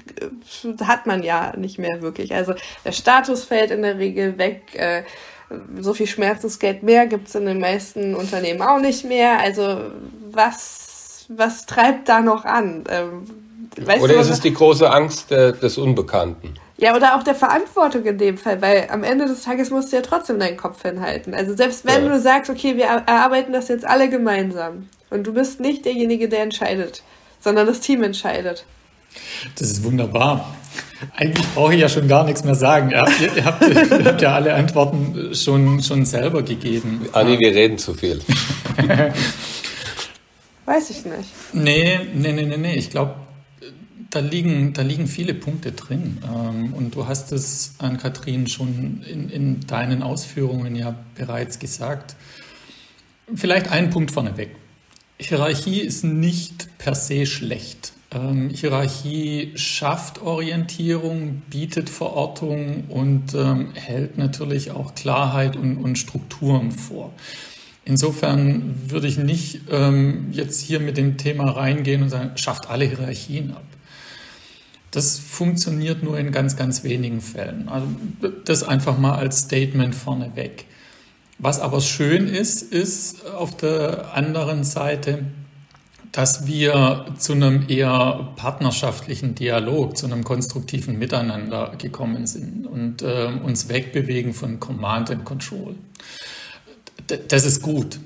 hat 0.83 1.05
man 1.05 1.23
ja 1.23 1.53
nicht 1.57 1.79
mehr 1.79 2.01
wirklich. 2.01 2.33
Also 2.33 2.53
der 2.85 2.91
Status 2.91 3.43
fällt 3.43 3.71
in 3.71 3.81
der 3.81 3.97
Regel 3.97 4.37
weg, 4.37 4.75
äh, 4.75 5.03
so 5.79 5.93
viel 5.93 6.07
Schmerzensgeld 6.07 6.83
mehr 6.83 7.07
gibt 7.07 7.27
es 7.27 7.35
in 7.35 7.45
den 7.45 7.59
meisten 7.59 8.15
Unternehmen 8.15 8.61
auch 8.61 8.79
nicht 8.79 9.03
mehr. 9.03 9.39
Also 9.39 9.79
was, 10.31 11.25
was 11.29 11.65
treibt 11.65 12.07
da 12.07 12.21
noch 12.21 12.45
an? 12.45 12.83
Ähm, 12.89 13.23
oder 14.01 14.13
du, 14.13 14.19
ist 14.19 14.29
es 14.29 14.41
die 14.41 14.53
große 14.53 14.89
Angst 14.91 15.31
des 15.31 15.77
Unbekannten? 15.77 16.55
Ja, 16.77 16.95
oder 16.95 17.15
auch 17.15 17.23
der 17.23 17.35
Verantwortung 17.35 18.03
in 18.05 18.17
dem 18.17 18.37
Fall, 18.37 18.61
weil 18.61 18.87
am 18.89 19.03
Ende 19.03 19.25
des 19.25 19.43
Tages 19.43 19.69
musst 19.69 19.91
du 19.91 19.97
ja 19.97 20.01
trotzdem 20.01 20.39
deinen 20.39 20.57
Kopf 20.57 20.81
hinhalten. 20.81 21.33
Also 21.33 21.55
selbst 21.55 21.85
wenn 21.85 22.05
ja. 22.05 22.09
du 22.09 22.19
sagst, 22.19 22.49
okay, 22.49 22.77
wir 22.77 22.85
erarbeiten 22.85 23.53
das 23.53 23.67
jetzt 23.67 23.85
alle 23.85 24.09
gemeinsam 24.09 24.87
und 25.09 25.25
du 25.25 25.33
bist 25.33 25.59
nicht 25.59 25.85
derjenige, 25.85 26.29
der 26.29 26.43
entscheidet, 26.43 27.03
sondern 27.39 27.67
das 27.67 27.79
Team 27.79 28.03
entscheidet. 28.03 28.65
Das 29.55 29.69
ist 29.69 29.83
wunderbar. 29.83 30.55
Eigentlich 31.15 31.47
brauche 31.53 31.73
ich 31.73 31.81
ja 31.81 31.89
schon 31.89 32.07
gar 32.07 32.25
nichts 32.25 32.43
mehr 32.43 32.55
sagen. 32.55 32.91
Ihr, 32.91 33.05
ihr, 33.35 33.45
habt, 33.45 33.61
ihr, 33.67 34.05
habt, 34.05 34.21
ja 34.21 34.35
alle 34.35 34.53
Antworten 34.53 35.33
schon, 35.33 35.81
schon 35.81 36.05
selber 36.05 36.43
gegeben. 36.43 37.07
Anni, 37.13 37.39
wir 37.39 37.53
reden 37.53 37.77
zu 37.77 37.93
viel. 37.93 38.21
Weiß 40.65 40.89
ich 40.89 41.05
nicht. 41.05 41.29
Nee, 41.53 41.99
nee, 42.13 42.33
nee, 42.33 42.45
nee, 42.45 42.57
nee. 42.57 42.75
Ich 42.75 42.89
glaube, 42.91 43.15
da 44.09 44.19
liegen, 44.19 44.73
da 44.73 44.81
liegen 44.81 45.07
viele 45.07 45.33
Punkte 45.33 45.71
drin. 45.71 46.19
Ähm, 46.23 46.73
und 46.73 46.95
du 46.95 47.07
hast 47.07 47.31
es 47.31 47.75
an 47.79 47.97
Kathrin 47.97 48.47
schon 48.47 49.03
in, 49.09 49.29
in 49.29 49.61
deinen 49.67 50.03
Ausführungen 50.03 50.75
ja 50.75 50.95
bereits 51.15 51.59
gesagt. 51.59 52.15
Vielleicht 53.33 53.71
einen 53.71 53.89
Punkt 53.89 54.11
vorneweg. 54.11 54.58
Hierarchie 55.19 55.81
ist 55.81 56.03
nicht 56.03 56.77
per 56.77 56.95
se 56.95 57.25
schlecht. 57.25 57.91
Ähm, 58.11 58.49
Hierarchie 58.49 59.51
schafft 59.55 60.21
Orientierung, 60.21 61.41
bietet 61.49 61.89
Verortung 61.89 62.85
und 62.87 63.35
ähm, 63.35 63.73
hält 63.75 64.17
natürlich 64.17 64.71
auch 64.71 64.95
Klarheit 64.95 65.55
und, 65.57 65.77
und, 65.77 65.97
Strukturen 65.97 66.71
vor. 66.71 67.13
Insofern 67.85 68.75
würde 68.87 69.07
ich 69.07 69.17
nicht 69.17 69.61
ähm, 69.69 70.29
jetzt 70.31 70.61
hier 70.61 70.79
mit 70.79 70.97
dem 70.97 71.17
Thema 71.17 71.51
reingehen 71.51 72.01
und 72.01 72.09
sagen, 72.09 72.31
schafft 72.35 72.69
alle 72.69 72.85
Hierarchien 72.85 73.51
ab. 73.51 73.63
Das 74.91 75.19
funktioniert 75.19 76.01
nur 76.01 76.17
in 76.17 76.31
ganz, 76.31 76.55
ganz 76.55 76.83
wenigen 76.83 77.21
Fällen. 77.21 77.67
Also 77.69 77.87
das 78.45 78.63
einfach 78.63 78.97
mal 78.97 79.15
als 79.15 79.39
Statement 79.39 79.93
vorneweg. 79.93 80.65
Was 81.41 81.61
aber 81.61 81.79
schön 81.79 82.27
ist, 82.27 82.61
ist 82.61 83.25
auf 83.25 83.55
der 83.55 84.13
anderen 84.13 84.65
Seite, 84.65 85.23
dass 86.11 86.45
wir 86.47 87.05
zu 87.17 87.31
einem 87.31 87.69
eher 87.69 88.33
partnerschaftlichen 88.35 89.35
Dialog, 89.35 89.95
zu 89.95 90.05
einem 90.05 90.25
konstruktiven 90.25 90.99
Miteinander 90.99 91.75
gekommen 91.77 92.27
sind 92.27 92.67
und 92.67 93.03
äh, 93.03 93.31
uns 93.41 93.69
wegbewegen 93.69 94.33
von 94.33 94.59
Command 94.59 95.11
and 95.11 95.23
Control. 95.23 95.75
D 97.09 97.19
das 97.29 97.45
ist 97.45 97.61
gut. 97.61 97.99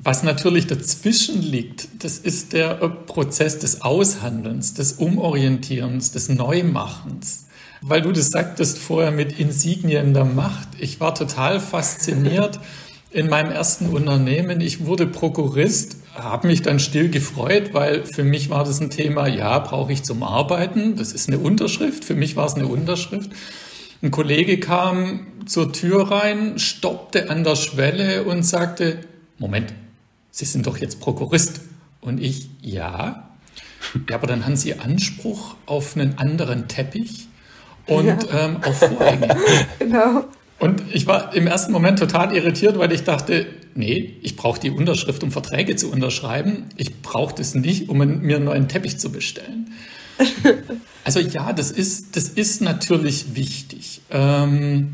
Was 0.00 0.24
natürlich 0.24 0.66
dazwischen 0.66 1.40
liegt, 1.40 2.02
das 2.02 2.18
ist 2.18 2.52
der 2.52 2.74
Prozess 2.74 3.60
des 3.60 3.82
Aushandelns, 3.82 4.74
des 4.74 4.94
Umorientierens, 4.94 6.10
des 6.10 6.28
Neumachens. 6.28 7.43
Weil 7.86 8.00
du 8.00 8.12
das 8.12 8.28
sagtest 8.28 8.78
vorher 8.78 9.10
mit 9.10 9.38
Insignien 9.38 10.14
der 10.14 10.24
Macht. 10.24 10.68
Ich 10.78 11.00
war 11.00 11.14
total 11.14 11.60
fasziniert 11.60 12.58
in 13.10 13.28
meinem 13.28 13.52
ersten 13.52 13.88
Unternehmen. 13.88 14.62
Ich 14.62 14.86
wurde 14.86 15.06
Prokurist 15.06 15.98
habe 16.14 16.46
mich 16.46 16.62
dann 16.62 16.78
still 16.78 17.10
gefreut, 17.10 17.74
weil 17.74 18.04
für 18.06 18.24
mich 18.24 18.48
war 18.48 18.64
das 18.64 18.80
ein 18.80 18.88
Thema, 18.90 19.26
ja, 19.26 19.58
brauche 19.58 19.92
ich 19.92 20.02
zum 20.02 20.22
Arbeiten. 20.22 20.96
Das 20.96 21.12
ist 21.12 21.28
eine 21.28 21.38
Unterschrift. 21.38 22.04
Für 22.04 22.14
mich 22.14 22.36
war 22.36 22.46
es 22.46 22.54
eine 22.54 22.68
Unterschrift. 22.68 23.30
Ein 24.02 24.10
Kollege 24.10 24.58
kam 24.58 25.26
zur 25.44 25.72
Tür 25.72 26.10
rein, 26.10 26.58
stoppte 26.58 27.28
an 27.30 27.44
der 27.44 27.56
Schwelle 27.56 28.24
und 28.24 28.44
sagte, 28.44 29.00
Moment, 29.38 29.74
Sie 30.30 30.46
sind 30.46 30.66
doch 30.66 30.78
jetzt 30.78 31.00
Prokurist. 31.00 31.60
Und 32.00 32.18
ich, 32.18 32.48
ja. 32.62 33.28
Ja, 34.08 34.16
aber 34.16 34.26
dann 34.26 34.46
haben 34.46 34.56
Sie 34.56 34.78
Anspruch 34.78 35.56
auf 35.66 35.96
einen 35.96 36.16
anderen 36.18 36.68
Teppich 36.68 37.28
und 37.86 38.06
ja. 38.06 38.18
ähm, 38.32 38.56
auf 38.62 38.78
Vorhänge. 38.78 39.36
genau. 39.78 40.24
Und 40.58 40.82
ich 40.92 41.06
war 41.06 41.34
im 41.34 41.46
ersten 41.46 41.72
Moment 41.72 41.98
total 41.98 42.34
irritiert, 42.34 42.78
weil 42.78 42.92
ich 42.92 43.02
dachte, 43.02 43.46
nee, 43.74 44.14
ich 44.22 44.36
brauche 44.36 44.60
die 44.60 44.70
Unterschrift, 44.70 45.22
um 45.22 45.30
Verträge 45.30 45.76
zu 45.76 45.90
unterschreiben. 45.90 46.66
Ich 46.76 47.02
brauche 47.02 47.34
das 47.34 47.54
nicht, 47.54 47.88
um 47.88 47.98
mir 47.98 48.36
einen 48.36 48.44
neuen 48.44 48.68
Teppich 48.68 48.98
zu 48.98 49.10
bestellen. 49.10 49.72
also 51.04 51.20
ja, 51.20 51.52
das 51.52 51.70
ist, 51.70 52.16
das 52.16 52.28
ist 52.28 52.62
natürlich 52.62 53.34
wichtig. 53.34 54.00
Ähm, 54.10 54.92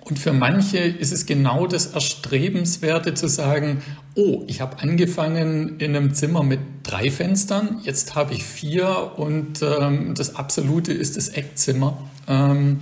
und 0.00 0.18
für 0.18 0.32
manche 0.32 0.78
ist 0.78 1.12
es 1.12 1.24
genau 1.26 1.66
das 1.66 1.86
Erstrebenswerte 1.86 3.14
zu 3.14 3.26
sagen, 3.26 3.82
oh, 4.14 4.44
ich 4.46 4.60
habe 4.60 4.80
angefangen 4.80 5.78
in 5.78 5.96
einem 5.96 6.12
Zimmer 6.12 6.42
mit 6.42 6.60
drei 6.82 7.10
Fenstern, 7.10 7.80
jetzt 7.84 8.14
habe 8.14 8.34
ich 8.34 8.44
vier 8.44 9.12
und 9.16 9.62
ähm, 9.62 10.14
das 10.14 10.36
Absolute 10.36 10.92
ist 10.92 11.16
das 11.16 11.28
Eckzimmer. 11.28 11.96
Ähm, 12.28 12.80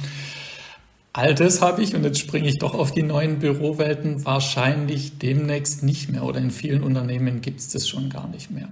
all 1.12 1.34
das 1.34 1.60
habe 1.60 1.82
ich 1.82 1.94
und 1.94 2.04
jetzt 2.04 2.18
springe 2.18 2.48
ich 2.48 2.58
doch 2.58 2.74
auf 2.74 2.92
die 2.92 3.02
neuen 3.02 3.38
Bürowelten 3.38 4.24
wahrscheinlich 4.24 5.18
demnächst 5.18 5.82
nicht 5.82 6.10
mehr 6.10 6.24
oder 6.24 6.38
in 6.38 6.50
vielen 6.50 6.82
Unternehmen 6.82 7.40
gibt 7.40 7.60
es 7.60 7.68
das 7.68 7.88
schon 7.88 8.08
gar 8.08 8.28
nicht 8.28 8.50
mehr. 8.50 8.68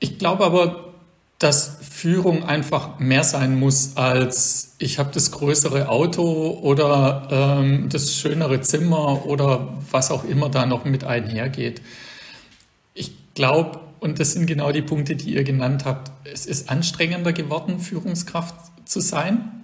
Ich 0.00 0.18
glaube 0.18 0.44
aber, 0.44 0.92
dass 1.38 1.78
Führung 1.82 2.44
einfach 2.44 2.98
mehr 2.98 3.24
sein 3.24 3.58
muss 3.58 3.96
als 3.96 4.74
ich 4.78 4.98
habe 4.98 5.10
das 5.12 5.30
größere 5.30 5.88
Auto 5.88 6.58
oder 6.62 7.28
ähm, 7.30 7.88
das 7.88 8.14
schönere 8.14 8.60
Zimmer 8.60 9.26
oder 9.26 9.74
was 9.90 10.10
auch 10.10 10.24
immer 10.24 10.48
da 10.48 10.66
noch 10.66 10.84
mit 10.84 11.04
einhergeht. 11.04 11.82
Ich 12.94 13.12
glaube, 13.34 13.80
und 14.00 14.20
das 14.20 14.32
sind 14.32 14.46
genau 14.46 14.70
die 14.72 14.82
Punkte, 14.82 15.16
die 15.16 15.34
ihr 15.34 15.44
genannt 15.44 15.84
habt, 15.84 16.12
es 16.24 16.46
ist 16.46 16.68
anstrengender 16.68 17.32
geworden, 17.32 17.78
Führungskraft 17.78 18.54
zu 18.84 19.00
sein. 19.00 19.63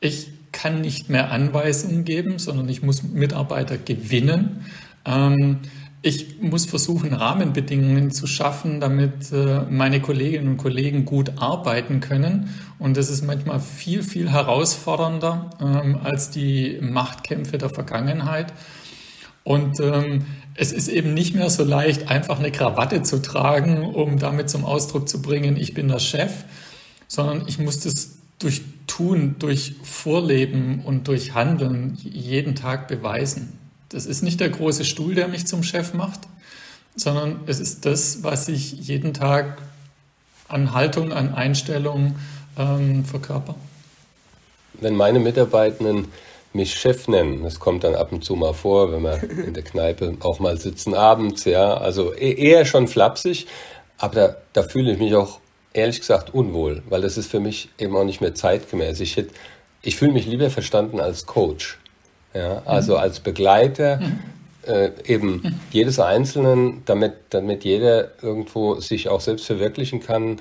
Ich 0.00 0.28
kann 0.52 0.80
nicht 0.80 1.10
mehr 1.10 1.30
Anweisungen 1.30 2.04
geben, 2.04 2.38
sondern 2.38 2.68
ich 2.68 2.82
muss 2.82 3.02
Mitarbeiter 3.02 3.78
gewinnen. 3.78 4.64
Ähm, 5.04 5.58
ich 6.02 6.40
muss 6.40 6.64
versuchen, 6.64 7.12
Rahmenbedingungen 7.12 8.10
zu 8.10 8.26
schaffen, 8.26 8.80
damit 8.80 9.30
äh, 9.32 9.60
meine 9.68 10.00
Kolleginnen 10.00 10.48
und 10.48 10.56
Kollegen 10.56 11.04
gut 11.04 11.32
arbeiten 11.36 12.00
können. 12.00 12.48
Und 12.78 12.96
das 12.96 13.10
ist 13.10 13.22
manchmal 13.22 13.60
viel, 13.60 14.02
viel 14.02 14.30
herausfordernder 14.30 15.50
ähm, 15.60 15.98
als 16.02 16.30
die 16.30 16.78
Machtkämpfe 16.80 17.58
der 17.58 17.68
Vergangenheit. 17.68 18.54
Und 19.44 19.78
ähm, 19.80 20.24
es 20.54 20.72
ist 20.72 20.88
eben 20.88 21.12
nicht 21.12 21.34
mehr 21.34 21.50
so 21.50 21.64
leicht, 21.64 22.10
einfach 22.10 22.38
eine 22.38 22.50
Krawatte 22.50 23.02
zu 23.02 23.20
tragen, 23.20 23.84
um 23.84 24.18
damit 24.18 24.48
zum 24.48 24.64
Ausdruck 24.64 25.06
zu 25.06 25.20
bringen, 25.20 25.56
ich 25.56 25.74
bin 25.74 25.88
der 25.88 25.98
Chef, 25.98 26.44
sondern 27.08 27.44
ich 27.46 27.58
muss 27.58 27.80
das 27.80 28.18
durch 28.38 28.62
Tun, 28.86 29.36
durch 29.38 29.74
Vorleben 29.82 30.82
und 30.84 31.08
durch 31.08 31.34
Handeln 31.34 31.96
jeden 32.02 32.54
Tag 32.54 32.88
beweisen. 32.88 33.58
Das 33.88 34.06
ist 34.06 34.22
nicht 34.22 34.40
der 34.40 34.50
große 34.50 34.84
Stuhl, 34.84 35.14
der 35.14 35.28
mich 35.28 35.46
zum 35.46 35.62
Chef 35.62 35.94
macht, 35.94 36.20
sondern 36.96 37.40
es 37.46 37.60
ist 37.60 37.86
das, 37.86 38.22
was 38.22 38.48
ich 38.48 38.72
jeden 38.72 39.14
Tag 39.14 39.58
an 40.48 40.72
Haltung, 40.72 41.12
an 41.12 41.34
Einstellung 41.34 42.16
ähm, 42.58 43.04
verkörper. 43.04 43.54
Wenn 44.74 44.94
meine 44.94 45.18
Mitarbeitenden 45.18 46.06
mich 46.52 46.74
Chef 46.74 47.06
nennen, 47.08 47.42
das 47.42 47.60
kommt 47.60 47.84
dann 47.84 47.94
ab 47.94 48.12
und 48.12 48.24
zu 48.24 48.34
mal 48.34 48.54
vor, 48.54 48.92
wenn 48.92 49.02
wir 49.02 49.22
in 49.22 49.54
der 49.54 49.62
Kneipe 49.62 50.16
auch 50.20 50.40
mal 50.40 50.58
sitzen 50.58 50.94
abends, 50.94 51.44
ja, 51.44 51.74
also 51.74 52.12
e-, 52.14 52.34
eher 52.34 52.64
schon 52.64 52.88
flapsig, 52.88 53.46
aber 53.98 54.14
da, 54.14 54.36
da 54.52 54.62
fühle 54.62 54.92
ich 54.92 54.98
mich 54.98 55.14
auch 55.14 55.38
ehrlich 55.72 56.00
gesagt 56.00 56.34
unwohl, 56.34 56.82
weil 56.88 57.02
das 57.02 57.16
ist 57.16 57.30
für 57.30 57.40
mich 57.40 57.68
eben 57.78 57.96
auch 57.96 58.04
nicht 58.04 58.20
mehr 58.20 58.34
zeitgemäß. 58.34 59.00
Ich, 59.00 59.22
ich 59.82 59.96
fühle 59.96 60.12
mich 60.12 60.26
lieber 60.26 60.50
verstanden 60.50 61.00
als 61.00 61.26
Coach. 61.26 61.78
Ja, 62.34 62.62
also 62.64 62.92
mhm. 62.92 62.98
als 62.98 63.20
Begleiter 63.20 63.98
mhm. 63.98 64.18
äh, 64.66 64.90
eben 65.04 65.40
mhm. 65.42 65.60
jedes 65.72 65.98
Einzelnen, 65.98 66.82
damit, 66.84 67.14
damit 67.30 67.64
jeder 67.64 68.22
irgendwo 68.22 68.76
sich 68.80 69.08
auch 69.08 69.20
selbst 69.20 69.46
verwirklichen 69.46 70.00
kann, 70.00 70.40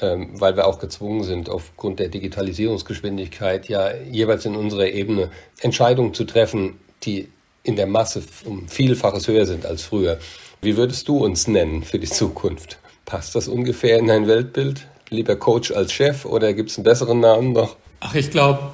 ähm, 0.00 0.40
weil 0.40 0.56
wir 0.56 0.66
auch 0.66 0.78
gezwungen 0.78 1.22
sind, 1.22 1.48
aufgrund 1.48 2.00
der 2.00 2.08
Digitalisierungsgeschwindigkeit 2.08 3.68
ja 3.68 3.94
jeweils 3.94 4.44
in 4.44 4.56
unserer 4.56 4.86
Ebene 4.86 5.30
Entscheidungen 5.60 6.14
zu 6.14 6.24
treffen, 6.24 6.80
die 7.04 7.28
in 7.62 7.76
der 7.76 7.86
Masse 7.86 8.22
um 8.44 8.66
Vielfaches 8.68 9.28
höher 9.28 9.46
sind 9.46 9.66
als 9.66 9.82
früher. 9.82 10.18
Wie 10.62 10.76
würdest 10.76 11.08
du 11.08 11.18
uns 11.18 11.46
nennen 11.46 11.82
für 11.82 11.98
die 11.98 12.08
Zukunft? 12.08 12.78
Passt 13.10 13.34
das 13.34 13.48
ungefähr 13.48 13.98
in 13.98 14.06
dein 14.06 14.28
Weltbild? 14.28 14.86
Lieber 15.08 15.34
Coach 15.34 15.72
als 15.72 15.92
Chef 15.92 16.24
oder 16.24 16.54
gibt 16.54 16.70
es 16.70 16.78
einen 16.78 16.84
besseren 16.84 17.18
Namen 17.18 17.52
noch? 17.52 17.74
Ach, 17.98 18.14
ich 18.14 18.30
glaube, 18.30 18.70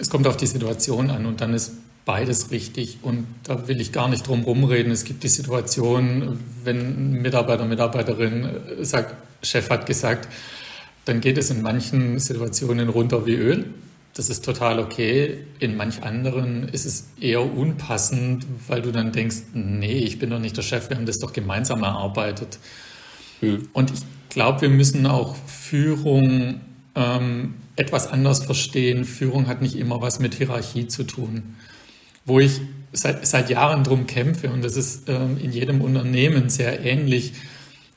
es 0.00 0.08
kommt 0.08 0.28
auf 0.28 0.36
die 0.36 0.46
Situation 0.46 1.10
an 1.10 1.26
und 1.26 1.40
dann 1.40 1.52
ist 1.52 1.72
beides 2.04 2.52
richtig 2.52 2.98
und 3.02 3.26
da 3.42 3.66
will 3.66 3.80
ich 3.80 3.90
gar 3.90 4.08
nicht 4.08 4.28
drum 4.28 4.44
rumreden. 4.44 4.92
Es 4.92 5.02
gibt 5.02 5.24
die 5.24 5.28
Situation, 5.28 6.38
wenn 6.62 6.78
ein 6.78 7.22
Mitarbeiter, 7.22 7.64
Mitarbeiterin 7.64 8.50
sagt, 8.82 9.16
Chef 9.42 9.68
hat 9.68 9.86
gesagt, 9.86 10.28
dann 11.04 11.20
geht 11.20 11.36
es 11.36 11.50
in 11.50 11.60
manchen 11.60 12.20
Situationen 12.20 12.88
runter 12.88 13.26
wie 13.26 13.34
Öl. 13.34 13.64
Das 14.14 14.30
ist 14.30 14.44
total 14.44 14.78
okay. 14.78 15.38
In 15.58 15.76
manch 15.76 16.04
anderen 16.04 16.68
ist 16.68 16.86
es 16.86 17.08
eher 17.20 17.42
unpassend, 17.42 18.46
weil 18.68 18.80
du 18.80 18.92
dann 18.92 19.10
denkst, 19.10 19.38
nee, 19.54 19.98
ich 19.98 20.20
bin 20.20 20.30
doch 20.30 20.38
nicht 20.38 20.56
der 20.56 20.62
Chef, 20.62 20.88
wir 20.88 20.96
haben 20.96 21.06
das 21.06 21.18
doch 21.18 21.32
gemeinsam 21.32 21.82
erarbeitet. 21.82 22.60
Mhm. 23.52 23.68
Und 23.72 23.92
ich 23.92 24.00
glaube, 24.28 24.62
wir 24.62 24.68
müssen 24.68 25.06
auch 25.06 25.36
Führung 25.46 26.60
ähm, 26.94 27.54
etwas 27.76 28.06
anders 28.06 28.44
verstehen. 28.44 29.04
Führung 29.04 29.46
hat 29.46 29.62
nicht 29.62 29.76
immer 29.76 30.00
was 30.00 30.18
mit 30.18 30.34
Hierarchie 30.34 30.86
zu 30.88 31.04
tun. 31.04 31.56
Wo 32.24 32.40
ich 32.40 32.60
seit, 32.92 33.26
seit 33.26 33.50
Jahren 33.50 33.84
drum 33.84 34.06
kämpfe, 34.06 34.50
und 34.50 34.62
das 34.62 34.76
ist 34.76 35.08
ähm, 35.08 35.38
in 35.42 35.52
jedem 35.52 35.80
Unternehmen 35.80 36.48
sehr 36.48 36.84
ähnlich, 36.84 37.32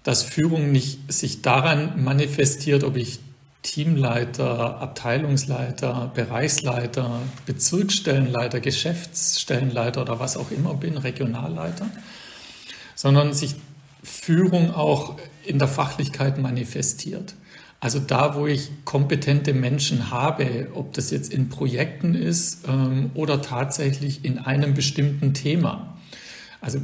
dass 0.04 0.24
Führung 0.24 0.72
nicht 0.72 1.12
sich 1.12 1.42
daran 1.42 2.04
manifestiert, 2.04 2.84
ob 2.84 2.96
ich 2.96 3.20
Teamleiter, 3.62 4.80
Abteilungsleiter, 4.80 6.12
Bereichsleiter, 6.14 7.22
Bezirksstellenleiter, 7.46 8.62
Geschäftsstellenleiter 8.62 10.02
oder 10.02 10.20
was 10.20 10.38
auch 10.38 10.52
immer 10.52 10.74
bin, 10.76 10.98
Regionalleiter, 10.98 11.88
sondern 12.96 13.34
sich 13.34 13.56
Führung 14.08 14.74
auch 14.74 15.18
in 15.46 15.60
der 15.60 15.68
Fachlichkeit 15.68 16.38
manifestiert. 16.38 17.36
Also 17.80 18.00
da, 18.00 18.36
wo 18.36 18.48
ich 18.48 18.72
kompetente 18.86 19.54
Menschen 19.54 20.10
habe, 20.10 20.70
ob 20.74 20.94
das 20.94 21.12
jetzt 21.12 21.32
in 21.32 21.50
Projekten 21.50 22.16
ist 22.16 22.68
ähm, 22.68 23.12
oder 23.14 23.42
tatsächlich 23.42 24.26
in 24.26 24.40
einem 24.40 24.74
bestimmten 24.74 25.34
Thema. 25.34 25.98
Also 26.60 26.80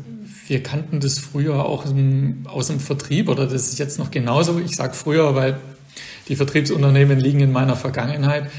wir 0.47 0.62
kannten 0.62 0.99
das 0.99 1.17
früher 1.17 1.65
auch 1.65 1.86
im, 1.88 2.45
aus 2.45 2.67
dem 2.67 2.79
Vertrieb 2.79 3.27
oder 3.27 3.47
das 3.47 3.69
ist 3.69 3.79
jetzt 3.79 3.97
noch 3.97 4.12
genauso. 4.12 4.59
Ich 4.59 4.75
sage 4.75 4.93
früher, 4.93 5.33
weil 5.33 5.59
die 6.27 6.36
Vertriebsunternehmen 6.36 7.19
liegen 7.19 7.39
in 7.39 7.51
meiner 7.51 7.75
Vergangenheit. 7.75 8.51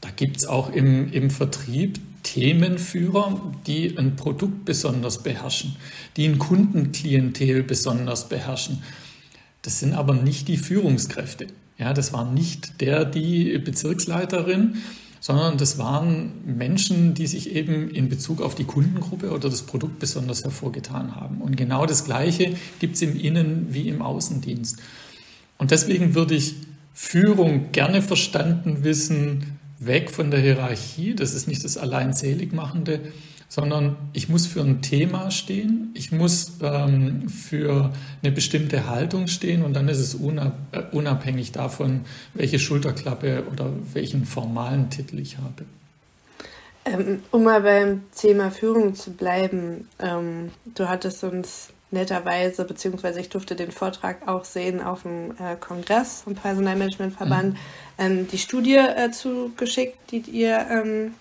Da 0.00 0.10
gibt 0.14 0.36
es 0.36 0.46
auch 0.46 0.70
im, 0.70 1.12
im 1.12 1.30
Vertrieb 1.30 1.98
Themenführer, 2.22 3.52
die 3.66 3.96
ein 3.98 4.16
Produkt 4.16 4.64
besonders 4.64 5.22
beherrschen, 5.22 5.76
die 6.16 6.26
ein 6.26 6.38
Kundenklientel 6.38 7.62
besonders 7.62 8.28
beherrschen. 8.28 8.82
Das 9.62 9.80
sind 9.80 9.94
aber 9.94 10.14
nicht 10.14 10.48
die 10.48 10.56
Führungskräfte. 10.56 11.46
Ja, 11.78 11.92
das 11.92 12.12
war 12.12 12.30
nicht 12.30 12.80
der, 12.80 13.04
die 13.04 13.58
Bezirksleiterin, 13.58 14.76
sondern 15.20 15.58
das 15.58 15.78
waren 15.78 16.32
Menschen, 16.44 17.14
die 17.14 17.26
sich 17.26 17.54
eben 17.54 17.90
in 17.90 18.08
Bezug 18.08 18.40
auf 18.40 18.54
die 18.54 18.64
Kundengruppe 18.64 19.30
oder 19.30 19.50
das 19.50 19.62
Produkt 19.62 19.98
besonders 19.98 20.44
hervorgetan 20.44 21.14
haben. 21.14 21.42
Und 21.42 21.56
genau 21.56 21.84
das 21.86 22.04
Gleiche 22.04 22.54
gibt 22.80 22.96
es 22.96 23.02
im 23.02 23.18
Innen- 23.18 23.68
wie 23.70 23.88
im 23.88 24.00
Außendienst. 24.00 24.78
Und 25.58 25.70
deswegen 25.70 26.14
würde 26.14 26.34
ich 26.34 26.54
Führung 26.94 27.72
gerne 27.72 28.02
verstanden 28.02 28.82
wissen, 28.82 29.58
weg 29.80 30.10
von 30.10 30.30
der 30.30 30.40
Hierarchie, 30.40 31.14
das 31.14 31.34
ist 31.34 31.48
nicht 31.48 31.64
das 31.64 31.76
Alleinseligmachende, 31.76 33.00
sondern 33.48 33.96
ich 34.12 34.28
muss 34.28 34.46
für 34.46 34.60
ein 34.60 34.80
Thema 34.80 35.32
stehen, 35.32 35.90
ich 35.94 36.12
muss 36.12 36.52
ähm, 36.62 37.28
für 37.28 37.92
eine 38.22 38.30
bestimmte 38.30 38.88
Haltung 38.88 39.26
stehen 39.26 39.64
und 39.64 39.74
dann 39.74 39.88
ist 39.88 39.98
es 39.98 40.14
äh, 40.14 40.82
unabhängig 40.92 41.50
davon, 41.50 42.02
welche 42.34 42.60
Schulterklappe 42.60 43.44
oder 43.50 43.72
welchen 43.92 44.24
formalen 44.24 44.88
Titel 44.90 45.18
ich 45.18 45.38
habe. 45.38 45.64
Ähm, 46.84 47.22
um 47.32 47.42
mal 47.42 47.62
beim 47.62 48.02
Thema 48.14 48.50
Führung 48.52 48.94
zu 48.94 49.10
bleiben, 49.12 49.88
ähm, 49.98 50.50
du 50.74 50.88
hattest 50.88 51.24
uns 51.24 51.70
netterweise, 51.90 52.64
beziehungsweise 52.64 53.20
ich 53.20 53.28
durfte 53.28 53.56
den 53.56 53.72
Vortrag 53.72 54.28
auch 54.28 54.44
sehen 54.44 54.82
auf 54.82 55.02
dem 55.02 55.32
äh, 55.32 55.56
Kongress 55.58 56.22
vom 56.22 56.34
Personalmanagementverband, 56.34 57.54
mhm. 57.54 57.58
ähm, 57.98 58.28
die 58.28 58.38
Studie 58.38 58.76
äh, 58.76 59.10
zugeschickt, 59.10 59.98
die 60.10 60.18
ihr 60.18 60.66
ähm, 60.70 61.14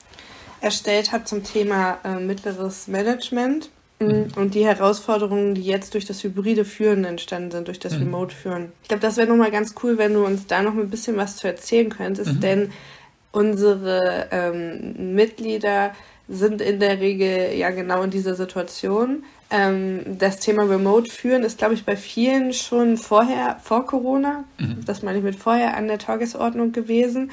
erstellt 0.61 1.11
habe 1.11 1.23
zum 1.23 1.43
Thema 1.43 1.97
äh, 2.03 2.19
mittleres 2.19 2.87
Management 2.87 3.69
mhm. 3.99 4.27
und 4.35 4.53
die 4.53 4.65
Herausforderungen, 4.65 5.55
die 5.55 5.63
jetzt 5.63 5.93
durch 5.93 6.05
das 6.05 6.23
hybride 6.23 6.65
Führen 6.65 7.05
entstanden 7.05 7.51
sind, 7.51 7.67
durch 7.67 7.79
das 7.79 7.93
mhm. 7.93 8.03
Remote 8.03 8.35
Führen. 8.35 8.71
Ich 8.83 8.89
glaube, 8.89 9.01
das 9.01 9.17
wäre 9.17 9.27
nochmal 9.27 9.51
ganz 9.51 9.73
cool, 9.83 9.97
wenn 9.97 10.13
du 10.13 10.25
uns 10.25 10.47
da 10.47 10.61
noch 10.61 10.73
ein 10.73 10.89
bisschen 10.89 11.17
was 11.17 11.37
zu 11.37 11.47
erzählen 11.47 11.89
könntest, 11.89 12.33
mhm. 12.33 12.39
denn 12.41 12.71
unsere 13.31 14.27
ähm, 14.31 15.15
Mitglieder 15.15 15.93
sind 16.27 16.61
in 16.61 16.79
der 16.79 16.99
Regel 16.99 17.57
ja 17.57 17.71
genau 17.71 18.03
in 18.03 18.11
dieser 18.11 18.35
Situation. 18.35 19.23
Ähm, 19.51 20.17
das 20.19 20.39
Thema 20.39 20.63
Remote 20.63 21.09
führen 21.09 21.43
ist, 21.43 21.57
glaube 21.57 21.73
ich, 21.73 21.85
bei 21.85 21.95
vielen 21.95 22.53
schon 22.53 22.97
vorher, 22.97 23.59
vor 23.63 23.85
Corona, 23.85 24.43
mhm. 24.57 24.85
das 24.85 25.01
meine 25.01 25.17
ich 25.17 25.23
mit 25.23 25.35
vorher, 25.35 25.75
an 25.75 25.87
der 25.87 25.97
Tagesordnung 25.97 26.71
gewesen. 26.71 27.31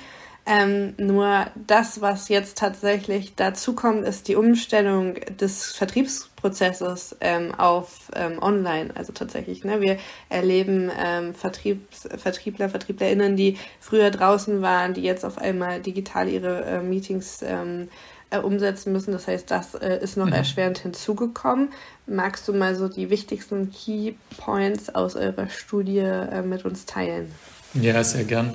Ähm, 0.48 0.94
nur 0.96 1.46
das, 1.57 2.00
was 2.00 2.29
jetzt 2.29 2.57
tatsächlich 2.57 3.35
dazu 3.35 3.74
kommt, 3.74 4.07
ist 4.07 4.29
die 4.29 4.37
Umstellung 4.37 5.14
des 5.40 5.72
Vertriebsprozesses 5.72 7.16
ähm, 7.20 7.52
auf 7.52 8.12
ähm, 8.14 8.40
Online. 8.40 8.90
Also 8.94 9.12
tatsächlich, 9.12 9.64
ne, 9.64 9.81
wir 9.81 9.98
erleben 10.29 10.88
ähm, 10.96 11.35
Vertriebs, 11.35 12.09
Vertriebler, 12.16 12.68
VertrieblerInnen, 12.68 13.35
die 13.37 13.59
früher 13.81 14.12
draußen 14.12 14.62
waren, 14.62 14.94
die 14.94 15.02
jetzt 15.02 15.24
auf 15.24 15.37
einmal 15.37 15.83
digital 15.83 16.29
ihre 16.29 16.64
äh, 16.64 16.81
Meetings 16.81 17.42
ähm, 17.42 17.88
äh, 18.31 18.39
umsetzen 18.39 18.93
müssen. 18.93 19.12
Das 19.12 19.27
heißt, 19.27 19.51
das 19.51 19.75
äh, 19.75 19.99
ist 20.03 20.17
noch 20.17 20.27
mhm. 20.27 20.33
erschwerend 20.33 20.79
hinzugekommen. 20.79 21.69
Magst 22.07 22.47
du 22.49 22.53
mal 22.53 22.75
so 22.75 22.89
die 22.89 23.11
wichtigsten 23.11 23.71
Key 23.71 24.15
Points 24.37 24.95
aus 24.95 25.17
eurer 25.17 25.49
Studie 25.49 25.99
äh, 25.99 26.43
mit 26.43 26.65
uns 26.65 26.87
teilen? 26.87 27.31
Ja, 27.75 28.03
sehr 28.03 28.25
gern. 28.25 28.55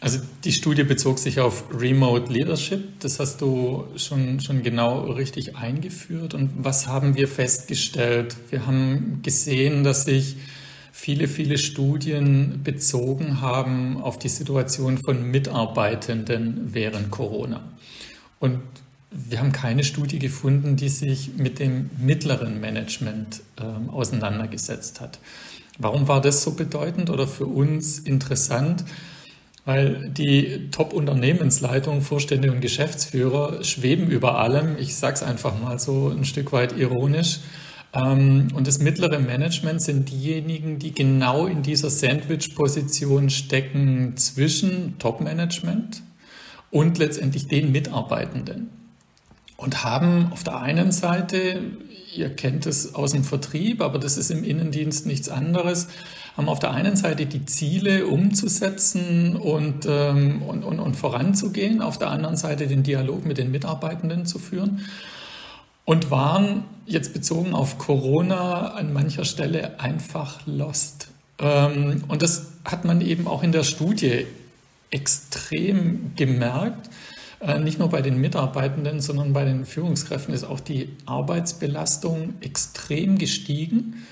Also 0.00 0.18
die 0.44 0.52
Studie 0.52 0.84
bezog 0.84 1.18
sich 1.18 1.40
auf 1.40 1.64
Remote 1.72 2.30
Leadership. 2.30 3.00
Das 3.00 3.18
hast 3.18 3.40
du 3.40 3.84
schon, 3.96 4.40
schon 4.40 4.62
genau 4.62 5.10
richtig 5.10 5.56
eingeführt. 5.56 6.34
Und 6.34 6.50
was 6.58 6.86
haben 6.86 7.16
wir 7.16 7.28
festgestellt? 7.28 8.36
Wir 8.50 8.66
haben 8.66 9.20
gesehen, 9.22 9.84
dass 9.84 10.04
sich 10.04 10.36
viele, 10.92 11.28
viele 11.28 11.56
Studien 11.56 12.60
bezogen 12.62 13.40
haben 13.40 14.00
auf 14.00 14.18
die 14.18 14.28
Situation 14.28 14.98
von 14.98 15.30
Mitarbeitenden 15.30 16.74
während 16.74 17.10
Corona. 17.10 17.62
Und 18.38 18.60
wir 19.10 19.38
haben 19.38 19.52
keine 19.52 19.84
Studie 19.84 20.18
gefunden, 20.18 20.76
die 20.76 20.88
sich 20.88 21.36
mit 21.36 21.58
dem 21.58 21.90
mittleren 21.98 22.60
Management 22.60 23.42
äh, 23.56 23.90
auseinandergesetzt 23.90 25.00
hat. 25.00 25.18
Warum 25.78 26.08
war 26.08 26.20
das 26.20 26.42
so 26.42 26.52
bedeutend 26.52 27.10
oder 27.10 27.26
für 27.26 27.46
uns 27.46 27.98
interessant? 27.98 28.84
Weil 29.64 30.10
die 30.10 30.70
Top-Unternehmensleitung, 30.70 32.00
Vorstände 32.00 32.52
und 32.52 32.60
Geschäftsführer 32.60 33.64
schweben 33.64 34.08
über 34.08 34.38
allem. 34.38 34.76
Ich 34.78 34.94
sage 34.94 35.14
es 35.14 35.22
einfach 35.22 35.60
mal 35.60 35.78
so 35.78 36.08
ein 36.08 36.24
Stück 36.24 36.52
weit 36.52 36.78
ironisch. 36.78 37.40
Ähm, 37.92 38.48
und 38.54 38.66
das 38.66 38.78
mittlere 38.78 39.18
Management 39.18 39.82
sind 39.82 40.10
diejenigen, 40.10 40.78
die 40.78 40.92
genau 40.92 41.46
in 41.46 41.62
dieser 41.62 41.90
Sandwich-Position 41.90 43.30
stecken 43.30 44.16
zwischen 44.16 44.98
Top-Management 44.98 46.02
und 46.76 46.98
letztendlich 46.98 47.48
den 47.48 47.72
Mitarbeitenden. 47.72 48.68
Und 49.56 49.82
haben 49.82 50.30
auf 50.30 50.44
der 50.44 50.60
einen 50.60 50.92
Seite, 50.92 51.62
ihr 52.14 52.28
kennt 52.28 52.66
es 52.66 52.94
aus 52.94 53.12
dem 53.12 53.24
Vertrieb, 53.24 53.80
aber 53.80 53.98
das 53.98 54.18
ist 54.18 54.30
im 54.30 54.44
Innendienst 54.44 55.06
nichts 55.06 55.30
anderes, 55.30 55.88
haben 56.36 56.50
auf 56.50 56.58
der 56.58 56.72
einen 56.72 56.94
Seite 56.94 57.24
die 57.24 57.46
Ziele 57.46 58.06
umzusetzen 58.06 59.36
und, 59.36 59.86
ähm, 59.88 60.42
und, 60.42 60.64
und, 60.64 60.78
und 60.78 60.96
voranzugehen, 60.96 61.80
auf 61.80 61.96
der 61.96 62.10
anderen 62.10 62.36
Seite 62.36 62.66
den 62.66 62.82
Dialog 62.82 63.24
mit 63.24 63.38
den 63.38 63.50
Mitarbeitenden 63.50 64.26
zu 64.26 64.38
führen 64.38 64.84
und 65.86 66.10
waren 66.10 66.64
jetzt 66.84 67.14
bezogen 67.14 67.54
auf 67.54 67.78
Corona 67.78 68.72
an 68.72 68.92
mancher 68.92 69.24
Stelle 69.24 69.80
einfach 69.80 70.46
lost. 70.46 71.08
Ähm, 71.38 72.04
und 72.08 72.20
das 72.20 72.48
hat 72.66 72.84
man 72.84 73.00
eben 73.00 73.26
auch 73.26 73.42
in 73.42 73.52
der 73.52 73.64
Studie 73.64 74.26
extrem 74.96 76.12
gemerkt. 76.16 76.88
Äh, 77.40 77.60
nicht 77.60 77.78
nur 77.78 77.90
bei 77.90 78.00
den 78.00 78.18
Mitarbeitenden, 78.18 79.00
sondern 79.00 79.32
bei 79.34 79.44
den 79.44 79.66
Führungskräften 79.66 80.32
ist 80.34 80.44
auch 80.44 80.60
die 80.60 80.88
Arbeitsbelastung 81.04 82.34
extrem 82.40 83.18
gestiegen. 83.18 84.06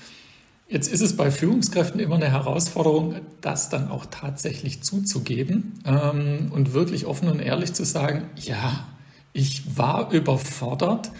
Jetzt 0.67 0.91
ist 0.91 1.01
es 1.01 1.17
bei 1.17 1.31
Führungskräften 1.31 1.99
immer 1.99 2.15
eine 2.15 2.31
Herausforderung, 2.31 3.15
das 3.41 3.69
dann 3.69 3.89
auch 3.89 4.05
tatsächlich 4.05 4.83
zuzugeben 4.83 5.73
ähm, 5.85 6.51
und 6.51 6.73
wirklich 6.73 7.05
offen 7.05 7.29
und 7.29 7.39
ehrlich 7.39 7.73
zu 7.73 7.83
sagen, 7.83 8.29
ja, 8.35 8.87
ich 9.33 9.77
war 9.77 10.11
überfordert, 10.11 11.11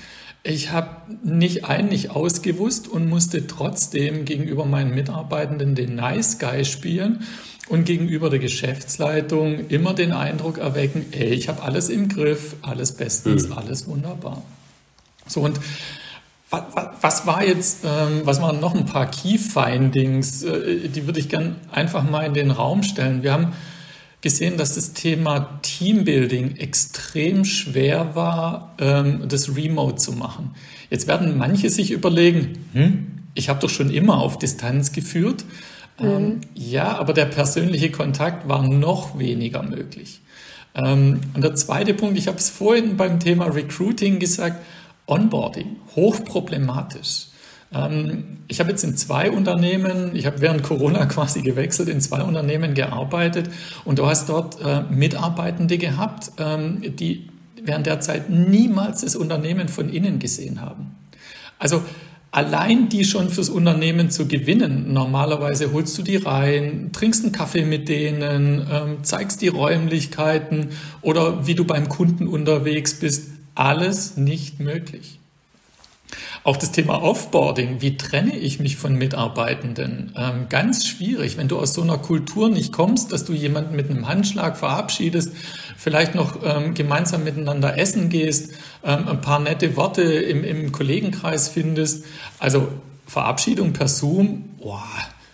ich 0.46 0.72
habe 0.72 0.90
nicht 1.24 1.66
ein, 1.66 1.88
nicht 1.88 2.12
ausgewusst 2.12 2.88
und 2.88 3.10
musste 3.10 3.48
trotzdem 3.48 4.26
gegenüber 4.26 4.66
meinen 4.66 4.94
Mitarbeitenden 4.94 5.74
den 5.74 5.96
Nice 5.96 6.38
Guy 6.38 6.64
spielen 6.66 7.24
und 7.68 7.86
gegenüber 7.86 8.30
der 8.30 8.38
Geschäftsleitung 8.38 9.68
immer 9.70 9.96
den 9.96 10.12
Eindruck 10.12 10.60
erwecken, 10.60 11.08
ey, 11.12 11.34
ich 11.34 11.50
habe 11.50 11.64
alles 11.64 11.90
im 11.90 12.10
Griff, 12.10 12.58
alles 12.62 12.92
bestens, 12.92 13.48
mhm. 13.48 13.54
alles 13.54 13.88
wunderbar. 13.88 14.44
So 15.26 15.42
und 15.42 15.60
was 17.02 17.26
war 17.26 17.44
jetzt, 17.44 17.84
ähm, 17.84 18.22
was 18.24 18.40
waren 18.40 18.60
noch 18.60 18.76
ein 18.76 18.86
paar 18.86 19.10
Key 19.10 19.40
Findings, 19.40 20.44
äh, 20.44 20.90
die 20.90 21.08
würde 21.08 21.20
ich 21.20 21.28
gern 21.28 21.56
einfach 21.72 22.08
mal 22.08 22.22
in 22.22 22.36
den 22.36 22.52
Raum 22.52 22.84
stellen. 22.84 23.24
Wir 23.24 23.34
haben 23.34 23.54
gesehen, 24.26 24.58
dass 24.58 24.74
das 24.74 24.94
Thema 24.94 25.60
Teambuilding 25.62 26.56
extrem 26.56 27.46
schwer 27.46 28.16
war, 28.16 28.74
ähm, 28.80 29.28
das 29.28 29.56
Remote 29.56 29.98
zu 29.98 30.14
machen. 30.14 30.56
Jetzt 30.90 31.08
werden 31.08 31.38
manche 31.38 31.70
sich 31.70 31.92
überlegen, 31.92 32.58
hm, 32.74 33.06
ich 33.36 33.50
habe 33.50 33.60
doch 33.60 33.70
schon 33.70 33.92
immer 33.92 34.18
auf 34.18 34.40
Distanz 34.40 34.94
geführt. 34.94 35.46
Ähm, 36.00 36.26
mhm. 36.26 36.42
ja, 36.56 36.98
aber 36.98 37.14
der 37.14 37.26
persönliche 37.26 37.92
Kontakt 37.92 38.50
war 38.50 38.68
noch 38.68 39.20
weniger 39.20 39.62
möglich. 39.62 40.22
und 40.74 41.22
der 41.38 41.56
zweite 41.56 41.94
Punkt, 41.94 42.18
ich 42.18 42.28
habe 42.28 42.38
es 42.38 42.50
vorhin 42.50 42.98
beim 42.98 43.20
Thema 43.20 43.46
Recruiting 43.46 44.20
gesagt, 44.20 44.58
Onboarding, 45.08 45.78
hochproblematisch. 45.96 47.28
Ähm, 47.74 48.24
ich 48.48 48.60
habe 48.60 48.70
jetzt 48.70 48.84
in 48.84 48.96
zwei 48.96 49.32
Unternehmen, 49.32 50.16
ich 50.16 50.26
habe 50.26 50.42
während 50.42 50.64
Corona 50.64 51.06
quasi 51.06 51.42
gewechselt, 51.42 51.90
in 51.90 52.02
zwei 52.02 52.22
Unternehmen 52.22 52.74
gearbeitet 52.74 53.50
und 53.84 54.00
du 54.00 54.06
hast 54.06 54.30
dort 54.30 54.62
äh, 54.62 54.82
Mitarbeitende 54.90 55.78
gehabt, 55.78 56.32
ähm, 56.38 56.96
die 56.96 57.30
während 57.62 57.88
der 57.88 58.00
Zeit 58.00 58.30
niemals 58.30 59.02
das 59.02 59.16
Unternehmen 59.16 59.68
von 59.68 59.90
innen 59.90 60.20
gesehen 60.20 60.62
haben. 60.62 60.96
Also 61.58 61.84
allein 62.36 62.90
die 62.90 63.06
schon 63.06 63.30
fürs 63.30 63.50
Unternehmen 63.50 64.12
zu 64.12 64.28
gewinnen. 64.28 64.94
Normalerweise 64.94 65.72
holst 65.72 65.98
du 65.98 66.04
die 66.04 66.18
rein, 66.18 66.90
trinkst 66.92 67.24
einen 67.24 67.32
Kaffee 67.32 67.66
mit 67.66 67.88
denen, 67.90 68.68
ähm, 68.72 68.98
zeigst 69.04 69.42
die 69.42 69.48
Räumlichkeiten 69.48 70.68
oder 71.02 71.48
wie 71.48 71.56
du 71.56 71.66
beim 71.66 71.90
Kunden 71.90 72.28
unterwegs 72.28 73.00
bist 73.00 73.32
alles 73.56 74.18
nicht 74.18 74.60
möglich. 74.60 75.20
Auch 76.46 76.58
das 76.58 76.72
Thema 76.72 77.02
Offboarding, 77.02 77.82
wie 77.82 77.98
trenne 77.98 78.38
ich 78.38 78.60
mich 78.60 78.78
von 78.78 78.94
Mitarbeitenden? 78.94 80.12
Ähm, 80.16 80.46
ganz 80.48 80.86
schwierig, 80.86 81.38
wenn 81.38 81.48
du 81.48 81.58
aus 81.58 81.74
so 81.74 81.82
einer 81.82 81.98
Kultur 81.98 82.50
nicht 82.50 82.72
kommst, 82.72 83.12
dass 83.12 83.26
du 83.26 83.34
jemanden 83.34 83.76
mit 83.76 83.90
einem 83.90 84.08
Handschlag 84.08 84.56
verabschiedest, 84.56 85.32
vielleicht 85.76 86.14
noch 86.14 86.38
ähm, 86.44 86.76
gemeinsam 86.76 87.24
miteinander 87.24 87.80
essen 87.80 88.10
gehst, 88.10 88.54
ähm, 88.84 89.08
ein 89.08 89.22
paar 89.22 89.40
nette 89.40 89.76
Worte 89.76 90.04
im, 90.04 90.44
im 90.44 90.72
Kollegenkreis 90.72 91.50
findest. 91.50 92.06
Also 92.38 92.68
Verabschiedung 93.08 93.74
per 93.74 93.88
Zoom, 93.88 94.44
boah, 94.62 94.84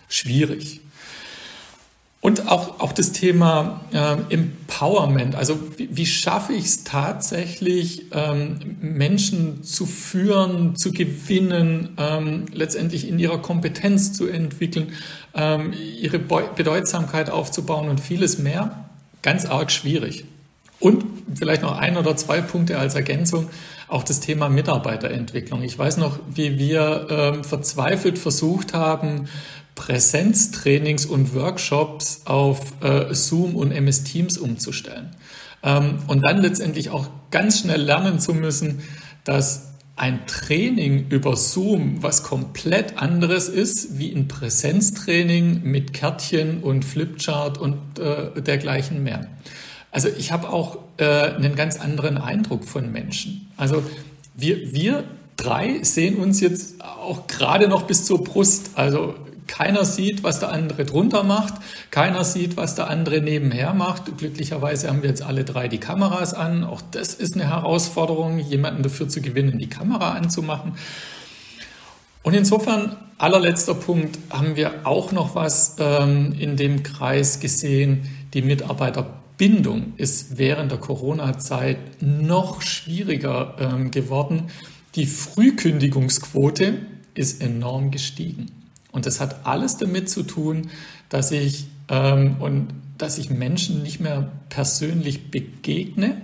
schwierig. 0.08 0.80
Und 2.21 2.49
auch, 2.49 2.79
auch 2.79 2.93
das 2.93 3.13
Thema 3.13 3.81
äh, 3.91 4.34
Empowerment, 4.34 5.36
also 5.36 5.57
wie, 5.77 5.89
wie 5.91 6.05
schaffe 6.05 6.53
ich 6.53 6.65
es 6.65 6.84
tatsächlich, 6.84 8.05
ähm, 8.12 8.77
Menschen 8.79 9.63
zu 9.63 9.88
führen, 9.88 10.75
zu 10.75 10.91
gewinnen, 10.91 11.89
ähm, 11.97 12.45
letztendlich 12.53 13.07
in 13.07 13.17
ihrer 13.17 13.39
Kompetenz 13.39 14.13
zu 14.13 14.27
entwickeln, 14.27 14.93
ähm, 15.34 15.73
ihre 15.73 16.19
Be 16.19 16.43
Bedeutsamkeit 16.55 17.31
aufzubauen 17.31 17.89
und 17.89 17.99
vieles 17.99 18.38
mehr. 18.38 18.86
Ganz 19.23 19.45
arg 19.45 19.71
schwierig. 19.71 20.25
Und 20.79 21.03
vielleicht 21.36 21.63
noch 21.63 21.77
ein 21.77 21.97
oder 21.97 22.15
zwei 22.15 22.41
Punkte 22.41 22.77
als 22.77 22.93
Ergänzung, 22.93 23.49
auch 23.88 24.03
das 24.03 24.19
Thema 24.19 24.47
Mitarbeiterentwicklung. 24.47 25.63
Ich 25.63 25.78
weiß 25.78 25.97
noch, 25.97 26.19
wie 26.34 26.59
wir 26.59 27.07
ähm, 27.09 27.43
verzweifelt 27.43 28.17
versucht 28.17 28.74
haben, 28.74 29.28
Präsenztrainings 29.82 31.07
und 31.07 31.34
Workshops 31.34 32.21
auf 32.25 32.59
äh, 32.84 33.15
Zoom 33.15 33.55
und 33.55 33.71
MS 33.71 34.03
Teams 34.03 34.38
umzustellen. 34.38 35.09
Ähm, 35.63 35.97
und 36.05 36.21
dann 36.21 36.38
letztendlich 36.38 36.91
auch 36.91 37.07
ganz 37.32 37.61
schnell 37.61 37.82
lernen 37.82 38.19
zu 38.19 38.36
müssen, 38.36 38.82
dass 39.23 39.69
ein 39.95 40.27
Training 40.27 41.07
über 41.09 41.36
Zoom 41.36 42.03
was 42.03 42.21
komplett 42.21 42.99
anderes 42.99 43.49
ist 43.49 43.97
wie 43.97 44.13
ein 44.13 44.27
Präsenztraining 44.27 45.63
mit 45.63 45.93
Kärtchen 45.93 46.61
und 46.61 46.86
Flipchart 46.86 47.57
und 47.57 47.97
äh, 47.97 48.39
dergleichen 48.39 49.03
mehr. 49.03 49.25
Also 49.89 50.09
ich 50.15 50.32
habe 50.32 50.49
auch 50.49 50.77
äh, 50.97 51.05
einen 51.05 51.55
ganz 51.55 51.79
anderen 51.79 52.19
Eindruck 52.19 52.65
von 52.65 52.91
Menschen. 52.91 53.49
Also 53.57 53.84
wir, 54.36 54.75
wir 54.75 55.05
drei 55.38 55.82
sehen 55.82 56.17
uns 56.17 56.39
jetzt 56.39 56.84
auch 56.84 57.25
gerade 57.25 57.67
noch 57.67 57.88
bis 57.88 58.05
zur 58.05 58.23
Brust. 58.23 58.71
Also 58.75 59.15
keiner 59.48 59.86
sieht, 59.86 60.24
was 60.24 60.39
der 60.39 60.52
andere 60.52 60.86
drunter 60.86 61.24
macht, 61.24 61.56
keiner 61.92 62.24
sieht, 62.24 62.58
was 62.58 62.76
der 62.76 62.89
andere 62.89 63.22
nebenher 63.22 63.74
macht. 63.74 64.18
Glücklicherweise 64.18 64.89
haben 64.89 65.02
wir 65.02 65.10
jetzt 65.10 65.22
alle 65.22 65.44
drei 65.44 65.68
die 65.68 65.80
Kameras 65.80 66.34
an. 66.34 66.64
Auch 66.64 66.82
das 66.92 67.14
ist 67.14 67.36
eine 67.36 67.50
Herausforderung, 67.50 68.39
jemanden 68.39 68.84
dafür 68.84 69.08
zu 69.08 69.22
gewinnen, 69.22 69.58
die 69.58 69.70
Kamera 69.70 70.12
anzumachen. 70.12 70.74
Und 72.24 72.36
insofern, 72.36 72.98
allerletzter 73.18 73.74
Punkt, 73.74 74.20
haben 74.30 74.56
wir 74.56 74.86
auch 74.86 75.12
noch 75.12 75.36
was 75.36 75.76
ähm, 75.80 76.34
in 76.38 76.56
dem 76.56 76.84
Kreis 76.84 77.39
gesehen, 77.39 78.10
die 78.34 78.44
Mitarbeiterbindung 78.44 79.94
ist 79.98 80.38
während 80.38 80.72
der 80.72 80.78
Corona-Zeit 80.78 81.78
noch 82.02 82.62
schwieriger 82.62 83.56
ähm, 83.60 83.92
geworden. 83.92 84.50
Die 84.96 85.08
Frühkündigungsquote 85.08 86.80
ist 87.16 87.42
enorm 87.42 87.92
gestiegen. 87.92 88.61
Und 88.92 89.06
das 89.06 89.20
hat 89.20 89.46
alles 89.46 89.78
damit 89.78 90.10
zu 90.10 90.24
tun, 90.24 90.70
dass 91.10 91.32
ich, 91.32 91.68
ähm, 91.89 92.38
und 92.39 92.68
dass 92.98 93.18
ich 93.18 93.30
Menschen 93.30 93.84
nicht 93.84 94.00
mehr 94.00 94.32
persönlich 94.50 95.32
begegne, 95.32 96.22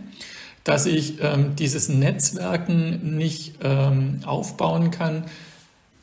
dass 0.63 0.86
ich 0.86 1.22
ähm, 1.22 1.55
dieses 1.55 1.88
Netzwerken 1.88 3.18
nicht 3.18 3.55
ähm, 3.61 4.20
aufbauen 4.26 4.91
kann, 4.91 5.24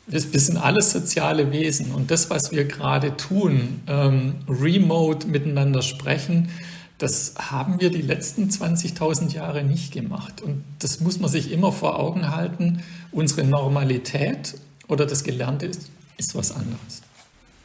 wir, 0.06 0.32
wir, 0.32 0.40
sind 0.40 0.58
alles 0.58 0.92
soziale 0.92 1.50
Wesen 1.52 1.92
und 1.92 2.10
das, 2.10 2.28
was 2.28 2.52
wir 2.52 2.64
gerade 2.64 3.16
tun, 3.16 3.80
ähm, 3.86 4.34
remote 4.48 5.26
miteinander 5.26 5.82
sprechen, 5.82 6.50
das 6.98 7.34
haben 7.38 7.80
wir 7.80 7.90
die 7.90 8.02
letzten 8.02 8.48
20.000 8.48 9.32
Jahre 9.32 9.64
nicht 9.64 9.92
gemacht. 9.92 10.40
Und 10.40 10.64
das 10.78 11.00
muss 11.00 11.18
man 11.18 11.28
sich 11.28 11.50
immer 11.50 11.72
vor 11.72 11.98
Augen 11.98 12.30
halten. 12.30 12.82
Unsere 13.10 13.44
Normalität 13.44 14.54
oder 14.86 15.04
das 15.04 15.24
Gelernte 15.24 15.66
ist, 15.66 15.90
ist 16.24 16.34
was 16.34 16.52
anderes. 16.52 17.02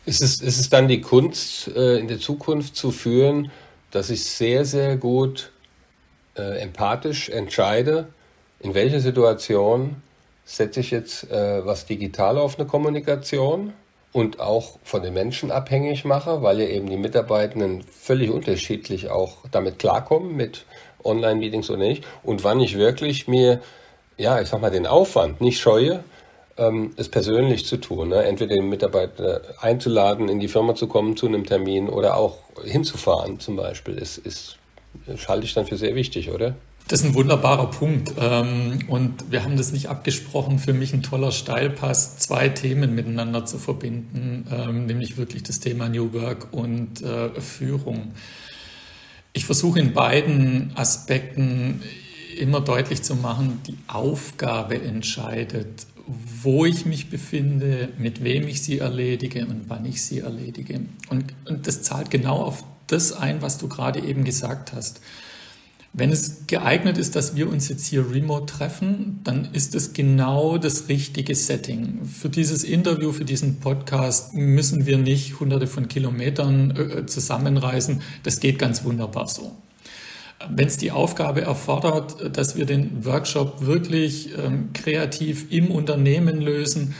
Ist 0.06 0.22
es, 0.22 0.42
ist 0.42 0.60
es 0.60 0.70
dann 0.70 0.88
die 0.88 1.02
Kunst, 1.02 1.68
äh, 1.70 1.98
in 1.98 2.08
der 2.08 2.20
Zukunft 2.20 2.76
zu 2.76 2.92
führen, 2.92 3.52
dass 3.92 4.10
ich 4.10 4.24
sehr, 4.26 4.66
sehr 4.66 4.98
gut 4.98 5.52
äh, 6.36 6.60
empathisch 6.60 7.30
entscheide, 7.30 8.08
in 8.60 8.74
welcher 8.74 9.00
Situation 9.00 10.02
setze 10.46 10.80
ich 10.80 10.92
jetzt 10.92 11.30
äh, 11.32 11.66
was 11.66 11.86
digital 11.86 12.38
auf 12.38 12.58
eine 12.58 12.68
Kommunikation 12.68 13.74
und 14.12 14.40
auch 14.40 14.80
von 14.84 15.04
den 15.04 15.14
Menschen 15.14 15.52
abhängig 15.52 16.06
mache, 16.06 16.42
weil 16.42 16.60
ja 16.60 16.68
eben 16.68 16.90
die 16.90 16.98
Mitarbeitenden 16.98 17.84
völlig 17.84 18.32
unterschiedlich 18.32 19.10
auch 19.10 19.38
damit 19.52 19.78
klarkommen, 19.78 20.36
mit 20.36 20.66
Online-Meetings 21.04 21.70
oder 21.70 21.80
nicht, 21.80 22.04
und 22.24 22.44
wann 22.44 22.60
ich 22.60 22.78
wirklich 22.78 23.28
mir, 23.28 23.62
ja, 24.18 24.42
ich 24.42 24.50
sag 24.50 24.60
mal, 24.62 24.72
den 24.72 24.88
Aufwand 24.88 25.40
nicht 25.40 25.60
scheue, 25.60 26.04
ähm, 26.60 26.92
es 26.98 27.10
persönlich 27.10 27.66
zu 27.66 27.78
tun. 27.78 28.10
Ne? 28.10 28.24
Entweder 28.24 28.56
den 28.56 28.70
Mitarbeiter 28.70 29.42
einzuladen, 29.62 30.30
in 30.30 30.40
die 30.40 30.48
Firma 30.48 30.76
zu 30.76 30.88
kommen 30.88 31.18
zu 31.18 31.28
einem 31.28 31.46
Termin 31.46 31.90
oder 31.90 32.18
auch 32.18 32.38
hinzufahren 32.64 33.40
zum 33.40 33.56
Beispiel, 33.56 33.96
ist, 33.96 34.18
ist, 34.18 34.58
halte 35.28 35.46
ich 35.46 35.54
dann 35.54 35.66
für 35.66 35.78
sehr 35.78 35.96
wichtig, 35.96 36.32
oder? 36.32 36.56
Das 36.90 37.02
ist 37.02 37.06
ein 37.06 37.14
wunderbarer 37.14 37.68
Punkt. 37.68 38.14
Ähm, 38.20 38.80
und 38.88 39.32
wir 39.32 39.44
haben 39.44 39.58
das 39.58 39.72
nicht 39.72 39.90
abgesprochen. 39.90 40.58
Für 40.58 40.74
mich 40.74 40.92
ein 40.92 41.04
toller 41.04 41.32
Steilpass, 41.32 42.18
zwei 42.18 42.50
Themen 42.50 42.96
miteinander 42.96 43.46
zu 43.46 43.60
verbinden, 43.60 44.48
ähm, 44.52 44.88
nämlich 44.88 45.16
wirklich 45.16 45.44
das 45.44 45.60
Thema 45.60 45.88
New 45.88 46.14
Work 46.14 46.48
und 46.52 47.04
äh, 47.04 47.40
Führung. 47.40 48.14
Ich 49.34 49.46
versuche 49.46 49.80
in 49.80 49.94
beiden 49.94 50.72
Aspekten 50.76 51.84
immer 52.40 52.62
deutlich 52.62 53.04
zu 53.04 53.16
machen, 53.16 53.62
die 53.68 53.78
Aufgabe 53.88 54.82
entscheidet, 54.82 55.86
wo 56.42 56.66
ich 56.66 56.86
mich 56.86 57.10
befinde, 57.10 57.90
mit 57.98 58.24
wem 58.24 58.48
ich 58.48 58.62
sie 58.62 58.80
erledige 58.80 59.46
und 59.46 59.66
wann 59.68 59.86
ich 59.86 60.02
sie 60.02 60.20
erledige. 60.20 60.82
Und, 61.10 61.34
und 61.48 61.68
das 61.68 61.84
zahlt 61.84 62.10
genau 62.10 62.38
auf 62.38 62.64
das 62.88 63.12
ein, 63.12 63.42
was 63.42 63.58
du 63.58 63.68
gerade 63.68 64.00
eben 64.00 64.24
gesagt 64.24 64.74
hast. 64.74 65.02
Wenn 65.92 66.12
es 66.12 66.46
geeignet 66.48 66.98
ist, 66.98 67.16
dass 67.16 67.36
wir 67.36 67.50
uns 67.50 67.68
jetzt 67.68 67.86
hier 67.88 68.12
remote 68.12 68.46
treffen, 68.46 69.22
dann 69.24 69.50
ist 69.54 69.74
es 69.74 69.94
genau 69.94 70.58
das 70.58 70.88
richtige 70.88 71.34
Setting. 71.34 72.06
Für 72.06 72.30
dieses 72.30 72.64
Interview, 72.64 73.12
für 73.12 73.26
diesen 73.26 73.60
Podcast 73.60 74.34
müssen 74.36 74.86
wir 74.86 74.98
nicht 75.00 75.40
hunderte 75.40 75.68
von 75.68 75.88
Kilometern 75.88 76.72
äh, 76.72 77.06
zusammenreisen. 77.06 78.02
Das 78.24 78.40
geht 78.40 78.60
ganz 78.60 78.84
wunderbar 78.84 79.28
so. 79.28 79.56
Wenn 80.48 80.68
es 80.68 80.78
die 80.78 80.92
Aufgabe 80.92 81.42
erfordert, 81.42 82.38
dass 82.38 82.56
wir 82.56 82.66
den 82.66 83.06
Workshop 83.06 83.66
wirklich 83.66 84.30
ähm, 84.38 84.70
kreativ 84.74 85.52
im 85.52 85.70
Unternehmen 85.70 86.42
lösen, 86.42 86.96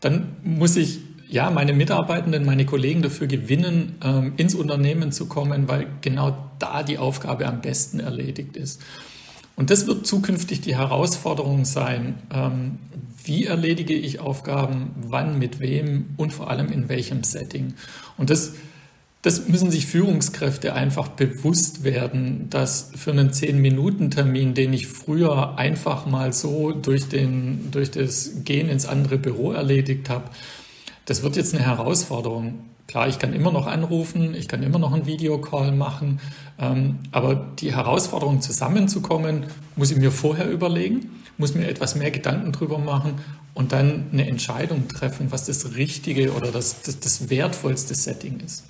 dann 0.00 0.36
muss 0.42 0.76
ich 0.76 1.00
ja, 1.28 1.50
meine 1.50 1.74
Mitarbeitenden, 1.74 2.44
meine 2.44 2.64
Kollegen 2.64 3.02
dafür 3.02 3.26
gewinnen, 3.26 3.96
ähm, 4.02 4.32
ins 4.36 4.54
Unternehmen 4.54 5.12
zu 5.12 5.26
kommen, 5.26 5.68
weil 5.68 5.86
genau 6.00 6.50
da 6.58 6.82
die 6.82 6.98
Aufgabe 6.98 7.46
am 7.46 7.60
besten 7.60 8.00
erledigt 8.00 8.56
ist. 8.56 8.82
Und 9.54 9.70
das 9.70 9.86
wird 9.86 10.06
zukünftig 10.06 10.60
die 10.60 10.76
Herausforderung 10.76 11.64
sein. 11.64 12.14
Ähm, 12.32 12.78
wie 13.24 13.44
erledige 13.44 13.94
ich 13.94 14.20
Aufgaben, 14.20 14.92
wann, 14.96 15.38
mit 15.38 15.60
wem 15.60 16.10
und 16.16 16.32
vor 16.32 16.48
allem 16.48 16.72
in 16.72 16.88
welchem 16.88 17.24
Setting? 17.24 17.74
Und 18.16 18.30
das, 18.30 18.54
das 19.22 19.48
müssen 19.48 19.70
sich 19.70 19.86
Führungskräfte 19.86 20.74
einfach 20.74 21.08
bewusst 21.08 21.82
werden, 21.82 22.48
dass 22.50 22.92
für 22.94 23.10
einen 23.10 23.30
10-Minuten-Termin, 23.30 24.54
den 24.54 24.72
ich 24.72 24.86
früher 24.86 25.58
einfach 25.58 26.06
mal 26.06 26.32
so 26.32 26.70
durch, 26.70 27.08
den, 27.08 27.70
durch 27.72 27.90
das 27.90 28.44
Gehen 28.44 28.68
ins 28.68 28.86
andere 28.86 29.18
Büro 29.18 29.52
erledigt 29.52 30.08
habe, 30.08 30.30
das 31.04 31.22
wird 31.22 31.36
jetzt 31.36 31.54
eine 31.54 31.64
Herausforderung. 31.64 32.60
Klar, 32.86 33.08
ich 33.08 33.18
kann 33.18 33.32
immer 33.32 33.50
noch 33.50 33.66
anrufen, 33.66 34.34
ich 34.34 34.46
kann 34.46 34.62
immer 34.62 34.78
noch 34.78 34.92
einen 34.92 35.06
Videocall 35.06 35.72
machen, 35.72 36.20
ähm, 36.58 37.00
aber 37.10 37.34
die 37.58 37.74
Herausforderung 37.74 38.40
zusammenzukommen, 38.40 39.46
muss 39.74 39.90
ich 39.90 39.98
mir 39.98 40.12
vorher 40.12 40.48
überlegen, 40.48 41.10
muss 41.38 41.54
mir 41.54 41.66
etwas 41.66 41.96
mehr 41.96 42.10
Gedanken 42.10 42.52
drüber 42.52 42.78
machen 42.78 43.14
und 43.52 43.72
dann 43.72 44.06
eine 44.12 44.28
Entscheidung 44.28 44.86
treffen, 44.88 45.32
was 45.32 45.44
das 45.44 45.74
richtige 45.74 46.32
oder 46.32 46.52
das, 46.52 46.82
das, 46.82 47.00
das 47.00 47.30
wertvollste 47.30 47.94
Setting 47.94 48.40
ist. 48.40 48.64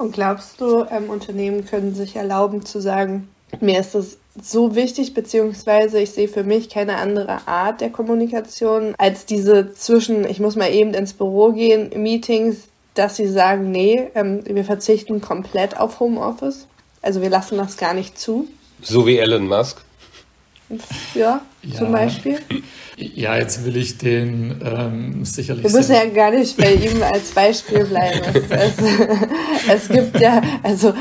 Und 0.00 0.12
glaubst 0.12 0.62
du, 0.62 0.86
ähm, 0.90 1.10
Unternehmen 1.10 1.66
können 1.66 1.94
sich 1.94 2.16
erlauben 2.16 2.64
zu 2.64 2.80
sagen, 2.80 3.28
mir 3.60 3.78
ist 3.78 3.94
das 3.94 4.16
so 4.40 4.74
wichtig, 4.74 5.12
beziehungsweise 5.12 6.00
ich 6.00 6.12
sehe 6.12 6.26
für 6.26 6.42
mich 6.42 6.70
keine 6.70 6.96
andere 6.96 7.46
Art 7.46 7.82
der 7.82 7.90
Kommunikation 7.90 8.94
als 8.96 9.26
diese 9.26 9.74
zwischen, 9.74 10.24
ich 10.24 10.40
muss 10.40 10.56
mal 10.56 10.72
eben 10.72 10.94
ins 10.94 11.12
Büro 11.12 11.52
gehen, 11.52 11.90
Meetings, 12.02 12.68
dass 12.94 13.16
sie 13.16 13.28
sagen, 13.28 13.70
nee, 13.70 14.08
ähm, 14.14 14.40
wir 14.46 14.64
verzichten 14.64 15.20
komplett 15.20 15.78
auf 15.78 16.00
Homeoffice. 16.00 16.66
Also 17.02 17.20
wir 17.20 17.28
lassen 17.28 17.58
das 17.58 17.76
gar 17.76 17.92
nicht 17.92 18.18
zu. 18.18 18.48
So 18.80 19.06
wie 19.06 19.18
Elon 19.18 19.48
Musk. 19.48 19.82
Ja, 21.14 21.42
ja, 21.62 21.74
zum 21.76 21.92
Beispiel. 21.92 22.38
Ja, 22.96 23.36
jetzt 23.36 23.64
will 23.64 23.76
ich 23.76 23.98
den 23.98 24.60
ähm, 24.64 25.24
sicherlich. 25.24 25.64
Wir 25.64 25.70
müssen 25.70 25.94
ja 25.94 26.04
gar 26.06 26.30
nicht 26.30 26.56
bei 26.56 26.72
ihm 26.74 27.02
als 27.02 27.30
Beispiel 27.30 27.84
bleiben. 27.84 28.20
Es, 28.52 28.74
es, 29.68 29.88
gibt 29.88 30.18
ja, 30.20 30.42
also. 30.62 30.92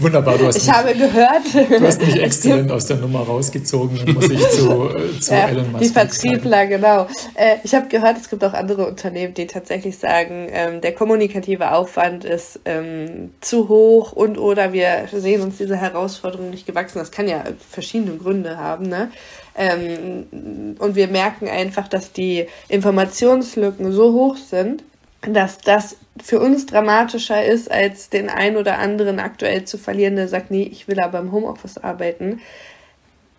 Wunderbar, 0.00 0.38
du 0.38 0.46
hast 0.46 0.56
Ich 0.56 0.66
mich, 0.66 0.72
habe 0.72 0.94
gehört. 0.94 1.42
Du 1.70 1.86
hast 1.86 2.00
mich 2.00 2.20
exzellent 2.20 2.70
aus 2.70 2.86
der 2.86 2.96
Nummer 2.96 3.20
rausgezogen, 3.20 3.98
dann 3.98 4.14
muss 4.14 4.30
ich 4.30 4.48
zu, 4.50 4.88
äh, 4.88 5.20
zu 5.20 5.34
ja, 5.34 5.48
Elon 5.48 5.72
Musk. 5.72 5.84
Die 5.84 5.88
Vertriebler, 5.90 6.66
genau. 6.66 7.06
Äh, 7.34 7.56
ich 7.64 7.74
habe 7.74 7.88
gehört, 7.88 8.16
es 8.16 8.30
gibt 8.30 8.42
auch 8.44 8.54
andere 8.54 8.86
Unternehmen, 8.86 9.34
die 9.34 9.46
tatsächlich 9.46 9.98
sagen, 9.98 10.48
ähm, 10.50 10.80
der 10.80 10.94
kommunikative 10.94 11.72
Aufwand 11.72 12.24
ist 12.24 12.60
ähm, 12.64 13.30
zu 13.40 13.68
hoch 13.68 14.12
und 14.12 14.38
oder 14.38 14.72
wir 14.72 15.06
sehen 15.12 15.42
uns 15.42 15.58
dieser 15.58 15.76
Herausforderung 15.76 16.50
nicht 16.50 16.66
gewachsen. 16.66 16.98
Das 16.98 17.10
kann 17.10 17.28
ja 17.28 17.44
verschiedene 17.70 18.16
Gründe 18.16 18.56
haben, 18.56 18.88
ne? 18.88 19.10
Ähm, 19.58 20.76
und 20.78 20.94
wir 20.94 21.08
merken 21.08 21.48
einfach, 21.48 21.88
dass 21.88 22.12
die 22.12 22.46
Informationslücken 22.68 23.92
so 23.92 24.12
hoch 24.12 24.36
sind, 24.36 24.84
dass 25.22 25.58
das 25.58 25.96
für 26.22 26.38
uns 26.38 26.66
dramatischer 26.66 27.44
ist, 27.44 27.68
als 27.68 28.08
den 28.08 28.30
einen 28.30 28.56
oder 28.56 28.78
anderen 28.78 29.18
aktuell 29.18 29.64
zu 29.64 29.76
verlieren, 29.76 30.14
der 30.14 30.28
sagt, 30.28 30.52
nee, 30.52 30.62
ich 30.62 30.86
will 30.86 31.00
aber 31.00 31.18
im 31.18 31.32
Homeoffice 31.32 31.76
arbeiten. 31.78 32.40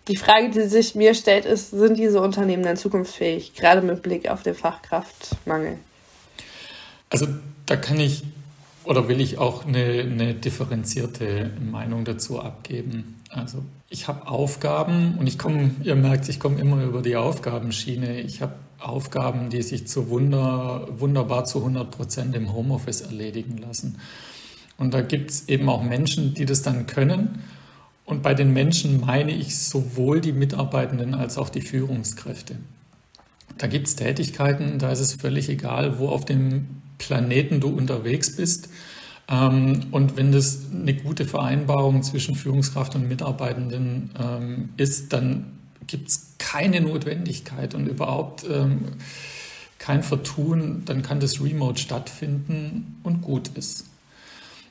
Die 0.08 0.16
Frage, 0.16 0.50
die 0.50 0.62
sich 0.62 0.94
mir 0.94 1.14
stellt, 1.14 1.46
ist, 1.46 1.70
sind 1.70 1.96
diese 1.96 2.20
Unternehmen 2.20 2.64
dann 2.64 2.76
zukunftsfähig, 2.76 3.54
gerade 3.54 3.80
mit 3.80 4.02
Blick 4.02 4.28
auf 4.28 4.42
den 4.42 4.54
Fachkraftmangel? 4.54 5.78
Also 7.08 7.28
da 7.64 7.76
kann 7.76 7.98
ich 7.98 8.24
oder 8.84 9.08
will 9.08 9.20
ich 9.20 9.38
auch 9.38 9.66
eine, 9.66 10.00
eine 10.00 10.34
differenzierte 10.34 11.50
Meinung 11.60 12.04
dazu 12.04 12.40
abgeben. 12.40 13.22
Also 13.30 13.62
ich 13.92 14.06
habe 14.06 14.28
Aufgaben 14.28 15.16
und 15.18 15.26
ich 15.26 15.36
komme, 15.36 15.72
ihr 15.82 15.96
merkt, 15.96 16.28
ich 16.28 16.38
komme 16.38 16.60
immer 16.60 16.82
über 16.84 17.02
die 17.02 17.16
Aufgabenschiene. 17.16 18.20
Ich 18.20 18.40
habe 18.40 18.54
Aufgaben, 18.78 19.50
die 19.50 19.62
sich 19.62 19.88
zu 19.88 20.08
Wunder, 20.08 20.86
wunderbar 20.92 21.44
zu 21.44 21.58
100 21.58 21.90
Prozent 21.90 22.36
im 22.36 22.52
Homeoffice 22.52 23.00
erledigen 23.00 23.58
lassen. 23.58 23.98
Und 24.78 24.94
da 24.94 25.00
gibt 25.02 25.30
es 25.30 25.48
eben 25.48 25.68
auch 25.68 25.82
Menschen, 25.82 26.34
die 26.34 26.46
das 26.46 26.62
dann 26.62 26.86
können. 26.86 27.42
Und 28.04 28.22
bei 28.22 28.32
den 28.32 28.52
Menschen 28.52 29.00
meine 29.00 29.32
ich 29.32 29.58
sowohl 29.58 30.20
die 30.20 30.32
Mitarbeitenden 30.32 31.14
als 31.14 31.36
auch 31.36 31.48
die 31.48 31.60
Führungskräfte. 31.60 32.56
Da 33.58 33.66
gibt 33.66 33.88
es 33.88 33.96
Tätigkeiten, 33.96 34.78
da 34.78 34.92
ist 34.92 35.00
es 35.00 35.14
völlig 35.14 35.48
egal, 35.48 35.98
wo 35.98 36.08
auf 36.08 36.24
dem 36.24 36.80
Planeten 36.98 37.60
du 37.60 37.68
unterwegs 37.68 38.36
bist. 38.36 38.68
Ähm, 39.30 39.86
und 39.92 40.16
wenn 40.16 40.32
das 40.32 40.66
eine 40.72 40.94
gute 40.94 41.24
Vereinbarung 41.24 42.02
zwischen 42.02 42.34
Führungskraft 42.34 42.94
und 42.96 43.08
Mitarbeitenden 43.08 44.10
ähm, 44.18 44.68
ist, 44.76 45.12
dann 45.12 45.58
gibt 45.86 46.08
es 46.08 46.34
keine 46.38 46.80
Notwendigkeit 46.80 47.74
und 47.74 47.86
überhaupt 47.86 48.44
ähm, 48.50 48.96
kein 49.78 50.02
Vertun, 50.02 50.82
dann 50.84 51.02
kann 51.02 51.20
das 51.20 51.40
Remote 51.40 51.80
stattfinden 51.80 53.00
und 53.02 53.22
gut 53.22 53.48
ist. 53.48 53.86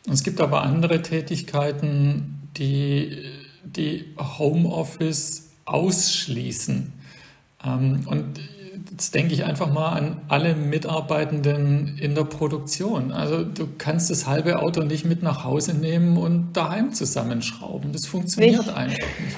Und 0.06 0.14
es 0.14 0.24
gibt 0.24 0.40
aber 0.40 0.62
andere 0.64 1.02
Tätigkeiten, 1.02 2.48
die, 2.58 3.26
die 3.64 4.06
Homeoffice 4.18 5.50
ausschließen. 5.66 6.94
Und 7.66 8.40
Jetzt 8.92 9.14
denke 9.16 9.34
ich 9.34 9.46
einfach 9.46 9.72
mal 9.72 9.90
an 9.90 10.22
alle 10.28 10.56
Mitarbeitenden 10.56 11.98
in 11.98 12.16
der 12.16 12.24
Produktion. 12.24 13.12
Also 13.12 13.44
du 13.44 13.68
kannst 13.78 14.10
das 14.10 14.28
halbe 14.28 14.62
Auto 14.62 14.84
nicht 14.84 15.06
mit 15.06 15.24
nach 15.24 15.44
Hause 15.44 15.74
nehmen 15.74 16.18
und 16.18 16.54
daheim 16.54 16.94
zusammenschrauben. 16.94 17.92
Das 17.92 18.06
funktioniert 18.06 18.66
nicht. 18.66 18.76
einfach 18.76 18.98
nicht. 18.98 19.38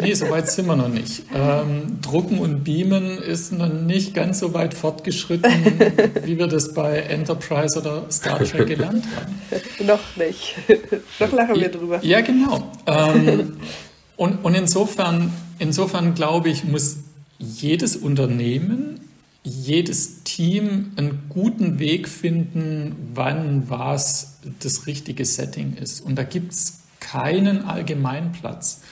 Nee, 0.00 0.14
so 0.14 0.30
weit 0.30 0.48
sind 0.48 0.66
wir 0.66 0.76
noch 0.76 0.88
nicht. 0.88 1.24
Ähm, 1.34 1.98
Drucken 2.00 2.38
und 2.38 2.62
Beamen 2.62 3.18
ist 3.18 3.52
noch 3.52 3.68
nicht 3.68 4.14
ganz 4.14 4.38
so 4.38 4.54
weit 4.54 4.72
fortgeschritten, 4.74 5.50
wie 6.24 6.38
wir 6.38 6.46
das 6.46 6.72
bei 6.72 6.98
Enterprise 6.98 7.80
oder 7.80 8.04
Star 8.10 8.38
Trek 8.44 8.68
gelernt 8.68 9.04
haben. 9.16 9.86
noch 9.86 10.16
nicht. 10.16 10.54
noch 11.18 11.32
lachen 11.32 11.60
wir 11.60 11.68
drüber. 11.68 11.98
Ja, 12.02 12.20
genau. 12.20 12.70
Ähm, 12.86 13.56
und, 14.16 14.44
und 14.44 14.54
insofern, 14.54 15.32
insofern 15.58 16.14
glaube 16.14 16.48
ich, 16.48 16.64
muss 16.64 16.98
jedes 17.38 17.96
Unternehmen, 17.96 19.00
jedes 19.44 20.24
Team 20.24 20.92
einen 20.96 21.22
guten 21.28 21.78
Weg 21.78 22.08
finden, 22.08 22.96
wann 23.14 23.70
was 23.70 24.38
das 24.60 24.86
richtige 24.86 25.24
Setting 25.24 25.74
ist. 25.74 26.00
Und 26.00 26.16
da 26.16 26.24
gibt 26.24 26.52
es 26.52 26.80
keinen 27.00 27.64
Allgemeinplatz. 27.64 28.82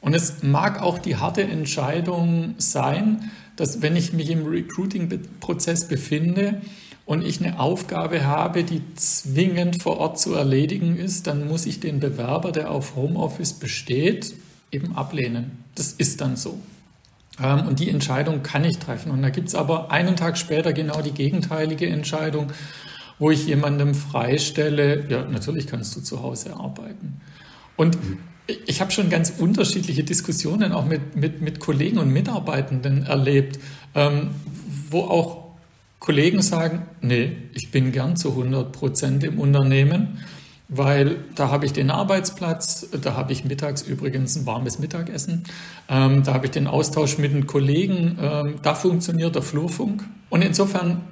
Und 0.00 0.14
es 0.14 0.42
mag 0.42 0.80
auch 0.82 0.98
die 0.98 1.16
harte 1.16 1.42
Entscheidung 1.42 2.54
sein, 2.58 3.30
dass 3.56 3.82
wenn 3.82 3.96
ich 3.96 4.12
mich 4.12 4.30
im 4.30 4.46
Recruiting-Prozess 4.46 5.88
befinde 5.88 6.60
und 7.06 7.24
ich 7.24 7.40
eine 7.40 7.58
Aufgabe 7.58 8.24
habe, 8.24 8.62
die 8.62 8.82
zwingend 8.94 9.82
vor 9.82 9.96
Ort 9.98 10.20
zu 10.20 10.34
erledigen 10.34 10.96
ist, 10.96 11.26
dann 11.26 11.48
muss 11.48 11.64
ich 11.64 11.80
den 11.80 11.98
Bewerber, 11.98 12.52
der 12.52 12.70
auf 12.70 12.94
Homeoffice 12.94 13.54
besteht, 13.54 14.34
eben 14.70 14.94
ablehnen. 14.94 15.64
Das 15.74 15.92
ist 15.92 16.20
dann 16.20 16.36
so. 16.36 16.58
Ähm, 17.42 17.66
und 17.66 17.80
die 17.80 17.90
Entscheidung 17.90 18.42
kann 18.42 18.64
ich 18.64 18.78
treffen. 18.78 19.10
Und 19.10 19.22
da 19.22 19.30
gibt 19.30 19.48
es 19.48 19.54
aber 19.54 19.90
einen 19.90 20.16
Tag 20.16 20.38
später 20.38 20.72
genau 20.72 21.02
die 21.02 21.12
gegenteilige 21.12 21.86
Entscheidung, 21.86 22.52
wo 23.18 23.30
ich 23.30 23.46
jemandem 23.46 23.94
freistelle, 23.94 25.08
ja, 25.08 25.24
natürlich 25.24 25.66
kannst 25.66 25.96
du 25.96 26.00
zu 26.00 26.22
Hause 26.22 26.54
arbeiten. 26.56 27.20
Und 27.76 27.98
ich 28.66 28.80
habe 28.80 28.90
schon 28.90 29.10
ganz 29.10 29.30
unterschiedliche 29.30 30.04
Diskussionen 30.04 30.72
auch 30.72 30.86
mit, 30.86 31.16
mit, 31.16 31.40
mit 31.40 31.58
Kollegen 31.60 31.98
und 31.98 32.10
Mitarbeitenden 32.10 33.04
erlebt, 33.04 33.58
ähm, 33.94 34.30
wo 34.90 35.00
auch 35.00 35.46
Kollegen 35.98 36.42
sagen, 36.42 36.86
nee, 37.00 37.36
ich 37.54 37.70
bin 37.70 37.90
gern 37.90 38.16
zu 38.16 38.30
100 38.30 38.70
Prozent 38.70 39.24
im 39.24 39.40
Unternehmen 39.40 40.20
weil 40.68 41.24
da 41.34 41.50
habe 41.50 41.64
ich 41.64 41.72
den 41.72 41.90
Arbeitsplatz, 41.90 42.88
da 43.00 43.14
habe 43.14 43.32
ich 43.32 43.44
mittags 43.44 43.82
übrigens 43.82 44.36
ein 44.36 44.46
warmes 44.46 44.78
Mittagessen, 44.78 45.44
ähm, 45.88 46.22
da 46.24 46.34
habe 46.34 46.46
ich 46.46 46.52
den 46.52 46.66
Austausch 46.66 47.18
mit 47.18 47.32
den 47.32 47.46
Kollegen, 47.46 48.18
ähm, 48.20 48.54
da 48.62 48.74
funktioniert 48.74 49.34
der 49.34 49.42
Flurfunk. 49.42 50.04
Und 50.28 50.42
insofern 50.42 51.02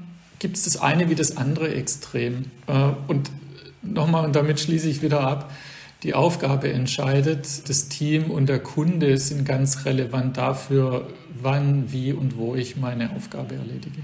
gibt 0.41 0.57
es 0.57 0.65
das 0.65 0.77
eine 0.77 1.09
wie 1.09 1.15
das 1.15 1.37
andere 1.37 1.73
Extrem. 1.73 2.47
Äh, 2.67 2.91
und 3.07 3.31
nochmal, 3.83 4.25
und 4.25 4.35
damit 4.35 4.59
schließe 4.59 4.89
ich 4.89 5.03
wieder 5.03 5.21
ab, 5.21 5.53
die 6.03 6.15
Aufgabe 6.15 6.71
entscheidet, 6.71 7.69
das 7.69 7.89
Team 7.89 8.31
und 8.31 8.49
der 8.49 8.59
Kunde 8.59 9.17
sind 9.17 9.47
ganz 9.47 9.87
relevant 9.87 10.37
dafür, 10.37 11.07
wann, 11.41 11.93
wie 11.93 12.13
und 12.13 12.37
wo 12.37 12.55
ich 12.55 12.77
meine 12.77 13.15
Aufgabe 13.17 13.55
erledige. 13.55 14.01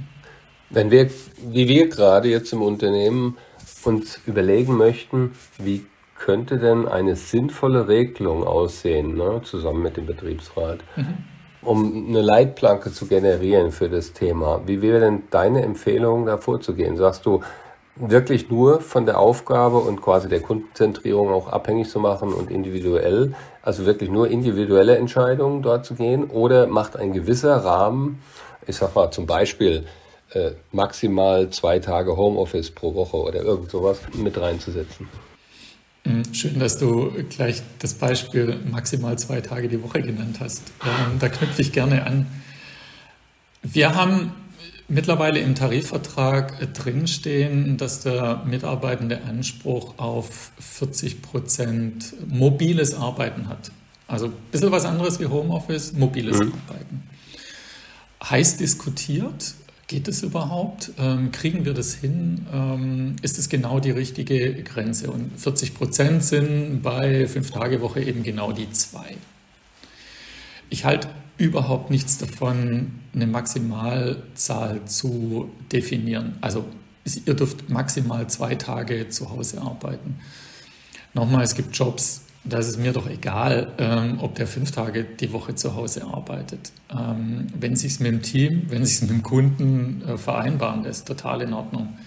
Wenn 0.71 0.91
wir, 0.91 1.11
wie 1.51 1.69
wir 1.69 1.89
gerade 1.89 2.29
jetzt 2.31 2.53
im 2.53 2.63
Unternehmen 2.63 3.37
uns 3.85 4.21
überlegen 4.27 4.77
möchten, 4.77 5.33
wie 5.59 5.87
könnte 6.19 6.59
denn 6.59 6.87
eine 6.87 7.17
sinnvolle 7.17 7.89
Regelung 7.89 8.45
aussehen, 8.45 9.17
ne, 9.17 9.41
zusammen 9.43 9.83
mit 9.83 9.97
dem 9.97 10.07
Betriebsrat, 10.07 10.81
mhm. 10.97 11.17
um 11.63 12.07
eine 12.09 12.21
Leitplanke 12.21 12.93
zu 12.93 13.07
generieren 13.07 13.73
für 13.73 13.89
das 13.89 14.13
Thema. 14.13 14.61
Wie 14.67 14.83
wäre 14.83 15.01
denn 15.01 15.23
deine 15.31 15.63
Empfehlung, 15.63 16.27
da 16.27 16.37
vorzugehen? 16.37 16.97
Sagst 16.97 17.25
du, 17.25 17.41
wirklich 17.97 18.51
nur 18.51 18.81
von 18.81 19.07
der 19.07 19.19
Aufgabe 19.19 19.79
und 19.79 20.01
quasi 20.01 20.29
der 20.29 20.41
Kundenzentrierung 20.41 21.31
auch 21.31 21.49
abhängig 21.49 21.89
zu 21.89 22.01
machen 22.01 22.33
und 22.33 22.51
individuell, 22.51 23.35
also 23.63 23.87
wirklich 23.87 24.11
nur 24.11 24.29
individuelle 24.29 24.97
Entscheidungen 24.97 25.63
dort 25.63 25.85
zu 25.85 25.95
gehen? 25.95 26.25
Oder 26.25 26.67
macht 26.67 26.97
ein 26.97 27.13
gewisser 27.13 27.57
Rahmen, 27.57 28.23
ich 28.67 28.77
sag 28.77 28.95
mal 28.95 29.11
zum 29.11 29.27
Beispiel 29.27 29.87
äh, 30.33 30.53
maximal 30.73 31.51
zwei 31.51 31.79
Tage 31.79 32.17
Homeoffice 32.17 32.71
pro 32.71 32.95
Woche 32.95 33.17
oder 33.17 33.43
irgend 33.43 33.71
sowas 33.71 33.99
mit 34.15 34.39
reinzusetzen. 34.39 35.09
Mhm, 36.05 36.33
schön, 36.33 36.59
dass 36.59 36.79
du 36.79 37.13
gleich 37.29 37.63
das 37.79 37.95
Beispiel 37.95 38.59
maximal 38.71 39.19
zwei 39.19 39.41
Tage 39.41 39.69
die 39.69 39.83
Woche 39.83 40.03
genannt 40.03 40.37
hast. 40.41 40.73
Ähm, 40.85 41.19
da 41.19 41.29
knüpfe 41.29 41.63
ich 41.63 41.73
gerne 41.73 42.07
an. 42.07 42.27
Wir 43.63 43.95
haben 43.95 44.33
mittlerweile 44.89 45.41
im 45.41 45.55
Tarifvertrag 45.55 46.73
drinstehen, 46.75 47.77
dass 47.77 48.01
der 48.01 48.43
Mitarbeitende 48.47 49.23
Anspruch 49.23 49.95
auf 49.99 50.53
40 50.59 51.23
Prozent 51.23 52.15
mobiles 52.27 52.95
Arbeiten 52.95 53.49
hat. 53.49 53.71
Also 54.09 54.27
ein 54.27 54.33
bisschen 54.51 54.73
was 54.73 54.85
anderes 54.85 55.21
wie 55.21 55.27
Homeoffice, 55.27 55.93
mobiles 55.93 56.39
mhm. 56.39 56.53
Arbeiten. 56.69 57.03
Heiß 58.23 58.57
diskutiert, 58.59 59.55
Geht 59.91 60.07
es 60.07 60.23
überhaupt? 60.23 60.93
Ähm, 60.99 61.33
kriegen 61.33 61.65
wir 61.65 61.75
das 61.75 61.95
hin? 61.95 62.47
Ähm, 62.53 63.17
ist 63.23 63.41
es 63.41 63.49
genau 63.49 63.81
die 63.81 63.91
richtige 63.91 64.63
Grenze? 64.63 65.11
Und 65.11 65.37
40 65.37 65.75
Prozent 65.75 66.23
sind 66.23 66.81
bei 66.81 67.27
Fünf-Tage-Woche 67.27 68.01
eben 68.01 68.23
genau 68.23 68.53
die 68.53 68.71
zwei. 68.71 69.17
Ich 70.69 70.85
halte 70.85 71.09
überhaupt 71.39 71.91
nichts 71.91 72.19
davon, 72.19 73.01
eine 73.13 73.27
Maximalzahl 73.27 74.85
zu 74.85 75.51
definieren. 75.73 76.39
Also 76.41 76.67
ihr 77.27 77.35
dürft 77.35 77.69
maximal 77.69 78.31
zwei 78.31 78.55
Tage 78.55 79.09
zu 79.09 79.31
Hause 79.31 79.61
arbeiten. 79.61 80.21
Nochmal, 81.15 81.43
es 81.43 81.57
gibt 81.57 81.77
Jobs, 81.77 82.23
da 82.45 82.59
ist 82.59 82.79
mir 82.79 82.93
doch 82.93 83.09
egal, 83.09 83.73
ähm, 83.79 84.19
ob 84.21 84.35
der 84.35 84.47
fünf 84.47 84.71
Tage 84.71 85.05
die 85.05 85.33
Woche 85.33 85.55
zu 85.55 85.75
Hause 85.75 86.05
arbeitet. 86.05 86.73
Ähm, 86.91 87.49
wenn 87.59 87.77
sich 87.77 87.93
es 87.93 88.01
mit 88.01 88.13
dem 88.13 88.23
Team, 88.23 88.65
wenn 88.69 88.85
sich 88.85 89.03
mit 89.03 89.11
dem 89.11 89.23
Kunden 89.23 90.03
äh, 90.07 90.17
vereinbaren 90.17 90.83
lässt, 90.83 91.07
total 91.07 91.43
in 91.43 91.53
Ordnung. 91.53 91.99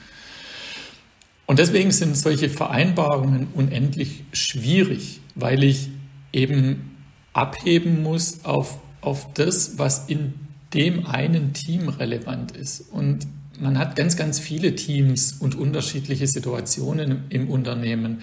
Und 1.45 1.59
deswegen 1.59 1.91
sind 1.91 2.17
solche 2.17 2.49
Vereinbarungen 2.49 3.47
unendlich 3.53 4.23
schwierig, 4.31 5.19
weil 5.36 5.63
ich 5.63 5.89
eben 6.31 6.95
abheben 7.34 8.01
muss 8.01 8.43
auf, 8.45 8.79
auf 9.01 9.34
das, 9.34 9.77
was 9.77 10.07
in 10.07 10.34
dem 10.73 11.05
einen 11.05 11.53
Team 11.53 11.89
relevant 11.89 12.55
ist. 12.57 12.81
Und 12.91 13.27
man 13.59 13.77
hat 13.77 13.95
ganz, 13.95 14.17
ganz 14.17 14.39
viele 14.39 14.75
Teams 14.75 15.34
und 15.34 15.55
unterschiedliche 15.55 16.25
Situationen 16.27 17.25
im 17.29 17.49
Unternehmen. 17.49 18.21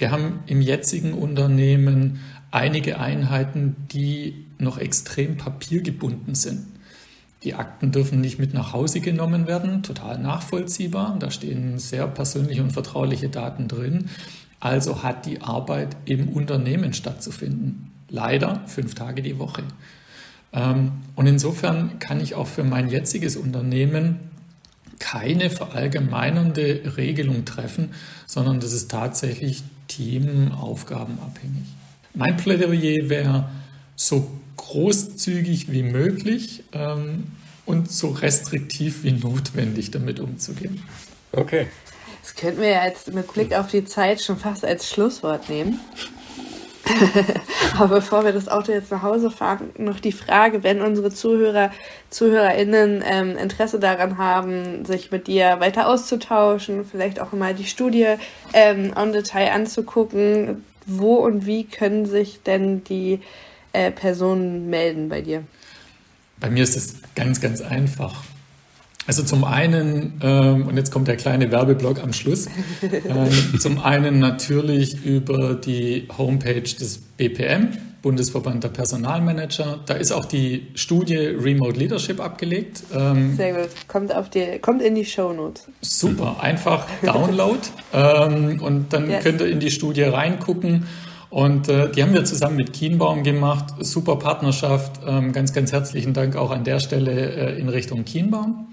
Wir 0.00 0.10
haben 0.10 0.40
im 0.46 0.62
jetzigen 0.62 1.12
Unternehmen 1.12 2.20
einige 2.50 2.98
Einheiten, 2.98 3.76
die 3.92 4.46
noch 4.58 4.78
extrem 4.78 5.36
papiergebunden 5.36 6.34
sind. 6.34 6.66
Die 7.42 7.54
Akten 7.54 7.92
dürfen 7.92 8.20
nicht 8.22 8.38
mit 8.38 8.54
nach 8.54 8.72
Hause 8.72 9.00
genommen 9.00 9.46
werden, 9.46 9.82
total 9.82 10.18
nachvollziehbar. 10.18 11.16
Da 11.18 11.30
stehen 11.30 11.78
sehr 11.78 12.06
persönliche 12.06 12.62
und 12.62 12.72
vertrauliche 12.72 13.28
Daten 13.28 13.68
drin. 13.68 14.08
Also 14.58 15.02
hat 15.02 15.26
die 15.26 15.42
Arbeit 15.42 15.96
im 16.06 16.28
Unternehmen 16.28 16.94
stattzufinden. 16.94 17.90
Leider 18.08 18.62
fünf 18.66 18.94
Tage 18.94 19.20
die 19.20 19.38
Woche. 19.38 19.64
Ähm, 20.54 20.92
und 21.14 21.26
insofern 21.26 21.98
kann 21.98 22.20
ich 22.20 22.34
auch 22.34 22.46
für 22.46 22.64
mein 22.64 22.88
jetziges 22.88 23.36
Unternehmen 23.36 24.18
keine 24.98 25.50
verallgemeinernde 25.50 26.96
Regelung 26.96 27.44
treffen, 27.44 27.90
sondern 28.26 28.60
das 28.60 28.72
ist 28.72 28.90
tatsächlich 28.90 29.62
teamaufgabenabhängig. 29.90 31.66
Mein 32.14 32.36
Plädoyer 32.36 33.08
wäre 33.08 33.50
so 33.96 34.30
großzügig 34.56 35.70
wie 35.72 35.82
möglich 35.82 36.64
ähm, 36.72 37.24
und 37.66 37.90
so 37.90 38.10
restriktiv 38.10 39.04
wie 39.04 39.12
notwendig 39.12 39.90
damit 39.90 40.20
umzugehen. 40.20 40.82
Okay. 41.32 41.66
Das 42.22 42.34
könnten 42.34 42.60
wir 42.60 42.68
ja 42.68 42.86
jetzt 42.86 43.12
mit 43.12 43.32
Blick 43.32 43.54
auf 43.54 43.68
die 43.68 43.84
Zeit 43.84 44.20
schon 44.22 44.38
fast 44.38 44.64
als 44.64 44.88
Schlusswort 44.88 45.48
nehmen. 45.48 45.80
Aber 47.78 47.96
bevor 47.96 48.24
wir 48.24 48.32
das 48.32 48.48
Auto 48.48 48.72
jetzt 48.72 48.90
nach 48.90 49.02
Hause 49.02 49.30
fahren, 49.30 49.70
noch 49.78 50.00
die 50.00 50.12
Frage, 50.12 50.62
wenn 50.62 50.82
unsere 50.82 51.10
Zuhörer, 51.10 51.70
ZuhörerInnen 52.10 53.02
ähm, 53.06 53.36
Interesse 53.36 53.78
daran 53.78 54.18
haben, 54.18 54.84
sich 54.84 55.10
mit 55.10 55.26
dir 55.26 55.60
weiter 55.60 55.88
auszutauschen, 55.88 56.84
vielleicht 56.84 57.20
auch 57.20 57.32
mal 57.32 57.54
die 57.54 57.64
Studie 57.64 58.06
ähm, 58.52 58.92
on 58.96 59.12
Detail 59.12 59.52
anzugucken, 59.52 60.64
wo 60.86 61.16
und 61.16 61.46
wie 61.46 61.64
können 61.64 62.06
sich 62.06 62.42
denn 62.42 62.84
die 62.84 63.20
äh, 63.72 63.90
Personen 63.90 64.68
melden 64.70 65.08
bei 65.08 65.20
dir? 65.20 65.44
Bei 66.38 66.50
mir 66.50 66.62
ist 66.62 66.76
es 66.76 66.96
ganz, 67.14 67.40
ganz 67.40 67.60
einfach. 67.60 68.24
Also 69.10 69.24
zum 69.24 69.42
einen, 69.42 70.20
ähm, 70.22 70.68
und 70.68 70.76
jetzt 70.76 70.92
kommt 70.92 71.08
der 71.08 71.16
kleine 71.16 71.50
Werbeblock 71.50 72.00
am 72.00 72.12
Schluss, 72.12 72.46
ähm, 72.80 73.58
zum 73.58 73.80
einen 73.80 74.20
natürlich 74.20 75.04
über 75.04 75.54
die 75.54 76.06
Homepage 76.16 76.60
des 76.60 76.98
BPM, 77.16 77.70
Bundesverband 78.02 78.62
der 78.62 78.68
Personalmanager. 78.68 79.80
Da 79.84 79.94
ist 79.94 80.12
auch 80.12 80.26
die 80.26 80.68
Studie 80.76 81.16
Remote 81.16 81.76
Leadership 81.76 82.20
abgelegt. 82.20 82.84
Ähm, 82.94 83.34
Sehr 83.34 83.54
gut, 83.54 83.70
kommt, 83.88 84.14
auf 84.14 84.30
die, 84.30 84.60
kommt 84.60 84.80
in 84.80 84.94
die 84.94 85.04
Show 85.04 85.32
Notes. 85.32 85.66
Super, 85.80 86.36
einfach 86.40 86.86
Download 87.02 87.58
ähm, 87.92 88.62
und 88.62 88.92
dann 88.92 89.10
yes. 89.10 89.24
könnt 89.24 89.40
ihr 89.40 89.48
in 89.48 89.58
die 89.58 89.72
Studie 89.72 90.04
reingucken. 90.04 90.86
Und 91.30 91.68
äh, 91.68 91.90
die 91.90 92.02
haben 92.02 92.12
wir 92.12 92.24
zusammen 92.24 92.56
mit 92.56 92.72
Kienbaum 92.72 93.24
gemacht. 93.24 93.66
Super 93.80 94.16
Partnerschaft. 94.16 95.00
Ähm, 95.04 95.32
ganz, 95.32 95.52
ganz 95.52 95.72
herzlichen 95.72 96.12
Dank 96.12 96.36
auch 96.36 96.52
an 96.52 96.62
der 96.62 96.78
Stelle 96.78 97.12
äh, 97.12 97.58
in 97.58 97.68
Richtung 97.68 98.04
Kienbaum. 98.04 98.68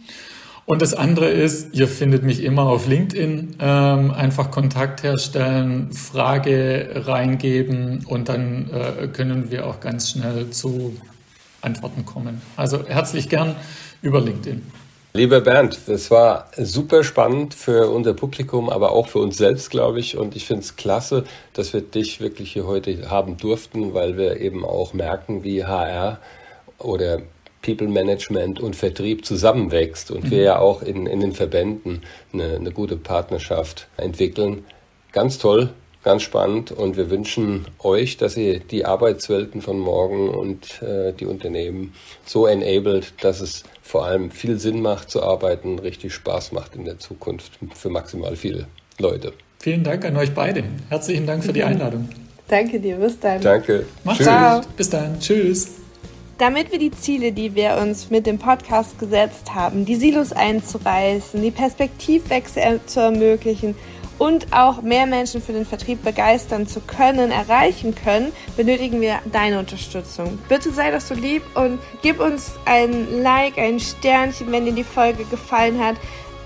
Und 0.68 0.82
das 0.82 0.94
andere 0.94 1.30
ist, 1.30 1.74
ihr 1.74 1.88
findet 1.88 2.24
mich 2.24 2.44
immer 2.44 2.64
auf 2.64 2.88
LinkedIn, 2.88 3.56
ähm, 3.62 4.12
einfach 4.12 4.52
Kontakt 4.52 5.02
herstellen, 5.02 5.94
Frage 5.94 7.04
reingeben 7.06 8.06
und 8.06 8.28
dann 8.28 8.70
äh, 8.70 9.08
können 9.08 9.50
wir 9.50 9.66
auch 9.66 9.80
ganz 9.80 10.12
schnell 10.12 10.50
zu 10.50 10.94
Antworten 11.62 12.04
kommen. 12.04 12.42
Also 12.58 12.86
herzlich 12.86 13.30
gern 13.30 13.56
über 14.02 14.20
LinkedIn. 14.20 14.62
Lieber 15.14 15.40
Bernd, 15.40 15.80
das 15.88 16.12
war 16.12 16.50
super 16.58 17.06
spannend 17.06 17.54
für 17.54 17.90
unser 17.90 18.14
Publikum, 18.14 18.70
aber 18.70 18.92
auch 18.92 19.08
für 19.08 19.20
uns 19.20 19.38
selbst, 19.38 19.70
glaube 19.70 20.02
ich. 20.02 20.18
Und 20.18 20.36
ich 20.36 20.46
finde 20.46 20.64
es 20.64 20.76
klasse, 20.76 21.24
dass 21.54 21.72
wir 21.72 21.80
dich 21.80 22.20
wirklich 22.20 22.52
hier 22.52 22.68
heute 22.68 23.10
haben 23.10 23.38
durften, 23.38 23.94
weil 23.94 24.18
wir 24.18 24.42
eben 24.42 24.66
auch 24.66 24.94
merken, 24.94 25.46
wie 25.46 25.64
HR 25.64 26.20
oder 26.78 27.22
People 27.62 27.88
Management 27.88 28.60
und 28.60 28.76
Vertrieb 28.76 29.26
zusammenwächst 29.26 30.12
und 30.12 30.26
mhm. 30.26 30.32
wir 30.32 30.42
ja 30.42 30.60
auch 30.60 30.82
in, 30.82 31.06
in 31.06 31.20
den 31.20 31.34
Verbänden 31.34 32.02
eine, 32.34 32.56
eine 32.56 32.72
gute 32.72 32.98
Partnerschaft 32.98 33.88
entwickeln. 33.98 34.66
Ganz 35.12 35.38
toll, 35.38 35.70
ganz 36.04 36.24
spannend 36.24 36.72
und 36.72 36.96
wir 36.96 37.10
wünschen 37.10 37.66
euch, 37.80 38.18
dass 38.18 38.38
ihr 38.38 38.60
die 38.60 38.86
Arbeitswelten 38.86 39.62
von 39.62 39.80
morgen 39.80 40.30
und 40.30 40.82
äh, 40.82 41.14
die 41.14 41.26
Unternehmen 41.26 41.94
so 42.26 42.46
enabled, 42.46 43.14
dass 43.22 43.42
es 43.42 43.64
vor 43.82 44.06
allem 44.06 44.32
viel 44.32 44.60
Sinn 44.60 44.82
macht 44.82 45.10
zu 45.10 45.24
arbeiten, 45.24 45.80
richtig 45.80 46.14
Spaß 46.14 46.52
macht 46.52 46.76
in 46.76 46.86
der 46.86 47.00
Zukunft 47.00 47.60
für 47.74 47.90
maximal 47.90 48.36
viele 48.36 48.68
Leute. 49.00 49.34
Vielen 49.60 49.84
Dank 49.84 50.06
an 50.06 50.16
euch 50.18 50.34
beide. 50.34 50.64
Herzlichen 50.90 51.26
Dank 51.26 51.44
für 51.44 51.54
die 51.54 51.64
Einladung. 51.64 52.08
Danke 52.48 52.80
dir, 52.80 52.96
bis 52.96 53.20
dann. 53.20 53.42
Danke. 53.42 53.86
Macht's 54.04 54.26
gut. 54.26 54.78
Bis 54.78 54.90
dann. 54.90 55.20
Tschüss. 55.20 55.77
Damit 56.38 56.72
wir 56.72 56.78
die 56.78 56.92
Ziele, 56.92 57.32
die 57.32 57.56
wir 57.56 57.78
uns 57.82 58.12
mit 58.12 58.28
dem 58.28 58.38
Podcast 58.38 59.00
gesetzt 59.00 59.56
haben, 59.56 59.86
die 59.86 59.96
Silos 59.96 60.34
einzureißen, 60.34 61.42
die 61.42 61.50
Perspektivwechsel 61.50 62.80
zu 62.86 63.00
ermöglichen 63.00 63.74
und 64.20 64.54
auch 64.54 64.84
mehr 64.84 65.08
Menschen 65.08 65.42
für 65.42 65.54
den 65.54 65.66
Vertrieb 65.66 66.04
begeistern 66.04 66.68
zu 66.68 66.80
können, 66.82 67.32
erreichen 67.32 67.96
können, 67.96 68.32
benötigen 68.56 69.02
wir 69.02 69.20
deine 69.32 69.58
Unterstützung. 69.58 70.38
Bitte 70.48 70.72
sei 70.72 70.92
doch 70.92 71.02
so 71.02 71.16
lieb 71.16 71.42
und 71.56 71.80
gib 72.04 72.20
uns 72.20 72.52
ein 72.66 73.24
Like, 73.24 73.58
ein 73.58 73.80
Sternchen, 73.80 74.52
wenn 74.52 74.66
dir 74.66 74.74
die 74.74 74.84
Folge 74.84 75.26
gefallen 75.26 75.84
hat. 75.84 75.96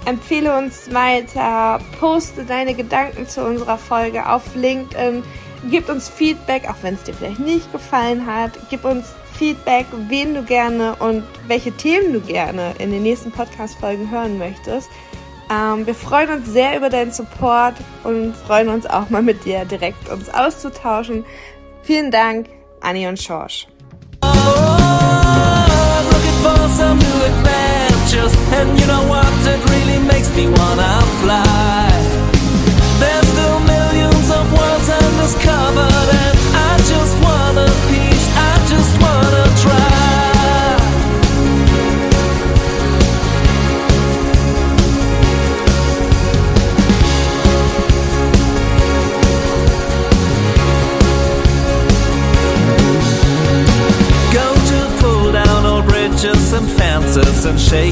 Empfehle 0.05 0.57
uns 0.57 0.93
weiter, 0.93 1.79
poste 1.99 2.45
deine 2.45 2.75
Gedanken 2.75 3.27
zu 3.27 3.43
unserer 3.43 3.77
Folge 3.77 4.27
auf 4.27 4.55
LinkedIn, 4.55 5.21
gib 5.69 5.89
uns 5.89 6.07
Feedback, 6.07 6.69
auch 6.69 6.77
wenn 6.81 6.93
es 6.93 7.03
dir 7.03 7.13
vielleicht 7.13 7.39
nicht 7.39 7.71
gefallen 7.73 8.25
hat. 8.25 8.51
Gib 8.69 8.85
uns 8.85 9.13
Feedback, 9.41 9.87
wen 10.07 10.35
du 10.35 10.43
gerne 10.43 10.95
und 10.97 11.23
welche 11.47 11.71
Themen 11.71 12.13
du 12.13 12.21
gerne 12.21 12.75
in 12.77 12.91
den 12.91 13.01
nächsten 13.01 13.31
Podcast-Folgen 13.31 14.11
hören 14.11 14.37
möchtest. 14.37 14.87
Ähm, 15.49 15.87
wir 15.87 15.95
freuen 15.95 16.29
uns 16.29 16.47
sehr 16.47 16.77
über 16.77 16.91
deinen 16.91 17.11
Support 17.11 17.73
und 18.03 18.35
freuen 18.35 18.69
uns 18.69 18.85
auch 18.85 19.09
mal 19.09 19.23
mit 19.23 19.43
dir 19.43 19.65
direkt 19.65 20.09
uns 20.09 20.31
auszutauschen. 20.31 21.25
Vielen 21.81 22.11
Dank, 22.11 22.49
Anni 22.81 23.07
und 23.07 23.19
Schorsch. 23.19 23.67
Oh, 24.21 24.81
still 35.81 36.30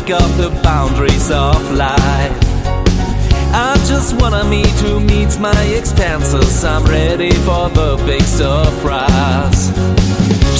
pick 0.09 0.21
up 0.21 0.37
the 0.37 0.49
boundaries 0.63 1.29
of 1.29 1.71
life. 1.71 2.33
I 3.53 3.75
just 3.85 4.19
wanna 4.19 4.43
meet 4.45 4.73
who 4.81 4.99
meets 4.99 5.37
my 5.37 5.61
expenses. 5.77 6.63
I'm 6.63 6.83
ready 6.85 7.31
for 7.45 7.69
the 7.69 8.01
big 8.07 8.23
surprise. 8.23 9.61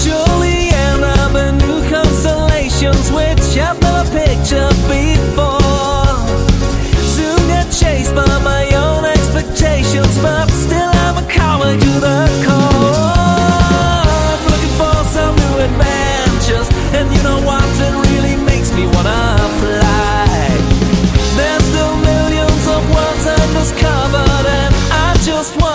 Surely 0.04 0.70
end 0.86 1.04
up 1.04 1.34
in 1.36 1.58
new 1.66 1.82
constellations, 1.90 3.12
which 3.12 3.58
I've 3.58 3.80
never 3.82 4.06
pictured 4.12 4.78
before. 4.86 6.14
Soon 7.16 7.42
get 7.48 7.72
chased 7.72 8.14
by 8.14 8.38
my 8.52 8.66
own 8.86 9.06
expectations, 9.06 10.16
but 10.22 10.48
still 10.50 10.92
I'm 11.06 11.18
a 11.24 11.28
coward 11.28 11.80
to 11.80 11.94
the 12.08 12.20
core. 12.46 14.06
Looking 14.52 14.76
for 14.82 14.98
some 15.16 15.36
new 15.44 15.56
adventures, 15.68 16.68
and 16.94 17.06
you 17.14 17.22
know 17.24 17.42
what? 17.50 17.66
It 17.88 17.94
really 18.10 18.36
makes 18.46 18.72
me 18.74 18.86
wanna. 18.86 19.39
was 23.60 23.74
covered 23.74 24.46
and 24.48 24.74
I 24.90 25.14
just 25.22 25.60
want. 25.60 25.69